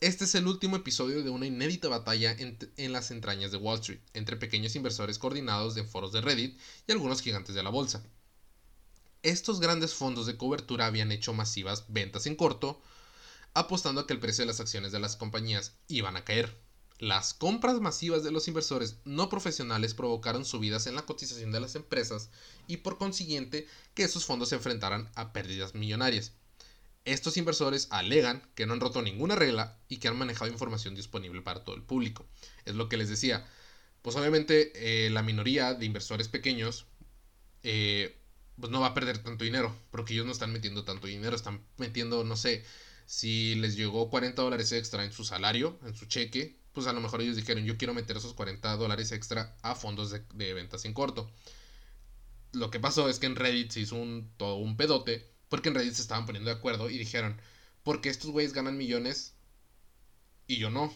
Este 0.00 0.24
es 0.24 0.34
el 0.34 0.46
último 0.46 0.76
episodio 0.76 1.22
de 1.22 1.30
una 1.30 1.46
inédita 1.46 1.88
batalla 1.88 2.32
en, 2.32 2.58
en, 2.76 2.92
las 2.92 3.10
entrañas 3.10 3.50
de 3.50 3.56
Wall 3.58 3.80
Street, 3.80 4.00
entre 4.12 4.36
pequeños 4.36 4.76
inversores 4.76 5.18
coordinados 5.18 5.74
de 5.74 5.84
foros 5.84 6.12
de 6.12 6.20
Reddit 6.20 6.58
y 6.86 6.92
algunos 6.92 7.22
gigantes 7.22 7.54
de 7.54 7.62
la 7.62 7.70
bolsa. 7.70 8.02
Estos 9.22 9.60
grandes 9.60 9.94
fondos 9.94 10.26
de 10.26 10.36
cobertura 10.36 10.86
habían 10.86 11.12
hecho 11.12 11.32
masivas 11.32 11.84
ventas 11.88 12.26
en 12.26 12.36
corto, 12.36 12.80
apostando 13.54 14.02
a 14.02 14.06
que 14.06 14.12
el 14.12 14.20
precio 14.20 14.42
de 14.42 14.48
las 14.48 14.60
acciones 14.60 14.92
de 14.92 15.00
las 15.00 15.16
compañías 15.16 15.72
iban 15.88 16.16
a 16.16 16.24
caer. 16.24 16.65
Las 16.98 17.34
compras 17.34 17.78
masivas 17.80 18.24
de 18.24 18.30
los 18.30 18.48
inversores 18.48 18.96
no 19.04 19.28
profesionales 19.28 19.92
provocaron 19.92 20.46
subidas 20.46 20.86
en 20.86 20.94
la 20.94 21.04
cotización 21.04 21.52
de 21.52 21.60
las 21.60 21.74
empresas 21.74 22.30
y 22.66 22.78
por 22.78 22.96
consiguiente 22.96 23.66
que 23.94 24.04
esos 24.04 24.24
fondos 24.24 24.48
se 24.48 24.54
enfrentaran 24.54 25.10
a 25.14 25.34
pérdidas 25.34 25.74
millonarias. 25.74 26.32
Estos 27.04 27.36
inversores 27.36 27.88
alegan 27.90 28.42
que 28.54 28.66
no 28.66 28.72
han 28.72 28.80
roto 28.80 29.02
ninguna 29.02 29.36
regla 29.36 29.78
y 29.88 29.98
que 29.98 30.08
han 30.08 30.16
manejado 30.16 30.50
información 30.50 30.94
disponible 30.94 31.42
para 31.42 31.64
todo 31.64 31.76
el 31.76 31.82
público. 31.82 32.26
Es 32.64 32.74
lo 32.74 32.88
que 32.88 32.96
les 32.96 33.10
decía. 33.10 33.46
Pues 34.00 34.16
obviamente 34.16 34.72
eh, 34.74 35.10
la 35.10 35.22
minoría 35.22 35.74
de 35.74 35.84
inversores 35.84 36.28
pequeños 36.28 36.86
eh, 37.62 38.16
pues 38.58 38.72
no 38.72 38.80
va 38.80 38.88
a 38.88 38.94
perder 38.94 39.18
tanto 39.18 39.44
dinero 39.44 39.76
porque 39.90 40.14
ellos 40.14 40.24
no 40.26 40.32
están 40.32 40.52
metiendo 40.52 40.84
tanto 40.84 41.06
dinero, 41.06 41.36
están 41.36 41.62
metiendo, 41.76 42.24
no 42.24 42.36
sé, 42.36 42.64
si 43.04 43.54
les 43.56 43.76
llegó 43.76 44.08
40 44.08 44.40
dólares 44.40 44.72
extra 44.72 45.04
en 45.04 45.12
su 45.12 45.24
salario, 45.24 45.78
en 45.84 45.94
su 45.94 46.06
cheque, 46.06 46.56
pues 46.76 46.86
a 46.88 46.92
lo 46.92 47.00
mejor 47.00 47.22
ellos 47.22 47.36
dijeron, 47.36 47.64
yo 47.64 47.78
quiero 47.78 47.94
meter 47.94 48.18
esos 48.18 48.34
40 48.34 48.76
dólares 48.76 49.10
extra 49.10 49.56
a 49.62 49.74
fondos 49.74 50.10
de, 50.10 50.52
ventas 50.52 50.84
en 50.84 50.92
corto. 50.92 51.32
Lo 52.52 52.70
que 52.70 52.78
pasó 52.78 53.08
es 53.08 53.18
que 53.18 53.24
en 53.24 53.34
Reddit 53.34 53.70
se 53.70 53.80
hizo 53.80 53.96
un, 53.96 54.30
todo 54.36 54.56
un 54.56 54.76
pedote, 54.76 55.26
porque 55.48 55.70
en 55.70 55.74
Reddit 55.74 55.94
se 55.94 56.02
estaban 56.02 56.26
poniendo 56.26 56.50
de 56.50 56.56
acuerdo 56.56 56.90
y 56.90 56.98
dijeron, 56.98 57.40
¿por 57.82 58.02
qué 58.02 58.10
estos 58.10 58.30
güeyes 58.30 58.52
ganan 58.52 58.76
millones 58.76 59.32
y 60.46 60.58
yo 60.58 60.68
no? 60.68 60.94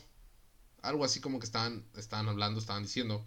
Algo 0.82 1.02
así 1.02 1.18
como 1.18 1.38
que 1.38 1.46
estaban, 1.46 1.86
estaban 1.96 2.28
hablando, 2.28 2.60
estaban 2.60 2.82
diciendo. 2.82 3.26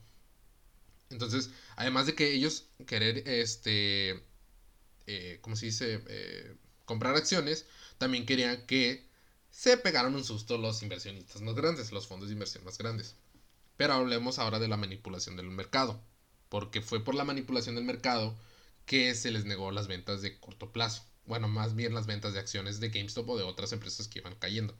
Entonces, 1.10 1.50
además 1.76 2.06
de 2.06 2.14
que 2.14 2.34
ellos 2.34 2.68
querer, 2.86 3.28
este, 3.28 4.24
eh, 5.08 5.40
¿cómo 5.42 5.56
se 5.56 5.66
dice? 5.66 6.04
Eh, 6.08 6.56
comprar 6.86 7.16
acciones, 7.16 7.66
también 7.98 8.28
querían 8.28 8.64
que 8.68 9.10
se 9.54 9.78
pegaron 9.78 10.16
un 10.16 10.24
susto 10.24 10.58
los 10.58 10.82
inversionistas 10.82 11.44
más 11.44 11.54
grandes, 11.54 11.92
los 11.92 12.08
fondos 12.08 12.28
de 12.28 12.34
inversión 12.34 12.66
más 12.66 12.80
grandes. 12.80 13.16
Pero 13.78 13.94
hablemos 13.94 14.40
ahora 14.40 14.58
de 14.58 14.68
la 14.68 14.78
manipulación 14.78 15.36
del 15.38 15.46
mercado, 15.52 16.02
porque 16.50 16.82
fue 16.82 17.04
por 17.04 17.14
la 17.14 17.24
manipulación 17.24 17.76
del 17.76 17.84
mercado 17.84 18.36
que 18.88 19.14
se 19.14 19.30
les 19.30 19.46
negó 19.46 19.70
las 19.72 19.88
ventas 19.88 20.24
de 20.24 20.40
corto 20.40 20.72
plazo. 20.72 21.06
Bueno, 21.28 21.48
más 21.48 21.76
bien 21.76 21.94
las 21.94 22.08
ventas 22.08 22.34
de 22.34 22.40
acciones 22.40 22.80
de 22.80 22.90
GameStop 22.90 23.30
o 23.30 23.38
de 23.38 23.44
otras 23.44 23.72
empresas 23.72 24.08
que 24.08 24.20
iban 24.20 24.36
cayendo. 24.36 24.76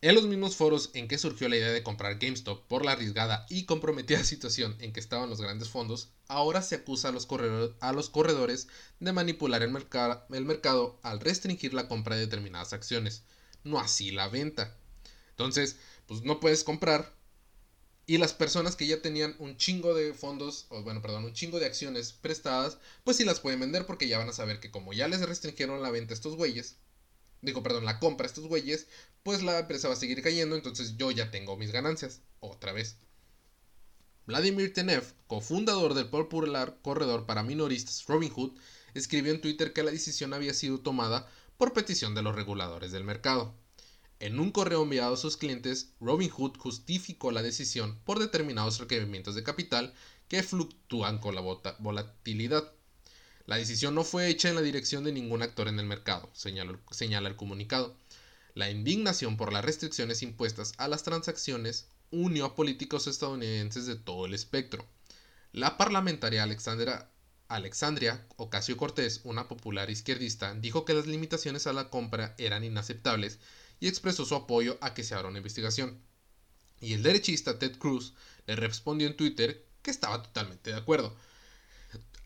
En 0.00 0.14
los 0.14 0.28
mismos 0.28 0.54
foros 0.54 0.90
en 0.94 1.08
que 1.08 1.18
surgió 1.18 1.48
la 1.48 1.56
idea 1.56 1.72
de 1.72 1.82
comprar 1.82 2.20
GameStop 2.20 2.64
por 2.68 2.84
la 2.84 2.92
arriesgada 2.92 3.46
y 3.48 3.64
comprometida 3.64 4.22
situación 4.24 4.76
en 4.78 4.92
que 4.92 5.00
estaban 5.00 5.28
los 5.28 5.40
grandes 5.40 5.70
fondos, 5.70 6.10
ahora 6.28 6.62
se 6.62 6.76
acusa 6.76 7.08
a 7.08 7.12
los, 7.12 7.26
corredores, 7.26 8.68
de 9.00 9.12
manipular 9.12 9.60
el, 9.62 9.72
mercado 9.72 11.00
al 11.02 11.18
restringir 11.18 11.74
la 11.74 11.88
compra 11.88 12.14
de 12.14 12.22
determinadas 12.22 12.72
acciones, 12.72 13.24
no 13.64 13.80
así 13.80 14.12
la 14.12 14.28
venta. 14.28 14.76
Entonces, 15.30 15.78
pues 16.06 16.22
no 16.22 16.38
puedes 16.38 16.62
comprar 16.62 17.12
y 18.06 18.18
las 18.18 18.34
personas 18.34 18.76
que 18.76 18.86
ya 18.86 19.02
tenían 19.02 19.34
un 19.40 19.56
chingo 19.56 19.94
de 19.94 20.14
fondos, 20.14 20.66
o 20.68 20.80
bueno, 20.84 21.02
perdón, 21.02 21.24
un 21.24 21.34
chingo 21.34 21.58
de 21.58 21.66
acciones 21.66 22.12
prestadas, 22.12 22.78
pues 23.02 23.16
sí 23.16 23.24
las 23.24 23.40
pueden 23.40 23.58
vender 23.58 23.84
porque 23.84 24.06
ya 24.06 24.18
van 24.18 24.28
a 24.28 24.32
saber 24.32 24.60
que 24.60 24.70
como 24.70 24.92
ya 24.92 25.08
les 25.08 25.20
restringieron 25.22 25.82
la 25.82 25.90
venta 25.90 26.14
a 26.14 26.16
estos 26.16 26.36
güeyes, 26.36 26.76
digo, 27.42 27.62
perdón, 27.62 27.84
la 27.84 27.98
compra 27.98 28.26
a 28.26 28.28
estos 28.28 28.46
güeyes, 28.46 28.86
pues 29.22 29.42
la 29.42 29.58
empresa 29.58 29.88
va 29.88 29.94
a 29.94 29.98
seguir 29.98 30.22
cayendo, 30.22 30.56
entonces 30.56 30.96
yo 30.96 31.10
ya 31.10 31.30
tengo 31.30 31.56
mis 31.56 31.72
ganancias, 31.72 32.22
otra 32.40 32.72
vez. 32.72 32.96
Vladimir 34.26 34.72
Tenev, 34.74 35.14
cofundador 35.26 35.94
del 35.94 36.08
popular 36.08 36.78
corredor 36.82 37.24
para 37.24 37.42
minoristas 37.42 38.04
Robinhood, 38.06 38.52
escribió 38.94 39.32
en 39.32 39.40
Twitter 39.40 39.72
que 39.72 39.82
la 39.82 39.90
decisión 39.90 40.34
había 40.34 40.52
sido 40.52 40.80
tomada 40.80 41.26
por 41.56 41.72
petición 41.72 42.14
de 42.14 42.22
los 42.22 42.34
reguladores 42.34 42.92
del 42.92 43.04
mercado. 43.04 43.54
En 44.20 44.40
un 44.40 44.50
correo 44.50 44.82
enviado 44.82 45.14
a 45.14 45.16
sus 45.16 45.36
clientes, 45.36 45.92
Robinhood 46.00 46.56
justificó 46.58 47.30
la 47.30 47.42
decisión 47.42 47.98
por 48.04 48.18
determinados 48.18 48.80
requerimientos 48.80 49.34
de 49.34 49.44
capital 49.44 49.94
que 50.28 50.42
fluctúan 50.42 51.18
con 51.18 51.34
la 51.34 51.40
volatilidad. 51.78 52.72
La 53.48 53.56
decisión 53.56 53.94
no 53.94 54.04
fue 54.04 54.28
hecha 54.28 54.50
en 54.50 54.56
la 54.56 54.60
dirección 54.60 55.04
de 55.04 55.12
ningún 55.12 55.40
actor 55.40 55.68
en 55.68 55.78
el 55.80 55.86
mercado, 55.86 56.30
señala 56.34 57.28
el 57.30 57.36
comunicado. 57.36 57.96
La 58.52 58.70
indignación 58.70 59.38
por 59.38 59.54
las 59.54 59.64
restricciones 59.64 60.22
impuestas 60.22 60.74
a 60.76 60.86
las 60.86 61.02
transacciones 61.02 61.86
unió 62.10 62.44
a 62.44 62.54
políticos 62.54 63.06
estadounidenses 63.06 63.86
de 63.86 63.96
todo 63.96 64.26
el 64.26 64.34
espectro. 64.34 64.84
La 65.52 65.78
parlamentaria 65.78 66.42
Alexandra, 66.42 67.10
Alexandria 67.48 68.26
Ocasio 68.36 68.76
Cortés, 68.76 69.22
una 69.24 69.48
popular 69.48 69.88
izquierdista, 69.88 70.52
dijo 70.52 70.84
que 70.84 70.92
las 70.92 71.06
limitaciones 71.06 71.66
a 71.66 71.72
la 71.72 71.88
compra 71.88 72.34
eran 72.36 72.64
inaceptables 72.64 73.38
y 73.80 73.88
expresó 73.88 74.26
su 74.26 74.34
apoyo 74.34 74.76
a 74.82 74.92
que 74.92 75.04
se 75.04 75.14
abra 75.14 75.30
una 75.30 75.38
investigación. 75.38 75.98
Y 76.82 76.92
el 76.92 77.02
derechista 77.02 77.58
Ted 77.58 77.78
Cruz 77.78 78.12
le 78.46 78.56
respondió 78.56 79.08
en 79.08 79.16
Twitter 79.16 79.64
que 79.80 79.90
estaba 79.90 80.22
totalmente 80.22 80.68
de 80.68 80.76
acuerdo. 80.76 81.16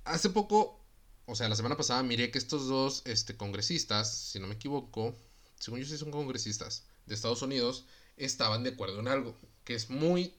Hace 0.05 0.29
poco 0.29 0.82
o 1.27 1.35
sea, 1.35 1.49
la 1.49 1.57
semana 1.57 1.77
pasada 1.77 2.03
miré 2.03 2.31
que 2.31 2.39
estos 2.39 2.69
dos 2.69 3.03
este, 3.05 3.37
congresistas, 3.37 4.13
si 4.15 4.41
no 4.41 4.47
me 4.47 4.55
equivoco, 4.55 5.15
según 5.59 5.81
yo 5.81 5.87
sí 5.87 5.97
son 5.97 6.11
congresistas 6.11 6.85
de 7.07 7.15
Estados 7.15 7.43
Unidos, 7.43 7.87
estaban 8.17 8.63
de 8.65 8.71
acuerdo 8.71 9.01
en 9.01 9.09
algo, 9.09 9.37
que 9.65 9.75
es 9.75 9.91
muy 9.91 10.35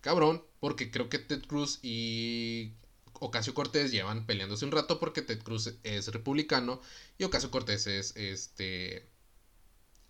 cabrón, 0.00 0.44
porque 0.60 0.90
creo 0.90 1.08
que 1.08 1.18
Ted 1.18 1.42
Cruz 1.46 1.78
y 1.82 2.74
Ocasio 3.14 3.54
Cortés 3.54 3.92
llevan 3.92 4.26
peleándose 4.26 4.64
un 4.64 4.72
rato 4.72 4.98
porque 4.98 5.22
Ted 5.22 5.42
Cruz 5.42 5.74
es 5.82 6.08
republicano 6.08 6.80
y 7.18 7.24
Ocasio 7.24 7.50
Cortés 7.50 7.86
es 7.86 8.16
este 8.16 9.08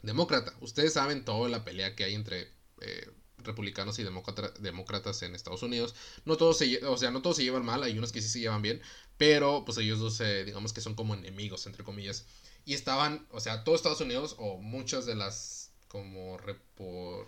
demócrata. 0.03 0.55
Ustedes 0.61 0.95
saben 0.95 1.25
toda 1.25 1.49
la 1.49 1.65
pelea 1.65 1.95
que 1.95 2.05
hay 2.05 2.15
entre 2.15 2.51
eh, 2.81 3.11
republicanos 3.45 3.99
y 3.99 4.05
demócratas 4.05 5.23
en 5.23 5.35
Estados 5.35 5.63
Unidos. 5.63 5.95
No 6.25 6.37
todos 6.37 6.59
se, 6.59 6.85
o 6.85 6.97
sea, 6.97 7.11
no 7.11 7.23
todos 7.23 7.37
se 7.37 7.45
llevan 7.45 7.65
mal, 7.65 7.83
hay 7.83 7.99
unos 7.99 8.13
que 8.13 8.23
sí 8.23 8.29
se 8.29 8.41
llevan 8.41 8.63
bien, 8.63 8.81
pero 9.19 9.65
pues 9.65 9.79
ellos 9.79 9.99
dos, 10.01 10.21
eh, 10.21 10.45
digamos 10.45 10.73
que 10.73 10.81
son 10.81 10.95
como 10.95 11.15
enemigos, 11.15 11.67
entre 11.67 11.85
comillas. 11.85 12.27
Y 12.65 12.75
estaban, 12.75 13.27
o 13.31 13.41
sea, 13.41 13.65
todo 13.65 13.75
Estados 13.75 14.01
Unidos 14.01 14.37
o 14.39 14.59
muchas 14.59 15.07
de 15.07 15.15
las 15.15 15.71
como 15.89 16.39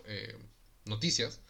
eh, 0.06 0.38
noticias, 0.86 1.40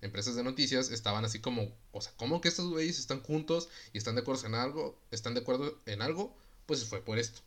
empresas 0.00 0.34
de 0.34 0.42
noticias, 0.42 0.90
estaban 0.90 1.24
así 1.24 1.40
como, 1.40 1.72
o 1.92 2.00
sea, 2.00 2.12
¿cómo 2.16 2.40
que 2.40 2.48
estos 2.48 2.68
güeyes 2.68 2.98
están 2.98 3.20
juntos 3.22 3.68
y 3.92 3.98
están 3.98 4.14
de 4.16 4.22
acuerdo 4.22 4.46
en 4.46 4.54
algo? 4.54 4.98
¿Están 5.10 5.34
de 5.34 5.40
acuerdo 5.40 5.78
en 5.86 6.02
algo? 6.02 6.36
Pues 6.66 6.84
fue 6.84 7.00
por 7.00 7.18
esto. 7.18 7.40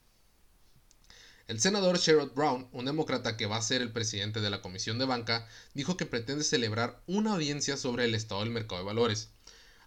El 1.47 1.61
senador 1.61 1.97
Sherrod 1.97 2.33
Brown, 2.33 2.67
un 2.73 2.83
demócrata 2.83 3.37
que 3.37 3.45
va 3.45 3.55
a 3.55 3.61
ser 3.61 3.81
el 3.81 3.93
presidente 3.93 4.41
de 4.41 4.49
la 4.49 4.61
Comisión 4.61 4.99
de 4.99 5.05
Banca, 5.05 5.47
dijo 5.73 5.95
que 5.95 6.05
pretende 6.05 6.43
celebrar 6.43 7.01
una 7.07 7.35
audiencia 7.35 7.77
sobre 7.77 8.03
el 8.03 8.15
estado 8.15 8.41
del 8.41 8.49
mercado 8.49 8.81
de 8.81 8.85
valores. 8.85 9.29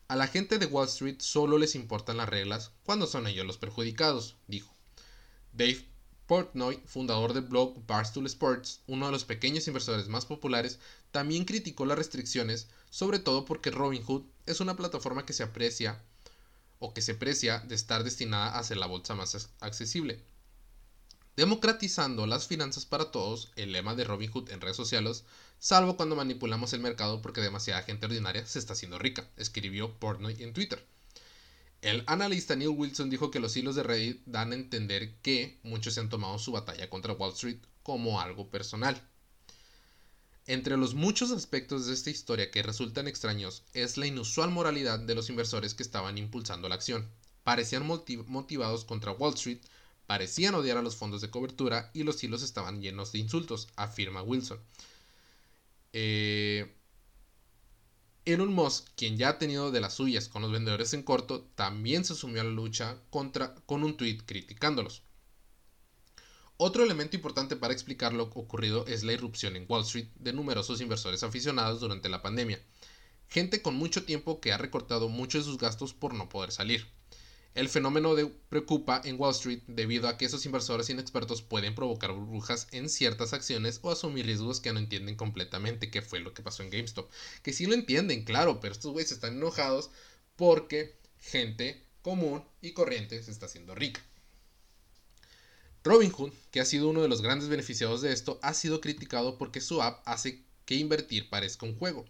A 0.09 0.17
la 0.17 0.27
gente 0.27 0.59
de 0.59 0.65
Wall 0.65 0.89
Street 0.89 1.21
solo 1.21 1.59
les 1.59 1.75
importan 1.75 2.17
las 2.17 2.31
reglas 2.31 2.71
cuando 2.83 3.07
son 3.07 3.27
ellos 3.27 3.47
los 3.47 3.59
perjudicados, 3.59 4.37
dijo. 4.47 4.75
Dave 5.53 5.87
Portnoy, 6.27 6.81
fundador 6.87 7.35
del 7.35 7.45
blog 7.45 7.87
Barstool 7.87 8.25
Sports, 8.25 8.81
uno 8.87 9.05
de 9.05 9.13
los 9.13 9.27
pequeños 9.27 9.67
inversores 9.67 10.09
más 10.09 10.25
populares, 10.25 10.79
también 11.11 11.45
criticó 11.45 11.85
las 11.85 11.99
restricciones, 11.99 12.69
sobre 12.89 13.19
todo 13.19 13.45
porque 13.45 13.71
Robinhood 13.71 14.23
es 14.47 14.61
una 14.61 14.77
plataforma 14.77 15.27
que 15.27 15.35
se 15.35 15.43
aprecia 15.43 16.03
o 16.79 16.95
que 16.95 17.03
se 17.03 17.15
precia 17.15 17.59
de 17.59 17.75
estar 17.75 18.03
destinada 18.03 18.59
a 18.59 18.65
ser 18.65 18.79
la 18.79 18.87
bolsa 18.87 19.15
más 19.15 19.51
accesible. 19.61 20.25
Democratizando 21.41 22.27
las 22.27 22.47
finanzas 22.47 22.85
para 22.85 23.11
todos, 23.11 23.51
el 23.57 23.73
lema 23.73 23.95
de 23.95 24.05
Robinhood 24.05 24.51
en 24.51 24.61
redes 24.61 24.77
sociales, 24.77 25.25
salvo 25.59 25.97
cuando 25.97 26.15
manipulamos 26.15 26.75
el 26.75 26.83
mercado 26.83 27.23
porque 27.23 27.41
demasiada 27.41 27.81
gente 27.81 28.05
ordinaria 28.05 28.45
se 28.45 28.59
está 28.59 28.75
haciendo 28.75 28.99
rica, 28.99 29.27
escribió 29.39 29.99
Portnoy 29.99 30.37
en 30.43 30.53
Twitter. 30.53 30.85
El 31.81 32.05
analista 32.09 32.57
Neil 32.57 32.69
Wilson 32.77 33.09
dijo 33.09 33.31
que 33.31 33.41
los 33.41 33.57
hilos 33.57 33.75
de 33.75 33.83
Reddit 33.83 34.21
dan 34.27 34.53
a 34.53 34.55
entender 34.55 35.15
que 35.23 35.59
muchos 35.63 35.95
se 35.95 36.01
han 36.01 36.11
tomado 36.11 36.39
su 36.39 36.53
batalla 36.53 36.91
contra 36.91 37.15
Wall 37.15 37.33
Street 37.33 37.61
como 37.83 38.21
algo 38.21 38.51
personal. 38.51 39.01
Entre 40.47 40.77
los 40.77 40.93
muchos 40.93 41.31
aspectos 41.31 41.87
de 41.87 41.95
esta 41.95 42.11
historia 42.11 42.51
que 42.51 42.63
resultan 42.63 43.09
extraños 43.09 43.63
es 43.73 43.97
la 43.97 44.07
inusual 44.07 44.51
moralidad 44.51 44.99
de 44.99 45.15
los 45.15 45.31
inversores 45.31 45.73
que 45.73 45.85
estaban 45.85 46.19
impulsando 46.19 46.69
la 46.69 46.75
acción. 46.75 47.09
Parecían 47.45 47.87
motivados 47.87 48.85
contra 48.85 49.13
Wall 49.13 49.33
Street, 49.33 49.61
parecían 50.11 50.57
odiar 50.57 50.77
a 50.77 50.83
los 50.83 50.97
fondos 50.97 51.21
de 51.21 51.31
cobertura 51.31 51.93
y 51.95 52.03
los 52.03 52.25
hilos 52.25 52.43
estaban 52.43 52.83
llenos 52.83 53.13
de 53.13 53.21
insultos, 53.21 53.69
afirma 53.77 54.23
Wilson. 54.23 54.59
Eh, 55.93 56.75
Elon 58.25 58.53
Musk, 58.53 58.89
quien 58.97 59.17
ya 59.17 59.29
ha 59.29 59.39
tenido 59.39 59.71
de 59.71 59.81
las 59.81 59.95
suyas 59.95 60.29
con 60.29 60.43
los 60.43 60.51
vendedores 60.51 60.95
en 60.95 61.05
corto, 61.05 61.49
también 61.55 62.05
se 62.05 62.17
sumió 62.17 62.41
a 62.41 62.45
la 62.45 62.51
lucha 62.51 62.97
contra, 63.11 63.55
con 63.67 63.85
un 63.85 63.97
tweet 63.97 64.19
criticándolos. 64.27 65.05
Otro 66.57 66.83
elemento 66.83 67.15
importante 67.15 67.55
para 67.55 67.73
explicar 67.73 68.13
lo 68.13 68.25
ocurrido 68.25 68.89
es 68.89 69.05
la 69.05 69.13
irrupción 69.13 69.55
en 69.55 69.67
Wall 69.69 69.83
Street 69.83 70.09
de 70.17 70.33
numerosos 70.33 70.81
inversores 70.81 71.23
aficionados 71.23 71.79
durante 71.79 72.09
la 72.09 72.21
pandemia, 72.21 72.61
gente 73.29 73.63
con 73.63 73.77
mucho 73.77 74.05
tiempo 74.05 74.41
que 74.41 74.53
ha 74.53 74.59
recortado 74.59 75.09
mucho 75.09 75.39
de 75.39 75.45
sus 75.45 75.57
gastos 75.57 75.95
por 75.95 76.15
no 76.15 76.29
poder 76.29 76.51
salir. 76.51 76.89
El 77.55 77.69
fenómeno 77.69 78.15
de 78.15 78.27
preocupa 78.49 79.03
en 79.05 79.19
Wall 79.19 79.33
Street 79.33 79.63
debido 79.67 80.07
a 80.07 80.17
que 80.17 80.25
esos 80.25 80.47
inversores 80.47 80.89
inexpertos 80.89 81.43
pueden 81.43 81.75
provocar 81.75 82.13
burbujas 82.13 82.69
en 82.71 82.89
ciertas 82.89 83.33
acciones 83.33 83.81
o 83.83 83.91
asumir 83.91 84.27
riesgos 84.27 84.61
que 84.61 84.73
no 84.73 84.79
entienden 84.79 85.17
completamente, 85.17 85.91
que 85.91 86.01
fue 86.01 86.21
lo 86.21 86.33
que 86.33 86.45
pasó 86.45 86.63
en 86.63 86.71
GameStop. 86.71 87.11
Que 87.43 87.53
sí 87.53 87.67
lo 87.67 87.75
entienden, 87.75 88.25
claro, 88.25 88.61
pero 88.61 88.73
estos 88.73 88.93
güeyes 88.93 89.11
están 89.11 89.37
enojados 89.37 89.91
porque 90.37 90.97
gente 91.19 91.85
común 92.03 92.45
y 92.63 92.71
corriente 92.73 93.21
se 93.21 93.33
está 93.33 93.47
haciendo 93.47 93.75
rica. 93.75 94.01
Robinhood, 95.83 96.33
que 96.53 96.61
ha 96.61 96.65
sido 96.65 96.89
uno 96.89 97.03
de 97.03 97.09
los 97.09 97.21
grandes 97.21 97.49
beneficiados 97.49 98.01
de 98.01 98.13
esto, 98.13 98.39
ha 98.43 98.55
sido 98.55 98.81
criticado 98.81 99.39
porque 99.39 99.61
su 99.61 99.83
app 99.83 100.03
hace 100.07 100.45
que 100.67 100.77
invertir 100.77 101.29
parezca 101.29 101.67
un 101.67 101.77
juego. 101.77 102.07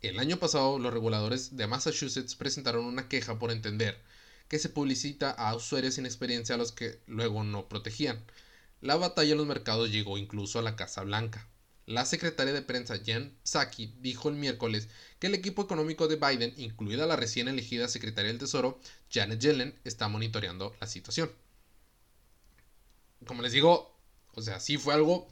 El 0.00 0.18
año 0.18 0.38
pasado, 0.38 0.80
los 0.80 0.92
reguladores 0.92 1.56
de 1.56 1.68
Massachusetts 1.68 2.34
presentaron 2.34 2.84
una 2.84 3.08
queja 3.08 3.38
por 3.38 3.52
entender 3.52 4.02
que 4.52 4.58
se 4.58 4.68
publicita 4.68 5.30
a 5.30 5.56
usuarios 5.56 5.94
sin 5.94 6.04
experiencia 6.04 6.56
a 6.56 6.58
los 6.58 6.72
que 6.72 7.00
luego 7.06 7.42
no 7.42 7.70
protegían. 7.70 8.22
La 8.82 8.96
batalla 8.96 9.32
en 9.32 9.38
los 9.38 9.46
mercados 9.46 9.90
llegó 9.90 10.18
incluso 10.18 10.58
a 10.58 10.62
la 10.62 10.76
Casa 10.76 11.02
Blanca. 11.04 11.48
La 11.86 12.04
secretaria 12.04 12.52
de 12.52 12.60
prensa 12.60 12.98
Jen 12.98 13.34
Psaki 13.44 13.94
dijo 14.02 14.28
el 14.28 14.34
miércoles 14.34 14.90
que 15.18 15.28
el 15.28 15.34
equipo 15.34 15.62
económico 15.62 16.06
de 16.06 16.16
Biden, 16.16 16.52
incluida 16.58 17.06
la 17.06 17.16
recién 17.16 17.48
elegida 17.48 17.88
secretaria 17.88 18.28
del 18.28 18.40
Tesoro, 18.40 18.78
Janet 19.10 19.40
Yellen, 19.40 19.74
está 19.84 20.08
monitoreando 20.08 20.76
la 20.82 20.86
situación. 20.86 21.32
Como 23.24 23.40
les 23.40 23.52
digo, 23.52 23.96
o 24.34 24.42
sea, 24.42 24.60
sí 24.60 24.76
fue 24.76 24.92
algo... 24.92 25.30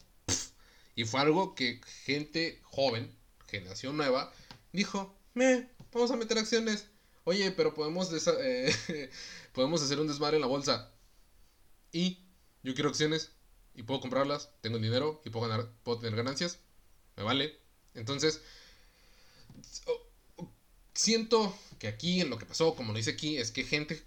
y 0.96 1.04
fue 1.04 1.20
algo 1.20 1.54
que 1.54 1.82
gente 2.06 2.58
joven, 2.62 3.14
generación 3.48 3.98
nueva, 3.98 4.32
dijo, 4.72 5.14
me, 5.34 5.68
vamos 5.92 6.10
a 6.10 6.16
meter 6.16 6.38
acciones. 6.38 6.86
Oye, 7.24 7.50
pero 7.52 7.74
podemos, 7.74 8.10
eh, 8.40 9.10
podemos 9.52 9.82
hacer 9.82 10.00
un 10.00 10.08
desmadre 10.08 10.36
en 10.36 10.42
la 10.42 10.46
bolsa. 10.46 10.90
Y 11.92 12.18
yo 12.62 12.74
quiero 12.74 12.88
acciones 12.90 13.32
y 13.74 13.82
puedo 13.82 14.00
comprarlas, 14.00 14.50
tengo 14.60 14.78
dinero 14.78 15.20
y 15.24 15.30
puedo, 15.30 15.48
ganar, 15.48 15.70
puedo 15.82 15.98
tener 16.00 16.16
ganancias. 16.16 16.58
Me 17.16 17.22
vale. 17.22 17.58
Entonces, 17.94 18.40
siento 20.94 21.56
que 21.78 21.88
aquí 21.88 22.20
en 22.20 22.30
lo 22.30 22.38
que 22.38 22.46
pasó, 22.46 22.74
como 22.74 22.92
lo 22.92 22.98
dice 22.98 23.10
aquí, 23.10 23.38
es 23.38 23.50
que 23.50 23.64
gente 23.64 24.02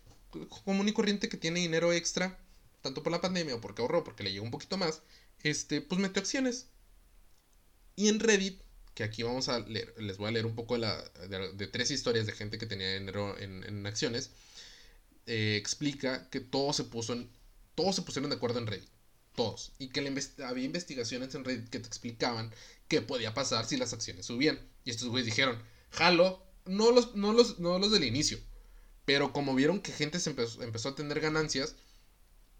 común 0.64 0.88
y 0.88 0.93
corriente 0.93 1.30
que 1.30 1.38
tiene 1.38 1.59
dinero 1.59 1.93
extra, 1.93 2.39
tanto 2.82 3.03
por 3.03 3.11
la 3.11 3.22
pandemia 3.22 3.55
o 3.55 3.61
porque 3.61 3.82
ahorró, 3.82 4.03
porque 4.03 4.24
le 4.24 4.32
llegó 4.32 4.45
un 4.45 4.51
poquito 4.51 4.78
más, 4.78 5.01
este, 5.43 5.82
pues 5.82 5.99
metió 6.01 6.22
acciones. 6.22 6.68
Y 7.95 8.07
en 8.09 8.20
Reddit 8.20 8.62
que 8.94 9.04
aquí 9.04 9.24
vamos 9.24 9.50
a 9.50 9.60
leer, 9.60 9.94
les 9.98 10.18
voy 10.18 10.30
a 10.30 10.32
leer 10.32 10.46
un 10.46 10.56
poco 10.56 10.78
de, 10.78 11.68
tres 11.68 11.91
historias 11.91 12.26
de 12.26 12.34
gente 12.34 12.58
que 12.58 12.66
tenía 12.66 12.94
dinero 12.94 13.38
en, 13.39 13.86
acciones, 13.86 14.32
eh, 15.26 15.56
explica 15.58 16.30
que 16.30 16.39
todo 16.39 16.74
se 16.74 16.84
puso 16.84 17.14
en, 17.14 17.30
todos 17.76 17.96
se 17.96 18.02
pusieron 18.04 18.30
de 18.30 18.36
acuerdo 18.36 18.60
en 18.60 18.68
Reddit, 18.68 18.89
todos, 19.36 19.72
y 19.80 19.88
que 19.89 20.00
había 20.44 20.66
investigaciones 20.66 21.34
en 21.34 21.44
Reddit 21.44 21.70
que 21.70 21.80
te 21.80 21.88
explicaban 21.88 22.54
qué 22.88 23.02
podía 23.02 23.34
pasar 23.34 23.66
si 23.66 23.78
las 23.78 23.94
acciones 23.94 24.28
subían. 24.28 24.60
Y 24.86 24.91
estos 24.91 25.08
güeyes 25.10 25.26
dijeron, 25.26 25.58
jalo, 25.91 26.44
no 26.66 26.91
los, 26.91 27.16
no 27.16 27.34
los, 27.34 27.60
no 27.60 27.80
los 27.80 27.91
del 27.91 28.04
inicio, 28.04 28.38
pero 29.06 29.34
como 29.34 29.56
vieron 29.56 29.82
que 29.82 29.91
gente 29.91 30.20
se 30.20 30.30
empezó, 30.30 30.62
empezó 30.62 30.89
a 30.89 30.96
tener 30.96 31.20
ganancias, 31.20 31.76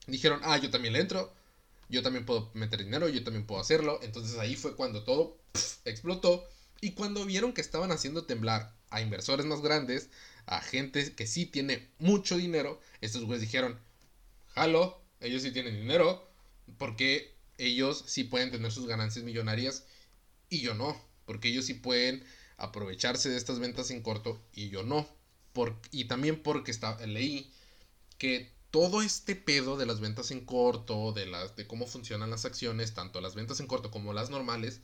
dijeron, 0.08 0.40
ah, 0.44 0.58
yo 0.58 0.72
también 0.72 0.94
le 0.94 1.02
entro, 1.02 1.34
yo 1.90 2.02
también 2.02 2.26
puedo 2.26 2.52
meter 2.54 2.84
dinero, 2.84 3.08
yo 3.10 3.24
también 3.24 3.46
puedo 3.46 3.62
hacerlo. 3.62 4.00
Entonces 4.04 4.38
ahí 4.38 4.56
fue 4.56 4.76
cuando 4.76 5.04
todo 5.04 5.38
explotó. 5.86 6.48
Y 6.82 6.92
cuando 6.92 7.26
vieron 7.26 7.54
que 7.54 7.62
estaban 7.62 7.92
haciendo 7.92 8.26
temblar 8.26 8.74
a 8.90 9.02
inversores 9.02 9.46
más 9.46 9.62
grandes, 9.62 10.10
a 10.46 10.60
gente 10.62 11.16
que 11.16 11.28
sí 11.28 11.46
tiene 11.46 11.88
mucho 12.00 12.38
dinero, 12.38 12.80
estos 13.02 13.24
güeyes 13.24 13.42
dijeron, 13.42 13.80
jalo, 14.50 15.02
ellos 15.22 15.42
sí 15.42 15.52
tienen 15.52 15.76
dinero, 15.76 16.30
porque 16.78 17.34
ellos 17.58 18.04
sí 18.08 18.26
pueden 18.26 18.52
tener 18.52 18.72
sus 18.72 18.88
ganancias 18.88 19.24
millonarias 19.24 19.86
y 20.50 20.62
yo 20.62 20.74
no, 20.74 21.00
porque 21.26 21.50
ellos 21.50 21.66
sí 21.66 21.74
pueden 21.74 22.24
aprovecharse 22.58 23.30
de 23.30 23.38
estas 23.38 23.60
ventas 23.60 23.90
en 23.92 24.02
corto 24.02 24.42
y 24.54 24.70
yo 24.70 24.84
no. 24.84 25.08
Y 25.92 26.06
también 26.06 26.42
porque 26.42 26.72
está, 26.72 27.00
leí 27.06 27.52
que 28.18 28.52
todo 28.74 29.04
este 29.04 29.36
pedo 29.36 29.78
de 29.78 29.86
las 29.86 30.00
ventas 30.00 30.32
en 30.32 30.44
corto, 30.46 31.12
de, 31.12 31.28
las, 31.28 31.56
de 31.56 31.68
cómo 31.68 31.86
funcionan 31.86 32.32
las 32.32 32.44
acciones, 32.44 32.96
tanto 32.96 33.22
las 33.22 33.36
ventas 33.36 33.60
en 33.60 33.68
corto 33.68 33.92
como 33.92 34.14
las 34.14 34.32
normales, 34.32 34.80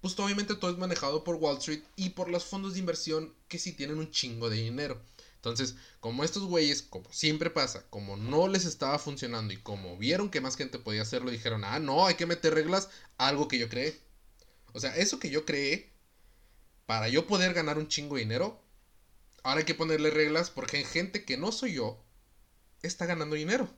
pues 0.00 0.16
obviamente 0.20 0.54
todo 0.54 0.70
es 0.70 0.78
manejado 0.78 1.24
por 1.24 1.34
Wall 1.34 1.58
Street 1.58 1.82
y 1.96 2.10
por 2.10 2.28
los 2.28 2.44
fondos 2.44 2.74
de 2.74 2.78
inversión 2.78 3.34
que 3.48 3.58
sí 3.58 3.72
tienen 3.72 3.98
un 3.98 4.12
chingo 4.12 4.50
de 4.50 4.58
dinero. 4.58 5.02
Entonces, 5.34 5.74
como 5.98 6.22
estos 6.22 6.44
güeyes, 6.44 6.82
como 6.82 7.12
siempre 7.12 7.50
pasa, 7.50 7.84
como 7.90 8.16
no 8.16 8.46
les 8.46 8.66
estaba 8.66 9.00
funcionando 9.00 9.52
y 9.52 9.56
como 9.56 9.98
vieron 9.98 10.30
que 10.30 10.40
más 10.40 10.56
gente 10.56 10.78
podía 10.78 11.02
hacerlo, 11.02 11.32
dijeron, 11.32 11.64
ah, 11.64 11.80
no, 11.80 12.06
hay 12.06 12.14
que 12.14 12.26
meter 12.26 12.54
reglas 12.54 12.88
algo 13.18 13.48
que 13.48 13.58
yo 13.58 13.68
creé. 13.68 14.00
O 14.74 14.78
sea, 14.78 14.94
eso 14.94 15.18
que 15.18 15.30
yo 15.30 15.44
creé, 15.44 15.92
para 16.86 17.08
yo 17.08 17.26
poder 17.26 17.52
ganar 17.52 17.78
un 17.78 17.88
chingo 17.88 18.14
de 18.14 18.22
dinero, 18.22 18.62
ahora 19.42 19.58
hay 19.58 19.66
que 19.66 19.74
ponerle 19.74 20.10
reglas 20.10 20.50
porque 20.50 20.76
hay 20.76 20.84
gente 20.84 21.24
que 21.24 21.36
no 21.36 21.50
soy 21.50 21.72
yo, 21.72 22.03
está 22.86 23.06
ganando 23.06 23.36
dinero. 23.36 23.68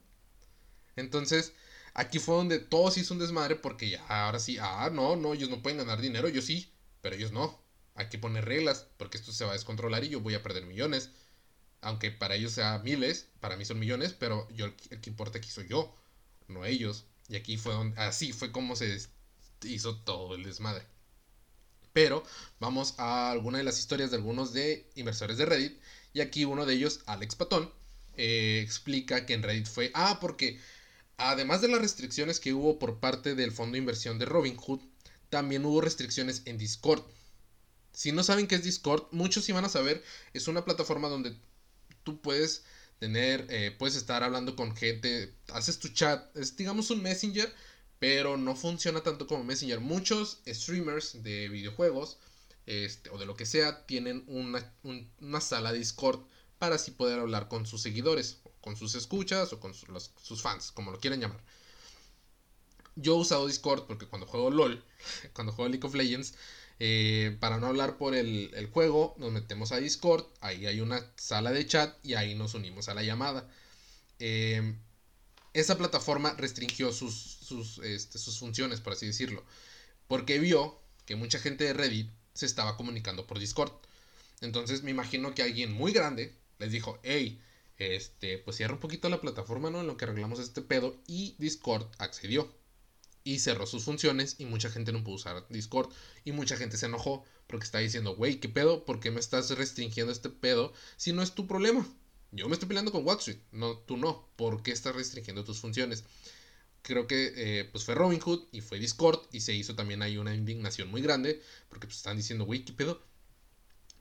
Entonces, 0.96 1.52
aquí 1.94 2.18
fue 2.18 2.36
donde 2.36 2.58
todos 2.58 2.96
hizo 2.98 3.14
un 3.14 3.20
desmadre 3.20 3.56
porque 3.56 3.90
ya, 3.90 4.06
ahora 4.06 4.38
sí, 4.38 4.58
ah, 4.60 4.90
no, 4.92 5.16
no, 5.16 5.34
ellos 5.34 5.50
no 5.50 5.62
pueden 5.62 5.78
ganar 5.78 6.00
dinero, 6.00 6.28
yo 6.28 6.42
sí, 6.42 6.72
pero 7.02 7.16
ellos 7.16 7.32
no. 7.32 7.60
Hay 7.94 8.08
que 8.08 8.18
poner 8.18 8.44
reglas 8.44 8.86
porque 8.98 9.16
esto 9.16 9.32
se 9.32 9.44
va 9.44 9.50
a 9.50 9.54
descontrolar 9.54 10.04
y 10.04 10.10
yo 10.10 10.20
voy 10.20 10.34
a 10.34 10.42
perder 10.42 10.66
millones. 10.66 11.10
Aunque 11.80 12.10
para 12.10 12.34
ellos 12.34 12.52
sea 12.52 12.78
miles, 12.80 13.28
para 13.40 13.56
mí 13.56 13.64
son 13.64 13.78
millones, 13.78 14.14
pero 14.14 14.48
yo 14.50 14.66
el 14.66 15.00
que 15.00 15.10
importa 15.10 15.38
aquí 15.38 15.50
soy 15.50 15.68
yo, 15.68 15.94
no 16.48 16.64
ellos. 16.64 17.04
Y 17.28 17.36
aquí 17.36 17.56
fue 17.56 17.72
donde, 17.74 18.00
así 18.00 18.32
fue 18.32 18.52
como 18.52 18.76
se 18.76 18.98
hizo 19.64 19.96
todo 19.98 20.34
el 20.34 20.44
desmadre. 20.44 20.84
Pero 21.92 22.22
vamos 22.60 22.94
a 22.98 23.30
alguna 23.30 23.58
de 23.58 23.64
las 23.64 23.78
historias 23.78 24.10
de 24.10 24.18
algunos 24.18 24.52
de 24.52 24.90
inversores 24.96 25.38
de 25.38 25.46
Reddit. 25.46 25.80
Y 26.12 26.20
aquí 26.20 26.44
uno 26.44 26.66
de 26.66 26.74
ellos, 26.74 27.00
Alex 27.06 27.36
Patón, 27.36 27.72
eh, 28.16 28.60
explica 28.62 29.26
que 29.26 29.34
en 29.34 29.42
Reddit 29.42 29.66
fue, 29.66 29.90
ah, 29.94 30.18
porque 30.20 30.58
además 31.16 31.60
de 31.60 31.68
las 31.68 31.80
restricciones 31.80 32.40
que 32.40 32.52
hubo 32.54 32.78
por 32.78 33.00
parte 33.00 33.34
del 33.34 33.52
fondo 33.52 33.72
de 33.72 33.78
inversión 33.78 34.18
de 34.18 34.26
Robinhood, 34.26 34.80
también 35.30 35.64
hubo 35.64 35.80
restricciones 35.80 36.42
en 36.44 36.58
Discord. 36.58 37.02
Si 37.92 38.12
no 38.12 38.22
saben 38.22 38.46
qué 38.46 38.56
es 38.56 38.64
Discord, 38.64 39.04
muchos 39.12 39.48
iban 39.48 39.64
a 39.64 39.68
saber, 39.68 40.02
es 40.34 40.48
una 40.48 40.64
plataforma 40.64 41.08
donde 41.08 41.34
tú 42.04 42.20
puedes 42.20 42.64
tener, 42.98 43.46
eh, 43.50 43.74
puedes 43.78 43.96
estar 43.96 44.22
hablando 44.22 44.56
con 44.56 44.76
gente, 44.76 45.34
haces 45.48 45.78
tu 45.78 45.88
chat, 45.88 46.34
es 46.36 46.56
digamos 46.56 46.90
un 46.90 47.02
Messenger, 47.02 47.52
pero 47.98 48.36
no 48.36 48.54
funciona 48.56 49.02
tanto 49.02 49.26
como 49.26 49.44
Messenger. 49.44 49.80
Muchos 49.80 50.40
streamers 50.46 51.22
de 51.22 51.48
videojuegos 51.48 52.18
este, 52.66 53.10
o 53.10 53.18
de 53.18 53.26
lo 53.26 53.36
que 53.36 53.46
sea 53.46 53.86
tienen 53.86 54.24
una, 54.26 54.72
una 55.20 55.40
sala 55.40 55.72
Discord 55.72 56.20
para 56.58 56.76
así 56.76 56.90
poder 56.90 57.20
hablar 57.20 57.48
con 57.48 57.66
sus 57.66 57.82
seguidores, 57.82 58.38
con 58.60 58.76
sus 58.76 58.94
escuchas 58.94 59.52
o 59.52 59.60
con 59.60 59.74
sus 59.74 60.42
fans, 60.42 60.72
como 60.72 60.90
lo 60.90 60.98
quieran 61.00 61.20
llamar. 61.20 61.40
yo 62.96 63.14
he 63.14 63.18
usado 63.18 63.46
Discord 63.46 63.86
porque 63.86 64.06
cuando 64.06 64.26
juego 64.26 64.50
LOL, 64.50 64.82
cuando 65.34 65.52
juego 65.52 65.68
League 65.68 65.86
of 65.86 65.94
Legends, 65.94 66.34
eh, 66.78 67.36
para 67.40 67.58
no 67.58 67.66
hablar 67.66 67.96
por 67.96 68.14
el, 68.14 68.68
juego, 68.72 69.14
nos 69.18 69.32
metemos 69.32 69.72
a 69.72 69.78
Discord, 69.78 70.26
ahí 70.40 70.66
hay 70.66 70.80
una 70.80 71.04
sala 71.16 71.50
de 71.52 71.66
chat 71.66 71.96
y 72.04 72.14
ahí 72.14 72.34
nos 72.34 72.54
unimos 72.54 72.88
a 72.88 72.94
la 72.94 73.02
llamada. 73.02 73.48
Eh, 74.18 74.74
esa 75.54 75.78
plataforma 75.78 76.34
restringió 76.34 76.92
sus, 76.92 77.78
este, 77.82 78.18
sus 78.18 78.38
funciones, 78.38 78.80
por 78.80 78.92
así 78.92 79.06
decirlo, 79.06 79.42
porque 80.06 80.38
vio 80.38 80.78
que 81.06 81.16
mucha 81.16 81.38
gente 81.38 81.64
de 81.64 81.72
Reddit 81.72 82.10
se 82.34 82.44
estaba 82.44 82.76
comunicando 82.76 83.26
por 83.26 83.38
Discord. 83.38 83.72
Entonces 84.42 84.82
me 84.82 84.90
imagino 84.90 85.34
que 85.34 85.42
alguien 85.42 85.72
muy 85.72 85.92
grande 85.92 86.34
les 86.58 86.72
dijo, 86.72 86.98
hey, 87.02 87.40
este, 87.78 88.38
pues 88.38 88.56
cierra 88.56 88.74
un 88.74 88.80
poquito 88.80 89.08
la 89.08 89.20
plataforma, 89.20 89.70
¿no? 89.70 89.80
En 89.80 89.86
lo 89.86 89.96
que 89.96 90.04
arreglamos 90.04 90.38
este 90.38 90.62
pedo. 90.62 90.96
Y 91.06 91.34
Discord 91.38 91.86
accedió. 91.98 92.52
Y 93.24 93.40
cerró 93.40 93.66
sus 93.66 93.84
funciones 93.84 94.36
y 94.38 94.46
mucha 94.46 94.70
gente 94.70 94.92
no 94.92 95.02
pudo 95.02 95.16
usar 95.16 95.46
Discord. 95.48 95.90
Y 96.24 96.32
mucha 96.32 96.56
gente 96.56 96.76
se 96.76 96.86
enojó 96.86 97.24
porque 97.46 97.64
está 97.64 97.78
diciendo, 97.78 98.14
güey, 98.14 98.40
¿qué 98.40 98.48
pedo? 98.48 98.84
¿Por 98.84 99.00
qué 99.00 99.10
me 99.10 99.20
estás 99.20 99.50
restringiendo 99.50 100.12
este 100.12 100.30
pedo 100.30 100.72
si 100.96 101.12
no 101.12 101.22
es 101.22 101.32
tu 101.32 101.46
problema? 101.46 101.86
Yo 102.32 102.48
me 102.48 102.54
estoy 102.54 102.68
peleando 102.68 102.92
con 102.92 103.06
Street, 103.18 103.38
no, 103.52 103.78
tú 103.78 103.96
no. 103.96 104.28
¿Por 104.36 104.62
qué 104.62 104.70
estás 104.72 104.94
restringiendo 104.94 105.44
tus 105.44 105.58
funciones? 105.58 106.04
Creo 106.82 107.06
que 107.06 107.32
eh, 107.36 107.64
pues 107.64 107.84
fue 107.84 107.94
Robinhood 107.94 108.46
y 108.52 108.60
fue 108.60 108.78
Discord 108.78 109.20
y 109.32 109.40
se 109.40 109.54
hizo 109.54 109.74
también 109.74 110.02
ahí 110.02 110.18
una 110.18 110.34
indignación 110.34 110.88
muy 110.88 111.02
grande 111.02 111.42
porque 111.68 111.86
pues 111.86 111.96
están 111.98 112.16
diciendo, 112.16 112.44
güey, 112.44 112.64
¿qué 112.64 112.72
pedo? 112.72 113.02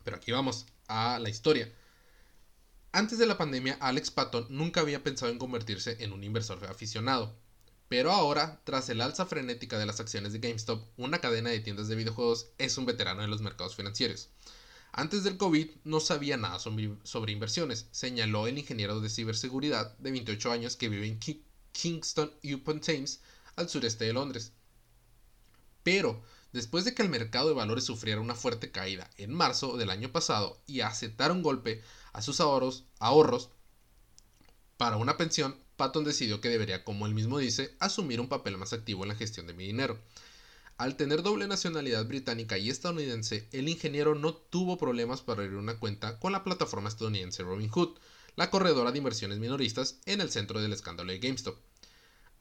Pero 0.03 0.17
aquí 0.17 0.31
vamos 0.31 0.67
a 0.87 1.17
la 1.19 1.29
historia. 1.29 1.71
Antes 2.95 3.19
de 3.19 3.25
la 3.25 3.37
pandemia, 3.37 3.77
Alex 3.81 4.09
Patton 4.09 4.47
nunca 4.47 4.79
había 4.79 5.03
pensado 5.03 5.29
en 5.29 5.37
convertirse 5.37 5.97
en 5.99 6.13
un 6.13 6.23
inversor 6.23 6.63
aficionado. 6.65 7.35
Pero 7.89 8.09
ahora, 8.13 8.61
tras 8.63 8.87
el 8.87 9.01
alza 9.01 9.25
frenética 9.25 9.77
de 9.77 9.85
las 9.85 9.99
acciones 9.99 10.31
de 10.31 10.39
GameStop, 10.39 10.81
una 10.95 11.19
cadena 11.19 11.49
de 11.49 11.59
tiendas 11.59 11.89
de 11.89 11.97
videojuegos, 11.97 12.51
es 12.57 12.77
un 12.77 12.85
veterano 12.85 13.21
de 13.21 13.27
los 13.27 13.41
mercados 13.41 13.75
financieros. 13.75 14.29
Antes 14.93 15.25
del 15.25 15.35
COVID 15.35 15.71
no 15.83 15.99
sabía 15.99 16.37
nada 16.37 16.57
sobre, 16.57 17.31
inversiones, 17.33 17.89
señaló 17.91 18.47
el 18.47 18.57
ingeniero 18.57 19.01
de 19.01 19.09
ciberseguridad 19.09 19.97
de 19.97 20.11
28 20.11 20.53
años 20.53 20.77
que 20.77 20.87
vive 20.87 21.05
en 21.05 21.19
Kingston 21.73 22.31
upon 22.53 22.79
Thames, 22.79 23.19
al 23.57 23.67
sureste 23.67 24.05
de 24.05 24.13
Londres. 24.13 24.53
Pero, 25.83 26.23
después 26.55 26.85
de 26.85 26.95
que 26.95 27.01
el 27.01 27.09
mercado 27.09 27.49
de 27.49 27.53
valores 27.53 27.83
sufriera 27.83 28.21
una 28.21 28.33
fuerte 28.33 28.71
caída 28.71 29.09
en 29.17 29.33
marzo 29.33 29.75
del 29.75 29.89
año 29.89 30.13
pasado 30.13 30.57
y 30.65 30.79
aceptara 30.79 31.33
un 31.33 31.43
golpe 31.43 31.83
a 32.13 32.21
sus 32.21 32.39
ahorros, 32.39 32.85
ahorros 32.99 33.49
para 34.77 34.95
una 34.95 35.17
pensión, 35.17 35.57
Patton 35.75 36.05
decidió 36.05 36.39
que 36.39 36.47
debería, 36.47 36.85
como 36.85 37.07
él 37.07 37.13
mismo 37.13 37.39
dice, 37.39 37.75
asumir 37.79 38.21
un 38.21 38.29
papel 38.29 38.57
más 38.57 38.71
activo 38.71 39.03
en 39.03 39.09
la 39.09 39.15
gestión 39.15 39.47
de 39.47 39.53
mi 39.53 39.65
dinero. 39.65 39.99
Al 40.77 40.95
tener 40.95 41.23
doble 41.23 41.45
nacionalidad 41.47 42.05
británica 42.05 42.57
y 42.57 42.69
estadounidense, 42.69 43.49
el 43.51 43.67
ingeniero 43.67 44.15
no 44.15 44.33
tuvo 44.33 44.77
problemas 44.77 45.21
para 45.21 45.43
abrir 45.43 45.57
una 45.57 45.77
cuenta 45.77 46.19
con 46.19 46.31
la 46.31 46.45
plataforma 46.45 46.87
estadounidense 46.87 47.43
Robinhood, 47.43 47.97
la 48.37 48.49
corredora 48.49 48.93
de 48.93 48.97
inversiones 48.99 49.39
minoristas 49.39 49.99
en 50.05 50.21
el 50.21 50.31
centro 50.31 50.61
del 50.61 50.71
escándalo 50.71 51.11
de 51.11 51.19
GameStop. 51.19 51.57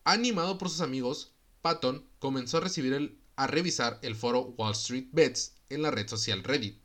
Animado 0.04 0.56
por 0.56 0.70
sus 0.70 0.82
amigos, 0.82 1.32
Patton 1.62 2.06
comenzó 2.20 2.58
a, 2.58 2.60
recibir 2.60 3.23
a 3.36 3.46
revisar 3.46 3.98
el 4.02 4.14
foro 4.14 4.54
Wall 4.56 4.72
Street 4.72 5.08
Bets 5.12 5.54
en 5.68 5.82
la 5.82 5.90
red 5.90 6.08
social 6.08 6.42
Reddit, 6.42 6.78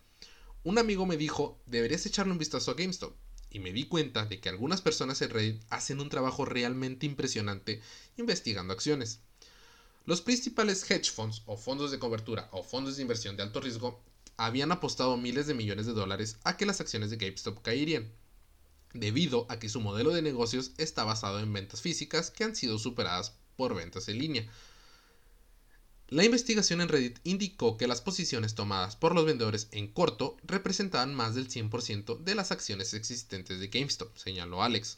un 0.63 0.77
amigo 0.77 1.05
me 1.05 1.17
dijo, 1.17 1.61
deberías 1.65 2.05
echarle 2.05 2.33
un 2.33 2.37
vistazo 2.37 2.71
a 2.71 2.73
GameStop. 2.73 3.15
Y 3.51 3.59
me 3.59 3.71
di 3.71 3.85
cuenta 3.85 4.25
de 4.25 4.39
que 4.39 4.49
algunas 4.49 4.81
personas 4.81 5.21
en 5.21 5.31
Reddit 5.31 5.63
hacen 5.69 5.99
un 6.01 6.09
trabajo 6.09 6.45
realmente 6.45 7.05
impresionante 7.05 7.81
investigando 8.17 8.73
acciones. 8.73 9.21
Los 10.05 10.21
principales 10.21 10.89
hedge 10.89 11.11
funds 11.11 11.43
o 11.45 11.57
fondos 11.57 11.91
de 11.91 11.99
cobertura 11.99 12.49
o 12.51 12.63
fondos 12.63 12.95
de 12.95 13.01
inversión 13.01 13.37
de 13.37 13.43
alto 13.43 13.61
riesgo 13.61 14.01
habían 14.37 14.71
apostado 14.71 15.17
miles 15.17 15.47
de 15.47 15.53
millones 15.53 15.85
de 15.85 15.93
dólares 15.93 16.37
a 16.43 16.57
que 16.57 16.65
las 16.65 16.81
acciones 16.81 17.09
de 17.09 17.17
GameStop 17.17 17.61
caerían, 17.61 18.11
debido 18.93 19.45
a 19.49 19.59
que 19.59 19.69
su 19.69 19.81
modelo 19.81 20.11
de 20.11 20.21
negocios 20.21 20.71
está 20.77 21.03
basado 21.03 21.39
en 21.39 21.51
ventas 21.53 21.81
físicas 21.81 22.31
que 22.31 22.43
han 22.43 22.55
sido 22.55 22.79
superadas 22.79 23.33
por 23.55 23.75
ventas 23.75 24.07
en 24.07 24.19
línea, 24.19 24.49
la 26.11 26.25
investigación 26.25 26.81
en 26.81 26.89
Reddit 26.89 27.19
indicó 27.23 27.77
que 27.77 27.85
las 27.85 28.01
posiciones 28.01 28.55
tomadas 28.55 28.95
por 28.95 29.13
los 29.13 29.25
vendedores 29.25 29.67
en 29.71 29.87
corto 29.87 30.37
representaban 30.43 31.13
más 31.13 31.35
del 31.35 31.47
100% 31.49 32.17
de 32.23 32.33
las 32.33 32.51
acciones 32.51 32.95
existentes 32.95 33.59
de 33.59 33.67
GameStop, 33.67 34.17
señaló 34.17 34.63
Alex. 34.63 34.97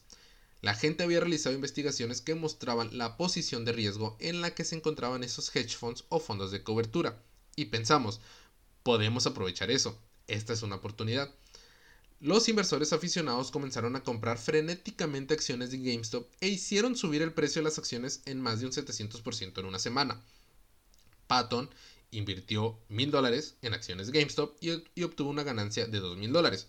La 0.61 0.73
gente 0.73 1.03
había 1.03 1.19
realizado 1.19 1.53
investigaciones 1.53 2.21
que 2.21 2.33
mostraban 2.33 2.97
la 2.97 3.17
posición 3.17 3.65
de 3.65 3.73
riesgo 3.73 4.15
en 4.21 4.39
la 4.39 4.55
que 4.55 4.63
se 4.63 4.77
encontraban 4.77 5.25
esos 5.25 5.53
hedge 5.53 5.75
funds 5.75 6.05
o 6.07 6.21
fondos 6.21 6.49
de 6.51 6.63
cobertura. 6.63 7.21
Y 7.57 7.65
pensamos, 7.65 8.21
podemos 8.81 9.27
aprovechar 9.27 9.69
eso. 9.69 9.99
Esta 10.27 10.53
es 10.53 10.61
una 10.61 10.77
oportunidad. 10.77 11.29
Los 12.21 12.47
inversores 12.47 12.93
aficionados 12.93 13.51
comenzaron 13.51 13.97
a 13.97 14.03
comprar 14.03 14.37
frenéticamente 14.37 15.33
acciones 15.33 15.71
de 15.71 15.79
GameStop 15.79 16.25
e 16.39 16.47
hicieron 16.47 16.95
subir 16.95 17.21
el 17.21 17.33
precio 17.33 17.61
de 17.61 17.65
las 17.65 17.79
acciones 17.79 18.21
en 18.23 18.39
más 18.39 18.61
de 18.61 18.67
un 18.67 18.71
700% 18.71 19.59
en 19.59 19.65
una 19.65 19.79
semana. 19.79 20.21
Patton 21.31 21.69
invirtió 22.11 22.77
mil 22.89 23.09
dólares 23.09 23.55
en 23.61 23.73
acciones 23.73 24.11
GameStop 24.11 24.57
y, 24.59 25.03
obtuvo 25.03 25.29
una 25.29 25.43
ganancia 25.43 25.85
de 25.85 26.01
dos 26.01 26.17
mil 26.17 26.33
dólares. 26.33 26.67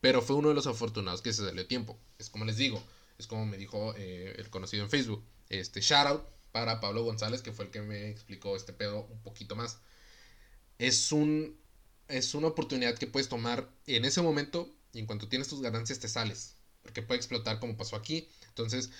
Pero 0.00 0.22
fue 0.22 0.36
uno 0.36 0.50
de 0.50 0.54
los 0.54 0.68
afortunados 0.68 1.20
que 1.20 1.32
se 1.32 1.44
salió 1.44 1.66
tiempo. 1.66 1.98
Es 2.20 2.30
como 2.30 2.44
les 2.44 2.56
digo, 2.56 2.80
es 3.18 3.26
como 3.26 3.44
me 3.44 3.56
dijo 3.56 3.92
eh, 3.96 4.36
el 4.38 4.50
conocido 4.50 4.84
en 4.84 4.90
Facebook. 4.90 5.24
Este 5.48 5.80
shout 5.80 6.06
out 6.06 6.22
para 6.52 6.78
Pablo 6.78 7.02
González, 7.02 7.42
que 7.42 7.50
fue 7.50 7.64
el 7.64 7.72
que 7.72 7.80
me 7.80 8.08
explicó 8.08 8.54
este 8.54 8.72
pedo 8.72 9.04
un 9.10 9.20
poquito 9.20 9.56
más. 9.56 9.78
Es 10.78 11.10
un 11.10 11.58
es 12.06 12.34
una 12.34 12.46
oportunidad 12.46 12.96
que 12.96 13.08
puedes 13.08 13.28
tomar 13.28 13.68
en 13.88 14.04
ese 14.04 14.22
momento 14.22 14.72
y 14.92 15.00
en 15.00 15.06
cuanto 15.06 15.26
tienes 15.26 15.48
tus 15.48 15.60
ganancias 15.60 15.98
te 15.98 16.06
sales. 16.06 16.54
Porque 16.82 17.02
puede 17.02 17.18
explotar 17.18 17.58
como 17.58 17.76
pasó 17.76 17.96
aquí. 17.96 18.28
Entonces, 18.46 18.90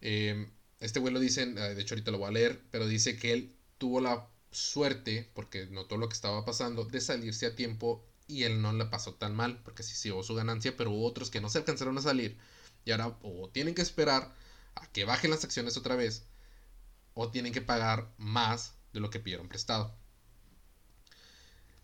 eh, 0.00 0.50
este 0.80 0.98
güey 0.98 1.14
lo 1.14 1.20
dice, 1.20 1.42
eh, 1.42 1.74
de 1.76 1.80
hecho 1.80 1.94
ahorita 1.94 2.10
lo 2.10 2.18
voy 2.18 2.28
a 2.28 2.32
leer, 2.32 2.60
pero 2.72 2.88
dice 2.88 3.16
que 3.16 3.32
él 3.32 3.54
tuvo 3.78 4.00
la 4.00 4.26
suerte, 4.50 5.30
porque 5.34 5.66
notó 5.66 5.96
lo 5.96 6.08
que 6.08 6.14
estaba 6.14 6.44
pasando, 6.44 6.84
de 6.84 7.00
salirse 7.00 7.46
a 7.46 7.54
tiempo 7.54 8.04
y 8.26 8.44
él 8.44 8.60
no 8.60 8.72
le 8.72 8.86
pasó 8.86 9.14
tan 9.14 9.34
mal, 9.34 9.60
porque 9.62 9.82
sí 9.82 9.94
se 9.94 10.08
llevó 10.08 10.22
su 10.22 10.34
ganancia, 10.34 10.76
pero 10.76 10.90
hubo 10.90 11.06
otros 11.06 11.30
que 11.30 11.40
no 11.40 11.48
se 11.48 11.58
alcanzaron 11.58 11.96
a 11.98 12.02
salir 12.02 12.36
y 12.84 12.90
ahora 12.90 13.18
o 13.22 13.48
tienen 13.50 13.74
que 13.74 13.82
esperar 13.82 14.34
a 14.74 14.86
que 14.92 15.04
bajen 15.04 15.30
las 15.30 15.44
acciones 15.44 15.76
otra 15.76 15.96
vez 15.96 16.24
o 17.14 17.30
tienen 17.30 17.52
que 17.52 17.62
pagar 17.62 18.12
más 18.16 18.74
de 18.92 19.00
lo 19.00 19.10
que 19.10 19.20
pidieron 19.20 19.48
prestado. 19.48 19.94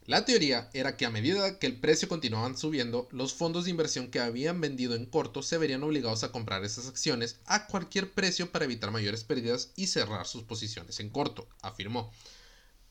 La 0.06 0.26
teoría 0.26 0.68
era 0.74 0.98
que 0.98 1.06
a 1.06 1.10
medida 1.10 1.58
que 1.58 1.66
el 1.66 1.80
precio 1.80 2.08
continuaba 2.08 2.54
subiendo, 2.56 3.08
los 3.10 3.32
fondos 3.32 3.64
de 3.64 3.70
inversión 3.70 4.10
que 4.10 4.20
habían 4.20 4.60
vendido 4.60 4.94
en 4.94 5.06
corto 5.06 5.42
se 5.42 5.56
verían 5.56 5.82
obligados 5.82 6.24
a 6.24 6.30
comprar 6.30 6.62
esas 6.62 6.88
acciones 6.88 7.40
a 7.46 7.66
cualquier 7.66 8.12
precio 8.12 8.52
para 8.52 8.66
evitar 8.66 8.90
mayores 8.90 9.24
pérdidas 9.24 9.72
y 9.76 9.86
cerrar 9.86 10.26
sus 10.26 10.42
posiciones 10.42 11.00
en 11.00 11.08
corto, 11.08 11.48
afirmó 11.62 12.12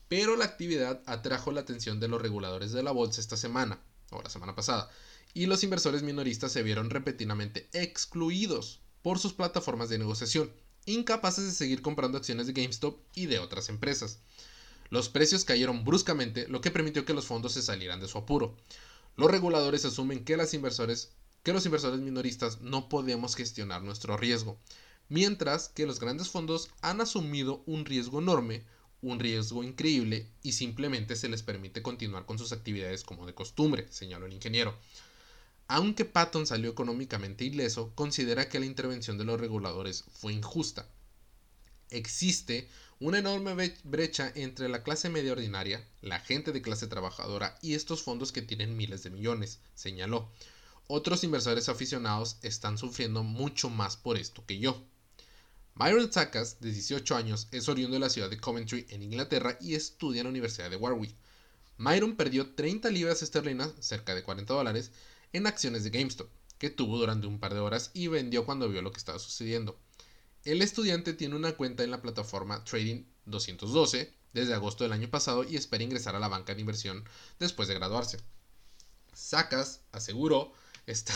pero 0.08 0.36
la 0.36 0.44
actividad 0.44 1.02
atrajo 1.06 1.52
la 1.52 1.60
atención 1.60 2.00
de 2.00 2.08
los 2.08 2.20
reguladores 2.20 2.72
de 2.72 2.82
la 2.82 2.92
bolsa 2.92 3.20
esta 3.20 3.36
semana, 3.36 3.80
o 4.10 4.22
la 4.22 4.30
semana 4.30 4.54
pasada, 4.54 4.90
y 5.32 5.46
los 5.46 5.64
inversores 5.64 6.02
minoristas 6.02 6.52
se 6.52 6.62
vieron 6.62 6.90
repetidamente 6.90 7.68
excluidos 7.72 8.80
por 9.02 9.18
sus 9.18 9.32
plataformas 9.32 9.88
de 9.88 9.98
negociación, 9.98 10.50
incapaces 10.86 11.44
de 11.44 11.52
seguir 11.52 11.82
comprando 11.82 12.18
acciones 12.18 12.46
de 12.46 12.52
GameStop 12.52 13.00
y 13.14 13.26
de 13.26 13.38
otras 13.38 13.68
empresas. 13.68 14.20
Los 14.90 15.08
precios 15.08 15.44
cayeron 15.44 15.84
bruscamente, 15.84 16.46
lo 16.48 16.60
que 16.60 16.70
permitió 16.70 17.04
que 17.04 17.14
los 17.14 17.26
fondos 17.26 17.52
se 17.52 17.62
salieran 17.62 18.00
de 18.00 18.08
su 18.08 18.18
apuro. 18.18 18.56
Los 19.16 19.30
reguladores 19.30 19.84
asumen 19.84 20.24
que, 20.24 20.34
que 20.34 21.52
los 21.52 21.66
inversores 21.66 22.00
minoristas 22.00 22.60
no 22.60 22.88
podemos 22.88 23.34
gestionar 23.34 23.82
nuestro 23.82 24.16
riesgo, 24.16 24.58
mientras 25.08 25.68
que 25.68 25.86
los 25.86 26.00
grandes 26.00 26.28
fondos 26.28 26.70
han 26.80 27.00
asumido 27.00 27.62
un 27.66 27.84
riesgo 27.84 28.20
enorme 28.20 28.64
un 29.10 29.20
riesgo 29.20 29.62
increíble 29.62 30.26
y 30.42 30.52
simplemente 30.52 31.16
se 31.16 31.28
les 31.28 31.42
permite 31.42 31.82
continuar 31.82 32.26
con 32.26 32.38
sus 32.38 32.52
actividades 32.52 33.04
como 33.04 33.26
de 33.26 33.34
costumbre, 33.34 33.86
señaló 33.90 34.26
el 34.26 34.32
ingeniero. 34.32 34.76
Aunque 35.68 36.04
Patton 36.04 36.46
salió 36.46 36.70
económicamente 36.70 37.44
ileso, 37.44 37.92
considera 37.94 38.48
que 38.48 38.60
la 38.60 38.66
intervención 38.66 39.16
de 39.16 39.24
los 39.24 39.40
reguladores 39.40 40.04
fue 40.12 40.32
injusta. 40.32 40.86
Existe 41.90 42.68
una 43.00 43.18
enorme 43.18 43.74
brecha 43.84 44.32
entre 44.34 44.68
la 44.68 44.82
clase 44.82 45.10
media 45.10 45.32
ordinaria, 45.32 45.86
la 46.00 46.20
gente 46.20 46.52
de 46.52 46.62
clase 46.62 46.86
trabajadora 46.86 47.58
y 47.62 47.74
estos 47.74 48.02
fondos 48.02 48.32
que 48.32 48.42
tienen 48.42 48.76
miles 48.76 49.02
de 49.02 49.10
millones, 49.10 49.60
señaló. 49.74 50.30
Otros 50.86 51.24
inversores 51.24 51.68
aficionados 51.68 52.36
están 52.42 52.78
sufriendo 52.78 53.22
mucho 53.22 53.70
más 53.70 53.96
por 53.96 54.16
esto 54.16 54.44
que 54.46 54.58
yo. 54.58 54.82
Myron 55.76 56.12
Sakas, 56.12 56.60
de 56.60 56.70
18 56.70 57.16
años, 57.16 57.48
es 57.50 57.68
oriundo 57.68 57.94
de 57.94 58.00
la 58.00 58.08
ciudad 58.08 58.30
de 58.30 58.38
Coventry, 58.38 58.86
en 58.90 59.02
Inglaterra, 59.02 59.58
y 59.60 59.74
estudia 59.74 60.20
en 60.20 60.26
la 60.26 60.30
Universidad 60.30 60.70
de 60.70 60.76
Warwick. 60.76 61.16
Myron 61.78 62.14
perdió 62.14 62.54
30 62.54 62.90
libras 62.90 63.22
esterlinas, 63.22 63.72
cerca 63.80 64.14
de 64.14 64.22
40 64.22 64.54
dólares, 64.54 64.92
en 65.32 65.48
acciones 65.48 65.82
de 65.82 65.90
GameStop, 65.90 66.28
que 66.58 66.70
tuvo 66.70 66.96
durante 66.96 67.26
un 67.26 67.40
par 67.40 67.54
de 67.54 67.58
horas 67.58 67.90
y 67.92 68.06
vendió 68.06 68.46
cuando 68.46 68.68
vio 68.68 68.82
lo 68.82 68.92
que 68.92 68.98
estaba 68.98 69.18
sucediendo. 69.18 69.76
El 70.44 70.62
estudiante 70.62 71.12
tiene 71.12 71.34
una 71.34 71.52
cuenta 71.52 71.82
en 71.82 71.90
la 71.90 72.00
plataforma 72.00 72.62
Trading 72.62 73.02
212 73.26 74.14
desde 74.32 74.54
agosto 74.54 74.84
del 74.84 74.92
año 74.92 75.10
pasado 75.10 75.42
y 75.42 75.56
espera 75.56 75.82
ingresar 75.82 76.14
a 76.14 76.20
la 76.20 76.28
banca 76.28 76.54
de 76.54 76.60
inversión 76.60 77.02
después 77.40 77.66
de 77.66 77.74
graduarse. 77.74 78.18
Sacas 79.12 79.80
aseguró 79.90 80.52
esta. 80.86 81.14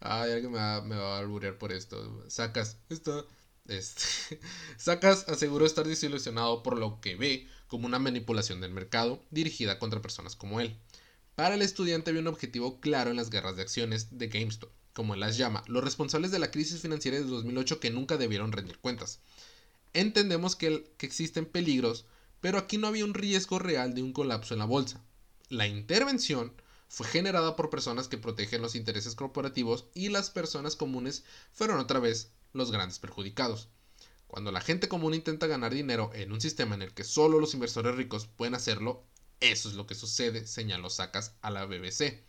Ay, 0.00 0.32
alguien 0.32 0.52
me 0.52 0.58
va, 0.58 0.82
me 0.82 0.96
va 0.96 1.16
a 1.16 1.20
alburear 1.20 1.58
por 1.58 1.72
esto. 1.72 2.24
Sacas, 2.28 2.78
esto. 2.88 3.26
Este, 3.66 4.40
Sacas 4.76 5.28
aseguró 5.28 5.66
estar 5.66 5.86
desilusionado 5.86 6.62
por 6.62 6.78
lo 6.78 7.00
que 7.00 7.16
ve 7.16 7.48
como 7.66 7.86
una 7.86 7.98
manipulación 7.98 8.60
del 8.60 8.72
mercado 8.72 9.22
dirigida 9.30 9.78
contra 9.78 10.02
personas 10.02 10.36
como 10.36 10.60
él. 10.60 10.76
Para 11.34 11.54
el 11.54 11.62
estudiante 11.62 12.10
había 12.10 12.22
un 12.22 12.28
objetivo 12.28 12.80
claro 12.80 13.10
en 13.10 13.16
las 13.16 13.30
guerras 13.30 13.56
de 13.56 13.62
acciones 13.62 14.18
de 14.18 14.28
GameStop 14.28 14.70
como 14.94 15.12
él 15.14 15.20
las 15.20 15.36
llama, 15.36 15.62
los 15.66 15.84
responsables 15.84 16.30
de 16.30 16.38
la 16.38 16.50
crisis 16.50 16.80
financiera 16.80 17.18
de 17.18 17.24
2008 17.24 17.80
que 17.80 17.90
nunca 17.90 18.16
debieron 18.16 18.52
rendir 18.52 18.78
cuentas. 18.78 19.18
Entendemos 19.92 20.56
que, 20.56 20.88
que 20.96 21.06
existen 21.06 21.44
peligros, 21.44 22.06
pero 22.40 22.58
aquí 22.58 22.78
no 22.78 22.86
había 22.86 23.04
un 23.04 23.14
riesgo 23.14 23.58
real 23.58 23.94
de 23.94 24.02
un 24.02 24.12
colapso 24.12 24.54
en 24.54 24.60
la 24.60 24.64
bolsa. 24.64 25.02
La 25.48 25.66
intervención 25.66 26.52
fue 26.94 27.08
generada 27.08 27.56
por 27.56 27.70
personas 27.70 28.06
que 28.06 28.18
protegen 28.18 28.62
los 28.62 28.76
intereses 28.76 29.16
corporativos 29.16 29.86
y 29.94 30.10
las 30.10 30.30
personas 30.30 30.76
comunes 30.76 31.24
fueron 31.52 31.80
otra 31.80 31.98
vez 31.98 32.30
los 32.52 32.70
grandes 32.70 33.00
perjudicados. 33.00 33.66
Cuando 34.28 34.52
la 34.52 34.60
gente 34.60 34.88
común 34.88 35.12
intenta 35.12 35.48
ganar 35.48 35.74
dinero 35.74 36.12
en 36.14 36.30
un 36.30 36.40
sistema 36.40 36.76
en 36.76 36.82
el 36.82 36.94
que 36.94 37.02
solo 37.02 37.40
los 37.40 37.52
inversores 37.52 37.96
ricos 37.96 38.28
pueden 38.28 38.54
hacerlo, 38.54 39.02
eso 39.40 39.68
es 39.68 39.74
lo 39.74 39.88
que 39.88 39.96
sucede, 39.96 40.46
señaló 40.46 40.88
Sacas 40.88 41.32
a 41.42 41.50
la 41.50 41.66
BBC. 41.66 42.22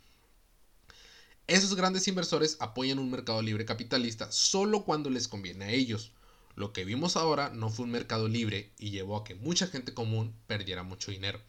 Esos 1.46 1.76
grandes 1.76 2.08
inversores 2.08 2.56
apoyan 2.58 2.98
un 2.98 3.08
mercado 3.08 3.42
libre 3.42 3.66
capitalista 3.66 4.32
solo 4.32 4.84
cuando 4.84 5.10
les 5.10 5.28
conviene 5.28 5.66
a 5.66 5.70
ellos. 5.70 6.10
Lo 6.56 6.72
que 6.72 6.84
vimos 6.84 7.16
ahora 7.16 7.50
no 7.50 7.70
fue 7.70 7.84
un 7.84 7.92
mercado 7.92 8.26
libre 8.26 8.72
y 8.80 8.90
llevó 8.90 9.16
a 9.16 9.22
que 9.22 9.36
mucha 9.36 9.68
gente 9.68 9.94
común 9.94 10.34
perdiera 10.48 10.82
mucho 10.82 11.12
dinero. 11.12 11.40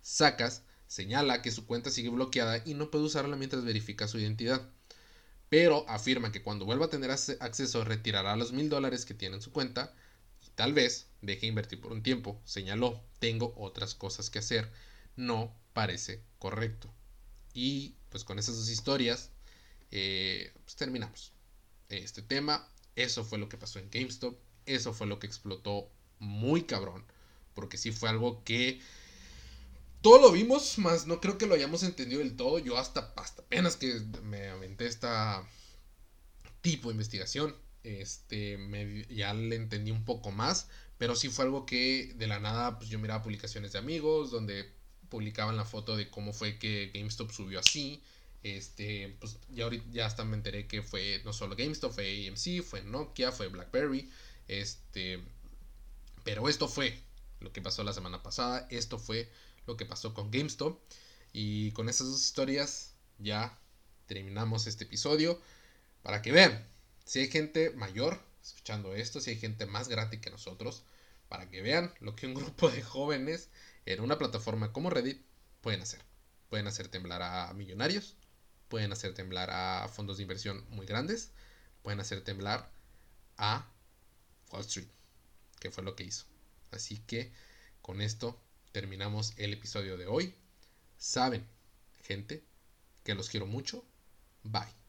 Sacas 0.00 0.62
señala 0.94 1.42
que 1.42 1.50
su 1.50 1.66
cuenta 1.66 1.90
sigue 1.90 2.08
bloqueada 2.08 2.62
y 2.64 2.74
no 2.74 2.88
puede 2.88 3.02
usarla 3.02 3.34
mientras 3.34 3.64
verifica 3.64 4.06
su 4.06 4.20
identidad. 4.20 4.62
Pero 5.48 5.84
afirma 5.88 6.30
que 6.30 6.40
cuando 6.40 6.66
vuelva 6.66 6.86
a 6.86 6.90
tener 6.90 7.10
acceso 7.10 7.82
retirará 7.82 8.36
los 8.36 8.52
mil 8.52 8.68
dólares 8.68 9.04
que 9.04 9.12
tiene 9.12 9.34
en 9.34 9.42
su 9.42 9.50
cuenta 9.50 9.92
y 10.40 10.50
tal 10.50 10.72
vez 10.72 11.08
deje 11.20 11.48
invertir 11.48 11.80
por 11.80 11.90
un 11.90 12.04
tiempo. 12.04 12.40
Señaló, 12.44 13.02
tengo 13.18 13.54
otras 13.56 13.96
cosas 13.96 14.30
que 14.30 14.38
hacer. 14.38 14.70
No 15.16 15.52
parece 15.72 16.22
correcto. 16.38 16.94
Y 17.54 17.96
pues 18.10 18.22
con 18.22 18.38
esas 18.38 18.56
dos 18.56 18.68
historias 18.68 19.32
eh, 19.90 20.52
pues 20.64 20.76
terminamos 20.76 21.32
este 21.88 22.22
tema. 22.22 22.68
Eso 22.94 23.24
fue 23.24 23.38
lo 23.38 23.48
que 23.48 23.58
pasó 23.58 23.80
en 23.80 23.90
GameStop. 23.90 24.38
Eso 24.64 24.92
fue 24.92 25.08
lo 25.08 25.18
que 25.18 25.26
explotó 25.26 25.90
muy 26.20 26.62
cabrón. 26.62 27.04
Porque 27.52 27.78
sí 27.78 27.90
fue 27.90 28.10
algo 28.10 28.44
que 28.44 28.80
todo 30.04 30.20
lo 30.20 30.30
vimos, 30.30 30.76
más 30.76 31.06
no 31.06 31.18
creo 31.18 31.38
que 31.38 31.46
lo 31.46 31.54
hayamos 31.54 31.82
entendido 31.82 32.20
del 32.20 32.36
todo. 32.36 32.58
Yo 32.58 32.76
hasta, 32.76 33.14
hasta 33.16 33.40
apenas 33.40 33.76
que 33.76 34.00
me 34.22 34.48
aventé 34.50 34.84
esta 34.84 35.48
tipo 36.60 36.90
de 36.90 36.92
investigación, 36.92 37.56
este, 37.84 38.58
me, 38.58 39.06
ya 39.06 39.32
le 39.32 39.56
entendí 39.56 39.90
un 39.90 40.04
poco 40.04 40.30
más. 40.30 40.68
Pero 40.98 41.16
sí 41.16 41.30
fue 41.30 41.46
algo 41.46 41.64
que 41.64 42.12
de 42.16 42.26
la 42.26 42.38
nada, 42.38 42.76
pues 42.78 42.90
yo 42.90 42.98
miraba 42.98 43.22
publicaciones 43.22 43.72
de 43.72 43.78
amigos 43.78 44.30
donde 44.30 44.70
publicaban 45.08 45.56
la 45.56 45.64
foto 45.64 45.96
de 45.96 46.10
cómo 46.10 46.34
fue 46.34 46.58
que 46.58 46.90
GameStop 46.92 47.30
subió 47.30 47.60
así. 47.60 48.02
Este, 48.42 49.16
pues 49.20 49.38
ya 49.48 49.64
ahorita 49.64 49.86
ya 49.90 50.04
hasta 50.04 50.26
me 50.26 50.36
enteré 50.36 50.66
que 50.66 50.82
fue 50.82 51.22
no 51.24 51.32
solo 51.32 51.56
GameStop, 51.56 51.94
fue 51.94 52.28
AMC, 52.28 52.62
fue 52.62 52.82
Nokia, 52.82 53.32
fue 53.32 53.48
BlackBerry. 53.48 54.10
Este, 54.48 55.18
pero 56.24 56.46
esto 56.50 56.68
fue 56.68 57.00
lo 57.40 57.54
que 57.54 57.62
pasó 57.62 57.82
la 57.84 57.94
semana 57.94 58.22
pasada. 58.22 58.68
Esto 58.70 58.98
fue 58.98 59.30
lo 59.66 59.76
que 59.76 59.86
pasó 59.86 60.14
con 60.14 60.30
GameStop. 60.30 60.80
Y 61.32 61.72
con 61.72 61.88
esas 61.88 62.06
dos 62.08 62.22
historias 62.22 62.94
ya 63.18 63.58
terminamos 64.06 64.66
este 64.66 64.84
episodio. 64.84 65.40
Para 66.02 66.22
que 66.22 66.32
vean, 66.32 66.66
si 67.04 67.20
hay 67.20 67.28
gente 67.28 67.70
mayor 67.70 68.20
escuchando 68.42 68.94
esto, 68.94 69.20
si 69.20 69.30
hay 69.30 69.38
gente 69.38 69.66
más 69.66 69.88
grande 69.88 70.20
que 70.20 70.30
nosotros, 70.30 70.84
para 71.28 71.48
que 71.48 71.62
vean 71.62 71.92
lo 72.00 72.14
que 72.14 72.26
un 72.26 72.34
grupo 72.40 72.70
de 72.70 72.82
jóvenes 72.82 73.48
en 73.86 74.00
una 74.00 74.18
plataforma 74.18 74.72
como 74.72 74.90
Reddit 74.90 75.22
pueden 75.60 75.80
hacer. 75.80 76.00
Pueden 76.50 76.66
hacer 76.66 76.88
temblar 76.88 77.22
a 77.22 77.52
millonarios, 77.54 78.16
pueden 78.68 78.92
hacer 78.92 79.14
temblar 79.14 79.50
a 79.50 79.88
fondos 79.88 80.18
de 80.18 80.22
inversión 80.22 80.64
muy 80.70 80.86
grandes, 80.86 81.32
pueden 81.82 82.00
hacer 82.00 82.22
temblar 82.22 82.70
a 83.36 83.66
Wall 84.50 84.60
Street, 84.60 84.88
que 85.58 85.70
fue 85.70 85.82
lo 85.82 85.96
que 85.96 86.04
hizo. 86.04 86.26
Así 86.70 86.98
que 86.98 87.32
con 87.82 88.00
esto 88.00 88.40
terminamos 88.74 89.34
el 89.36 89.52
episodio 89.52 89.96
de 89.96 90.08
hoy. 90.08 90.34
Saben, 90.96 91.46
gente, 92.02 92.44
que 93.04 93.14
los 93.14 93.28
quiero 93.28 93.46
mucho. 93.46 93.86
Bye. 94.42 94.83